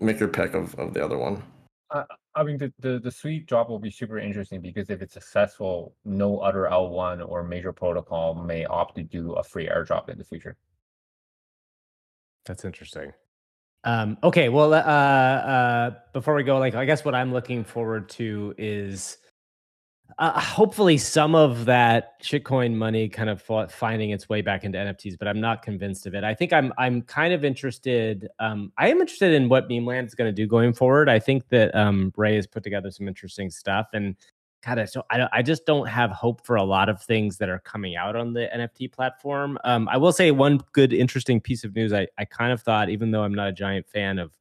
make 0.00 0.20
your 0.20 0.28
pick 0.28 0.54
of, 0.54 0.74
of 0.76 0.94
the 0.94 1.04
other 1.04 1.18
one. 1.18 1.42
I 1.90 2.44
mean, 2.44 2.58
the, 2.58 2.72
the 2.78 3.00
the 3.00 3.10
Sui 3.10 3.40
drop 3.40 3.68
will 3.68 3.80
be 3.80 3.90
super 3.90 4.18
interesting 4.18 4.60
because 4.60 4.90
if 4.90 5.02
it's 5.02 5.14
successful, 5.14 5.94
no 6.04 6.38
other 6.38 6.68
L1 6.70 7.26
or 7.28 7.42
major 7.42 7.72
protocol 7.72 8.34
may 8.34 8.64
opt 8.66 8.94
to 8.96 9.02
do 9.02 9.32
a 9.32 9.42
free 9.42 9.66
airdrop 9.66 10.08
in 10.08 10.18
the 10.18 10.24
future. 10.24 10.56
That's 12.46 12.64
interesting. 12.64 13.12
Um, 13.84 14.18
okay, 14.22 14.48
well, 14.50 14.72
uh, 14.74 14.76
uh, 14.78 15.90
before 16.12 16.34
we 16.34 16.44
go, 16.44 16.58
like, 16.58 16.74
I 16.74 16.84
guess 16.84 17.04
what 17.04 17.14
I'm 17.14 17.32
looking 17.32 17.64
forward 17.64 18.08
to 18.10 18.54
is 18.58 19.18
uh, 20.16 20.40
hopefully 20.40 20.96
some 20.96 21.34
of 21.34 21.66
that 21.66 22.20
shitcoin 22.22 22.74
money 22.74 23.08
kind 23.08 23.28
of 23.28 23.42
finding 23.70 24.10
its 24.10 24.28
way 24.28 24.40
back 24.40 24.64
into 24.64 24.78
NFTs, 24.78 25.18
but 25.18 25.28
I'm 25.28 25.40
not 25.40 25.62
convinced 25.62 26.06
of 26.06 26.14
it. 26.14 26.24
I 26.24 26.34
think 26.34 26.52
I'm 26.52 26.72
I'm 26.78 27.02
kind 27.02 27.34
of 27.34 27.44
interested. 27.44 28.28
Um, 28.38 28.72
I 28.78 28.88
am 28.88 29.00
interested 29.00 29.32
in 29.32 29.48
what 29.48 29.68
Memeland 29.68 30.08
is 30.08 30.14
going 30.14 30.28
to 30.28 30.32
do 30.32 30.46
going 30.46 30.72
forward. 30.72 31.08
I 31.08 31.18
think 31.18 31.48
that 31.50 31.74
um, 31.74 32.12
Ray 32.16 32.36
has 32.36 32.46
put 32.46 32.62
together 32.62 32.90
some 32.90 33.06
interesting 33.06 33.50
stuff, 33.50 33.88
and 33.92 34.16
kind 34.62 34.80
of 34.80 34.88
so 34.88 35.02
I 35.10 35.28
I 35.32 35.42
just 35.42 35.66
don't 35.66 35.86
have 35.86 36.10
hope 36.10 36.44
for 36.44 36.56
a 36.56 36.64
lot 36.64 36.88
of 36.88 37.02
things 37.02 37.36
that 37.38 37.48
are 37.50 37.60
coming 37.60 37.94
out 37.94 38.16
on 38.16 38.32
the 38.32 38.48
NFT 38.54 38.90
platform. 38.90 39.58
Um, 39.64 39.88
I 39.88 39.98
will 39.98 40.12
say 40.12 40.30
one 40.30 40.60
good 40.72 40.92
interesting 40.92 41.40
piece 41.40 41.64
of 41.64 41.74
news. 41.76 41.92
I 41.92 42.08
I 42.18 42.24
kind 42.24 42.50
of 42.52 42.62
thought, 42.62 42.88
even 42.88 43.10
though 43.10 43.24
I'm 43.24 43.34
not 43.34 43.48
a 43.48 43.52
giant 43.52 43.86
fan 43.86 44.18
of 44.18 44.32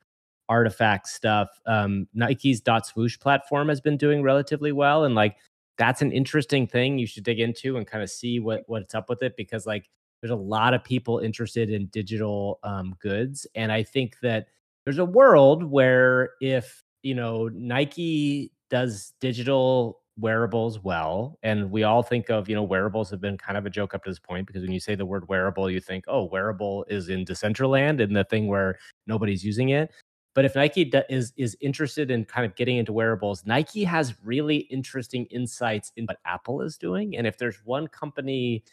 RTFKT 0.49 1.05
stuff, 1.05 1.49
um, 1.65 2.07
Nike's 2.13 2.61
dot 2.61 2.87
swoosh 2.87 3.19
platform 3.19 3.67
has 3.69 3.81
been 3.81 3.97
doing 3.97 4.23
relatively 4.23 4.71
well, 4.71 5.03
and 5.03 5.13
like 5.13 5.35
that's 5.77 6.01
an 6.01 6.11
interesting 6.11 6.67
thing 6.67 6.97
you 6.97 7.07
should 7.07 7.23
dig 7.23 7.39
into 7.39 7.77
and 7.77 7.87
kind 7.87 8.03
of 8.03 8.09
see 8.09 8.39
what 8.39 8.63
what's 8.67 8.95
up 8.95 9.09
with 9.09 9.21
it 9.21 9.35
because 9.37 9.65
like 9.65 9.89
there's 10.21 10.31
a 10.31 10.35
lot 10.35 10.73
of 10.73 10.83
people 10.83 11.19
interested 11.19 11.69
in 11.69 11.87
digital 11.87 12.59
um, 12.63 12.95
goods 12.99 13.47
and 13.55 13.71
i 13.71 13.83
think 13.83 14.17
that 14.21 14.47
there's 14.85 14.97
a 14.97 15.05
world 15.05 15.63
where 15.63 16.31
if 16.41 16.83
you 17.03 17.15
know 17.15 17.49
nike 17.53 18.51
does 18.69 19.13
digital 19.21 19.99
wearables 20.19 20.79
well 20.83 21.37
and 21.43 21.69
we 21.69 21.83
all 21.83 22.01
think 22.01 22.29
of 22.29 22.49
you 22.49 22.55
know 22.55 22.63
wearables 22.63 23.09
have 23.11 23.21
been 23.21 23.37
kind 23.37 23.55
of 23.55 23.67
a 23.67 23.69
joke 23.69 23.93
up 23.93 24.03
to 24.03 24.09
this 24.09 24.17
point 24.17 24.47
because 24.47 24.63
when 24.63 24.71
you 24.71 24.79
say 24.79 24.95
the 24.95 25.05
word 25.05 25.27
wearable 25.29 25.69
you 25.69 25.79
think 25.79 26.03
oh 26.07 26.23
wearable 26.23 26.83
is 26.89 27.09
in 27.09 27.23
decentraland 27.23 28.01
and 28.01 28.15
the 28.15 28.23
thing 28.23 28.47
where 28.47 28.79
nobody's 29.05 29.45
using 29.45 29.69
it 29.69 29.91
but 30.37 30.45
if 30.45 30.55
nike 30.55 30.89
is 31.09 31.33
is 31.35 31.57
interested 31.59 32.11
in 32.11 32.23
kind 32.23 32.45
of 32.45 32.55
getting 32.55 32.77
into 32.77 32.93
wearables 32.93 33.43
nike 33.45 33.83
has 33.83 34.13
really 34.23 34.57
interesting 34.69 35.25
insights 35.25 35.91
in 35.97 36.05
what 36.05 36.19
apple 36.25 36.61
is 36.61 36.77
doing 36.77 37.17
and 37.17 37.25
if 37.25 37.37
there's 37.37 37.57
one 37.65 37.87
company 37.87 38.63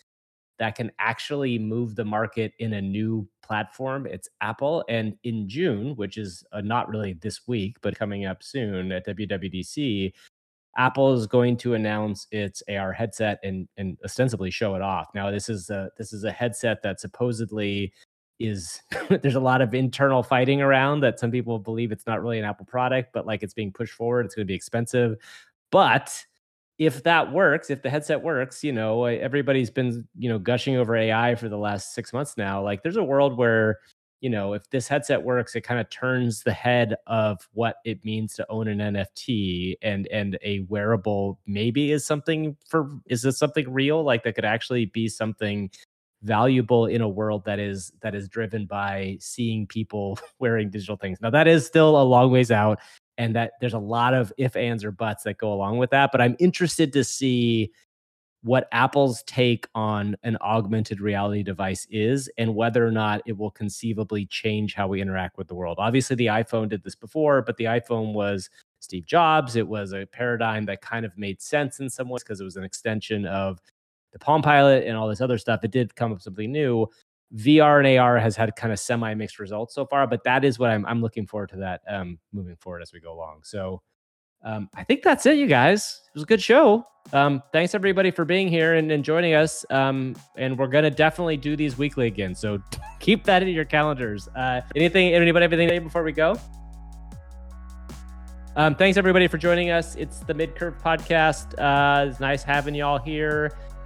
that 0.59 0.77
can 0.77 0.91
actually 0.99 1.59
move 1.59 1.97
the 1.97 2.05
market 2.05 2.53
in 2.59 2.75
a 2.75 2.81
new 2.81 3.29
platform. 3.43 4.07
It's 4.07 4.29
Apple. 4.41 4.85
And 4.89 5.17
in 5.25 5.49
June, 5.49 5.97
which 5.97 6.17
is 6.17 6.45
uh, 6.53 6.61
not 6.61 6.89
really 6.89 7.15
this 7.15 7.47
week, 7.47 7.77
but 7.83 7.99
coming 7.99 8.27
up 8.27 8.43
soon 8.43 8.93
at 8.93 9.07
WWDC, 9.07 10.13
Apple 10.77 11.15
is 11.15 11.27
going 11.27 11.57
to 11.59 11.75
announce 11.75 12.27
its 12.33 12.63
AR 12.69 12.93
headset 12.93 13.39
and 13.45 13.69
and 13.77 13.97
ostensibly 14.05 14.51
show 14.51 14.75
it 14.75 14.83
off. 14.83 15.09
Now, 15.15 15.31
this 15.31 15.49
is 15.49 15.71
a 15.71 15.91
this 15.97 16.13
is 16.13 16.25
a 16.25 16.33
headset 16.33 16.83
that 16.83 17.01
supposedly 17.01 17.93
is 18.39 18.81
there's 19.23 19.35
a 19.35 19.41
lot 19.41 19.61
of 19.61 19.75
internal 19.75 20.23
fighting 20.23 20.61
around 20.61 21.01
that 21.01 21.19
some 21.19 21.31
people 21.31 21.59
believe 21.59 21.93
it's 21.93 22.07
not 22.07 22.23
really 22.23 22.39
an 22.39 22.45
Apple 22.45 22.67
product, 22.67 23.13
but 23.13 23.27
like 23.27 23.43
it's 23.43 23.55
being 23.55 23.73
pushed 23.73 23.95
forward. 23.95 24.27
It's 24.27 24.35
going 24.35 24.47
to 24.47 24.51
be 24.51 24.55
expensive, 24.55 25.17
but 25.71 26.25
if 26.79 27.03
that 27.05 27.33
works, 27.33 27.71
if 27.71 27.83
the 27.83 27.91
headset 27.91 28.23
works, 28.23 28.65
you 28.65 28.73
know, 28.73 29.05
everybody's 29.05 29.71
been, 29.71 30.07
you 30.19 30.29
know, 30.29 30.39
gushing 30.39 30.77
over 30.77 30.97
AI 30.97 31.35
for 31.37 31.49
the 31.49 31.57
last 31.57 31.95
six 31.95 32.13
months 32.13 32.37
now. 32.37 32.63
Like 32.63 32.83
there's 32.83 32.97
a 32.97 33.05
world 33.05 33.39
where, 33.39 33.79
you 34.21 34.29
know, 34.29 34.55
if 34.55 34.69
this 34.71 34.89
headset 34.89 35.23
works, 35.23 35.55
it 35.55 35.61
kind 35.61 35.81
of 35.81 35.89
turns 35.91 36.43
the 36.43 36.53
head 36.53 36.97
of 37.07 37.49
what 37.53 37.77
it 37.85 38.05
means 38.05 38.35
to 38.35 38.47
own 38.51 38.67
an 38.67 38.79
NFT 38.79 39.75
and 39.83 40.09
and 40.09 40.37
a 40.43 40.61
wearable 40.69 41.39
maybe 41.47 41.93
is 41.93 42.05
something 42.05 42.57
for 42.69 42.91
is 43.07 43.23
this 43.23 43.39
something 43.39 43.73
real? 43.73 44.03
Like 44.03 44.25
that 44.25 44.35
could 44.35 44.45
actually 44.45 44.87
be 44.87 45.09
something 45.09 45.71
valuable 46.25 46.87
in 46.87 47.01
a 47.01 47.09
world 47.09 47.45
that 47.45 47.59
is 47.59 47.93
that 48.01 48.15
is 48.15 48.29
driven 48.29 48.67
by 48.67 49.17
seeing 49.21 49.67
people 49.67 50.19
wearing 50.41 50.71
digital 50.71 50.97
things. 50.97 51.21
Now 51.21 51.31
that 51.31 51.47
is 51.47 51.67
still 51.67 52.01
a 52.01 52.03
long 52.03 52.33
ways 52.33 52.51
out 52.51 52.81
and 53.19 53.35
that 53.37 53.53
there's 53.61 53.75
a 53.75 53.79
lot 53.79 54.15
of 54.15 54.33
if 54.37 54.57
ands 54.57 54.85
or 54.85 54.91
buts 54.91 55.25
that 55.25 55.39
go 55.39 55.53
along 55.53 55.79
with 55.79 55.91
that 55.91 56.11
but 56.13 56.21
i'm 56.21 56.37
interested 56.39 56.93
to 56.93 57.05
see 57.05 57.71
what 58.43 58.69
apple's 58.73 59.23
take 59.23 59.67
on 59.75 60.17
an 60.23 60.37
augmented 60.41 61.01
reality 61.01 61.43
device 61.43 61.87
is 61.91 62.29
and 62.37 62.55
whether 62.55 62.87
or 62.87 62.91
not 62.91 63.23
it 63.27 63.37
will 63.37 63.51
conceivably 63.51 64.27
change 64.27 64.75
how 64.75 64.87
we 64.87 65.01
interact 65.01 65.39
with 65.39 65.49
the 65.49 65.55
world 65.55 65.77
obviously 65.79 66.17
the 66.17 66.27
iphone 66.27 66.69
did 66.69 66.83
this 66.83 66.95
before 66.95 67.43
but 67.43 67.57
the 67.57 67.65
iphone 67.65 68.13
was 68.13 68.51
steve 68.81 69.07
jobs 69.07 69.57
it 69.57 69.67
was 69.67 69.93
a 69.93 70.07
paradigm 70.07 70.65
that 70.65 70.81
kind 70.81 71.07
of 71.07 71.17
made 71.17 71.41
sense 71.41 71.81
in 71.81 71.89
some 71.89 72.09
ways 72.09 72.23
because 72.23 72.41
it 72.41 72.45
was 72.45 72.57
an 72.57 72.65
extension 72.65 73.25
of 73.27 73.61
the 74.15 74.19
palm 74.19 74.41
pilot 74.41 74.87
and 74.87 74.97
all 74.97 75.09
this 75.09 75.21
other 75.21 75.37
stuff 75.37 75.61
it 75.65 75.71
did 75.71 75.95
come 75.95 76.13
up 76.13 76.23
something 76.23 76.51
new 76.51 76.89
VR 77.37 77.85
and 77.85 77.99
AR 77.99 78.19
has 78.19 78.37
had 78.37 78.55
kind 78.55 78.73
of 78.73 78.79
semi 78.79 79.13
mixed 79.15 79.39
results 79.39 79.75
so 79.75 79.85
far, 79.87 80.07
but 80.07 80.23
that 80.25 80.45
is 80.45 80.59
what 80.59 80.71
I'm 80.71 80.87
I'm 80.87 81.01
looking 81.01 81.27
forward 81.27 81.49
to 81.51 81.57
that 81.57 81.83
um, 81.89 82.19
moving 82.33 82.57
forward 82.57 82.81
as 82.83 82.93
we 82.93 83.01
go 83.01 83.13
along. 83.13 83.41
So 83.43 83.83
um, 84.45 84.69
I 84.75 84.85
think 84.85 85.03
that's 85.03 85.27
it, 85.27 85.37
you 85.37 85.47
guys. 85.47 86.03
It 86.07 86.15
was 86.15 86.23
a 86.23 86.27
good 86.27 86.43
show. 86.43 86.87
Um, 87.13 87.43
thanks 87.53 87.75
everybody 87.75 88.11
for 88.11 88.25
being 88.25 88.49
here 88.49 88.75
and, 88.75 88.91
and 88.93 89.05
joining 89.05 89.35
us. 89.35 89.65
Um, 89.71 90.15
and 90.37 90.57
we're 90.57 90.69
gonna 90.69 90.91
definitely 90.91 91.37
do 91.37 91.57
these 91.57 91.77
weekly 91.77 92.07
again. 92.07 92.35
So 92.35 92.63
keep 93.01 93.25
that 93.25 93.43
in 93.43 93.49
your 93.49 93.65
calendars. 93.65 94.29
Uh, 94.37 94.61
anything, 94.77 95.13
anybody, 95.13 95.47
anything 95.47 95.83
before 95.83 96.05
we 96.05 96.13
go? 96.13 96.39
Um, 98.57 98.77
thanks 98.77 98.97
everybody 98.97 99.27
for 99.27 99.39
joining 99.39 99.71
us. 99.71 99.97
It's 99.97 100.21
the 100.21 100.35
Mid 100.35 100.55
Curve 100.55 100.81
podcast. 100.81 101.59
Uh, 101.59 102.09
it's 102.09 102.21
nice 102.21 102.45
having 102.45 102.77
y'all 102.77 102.99
here, 102.99 103.51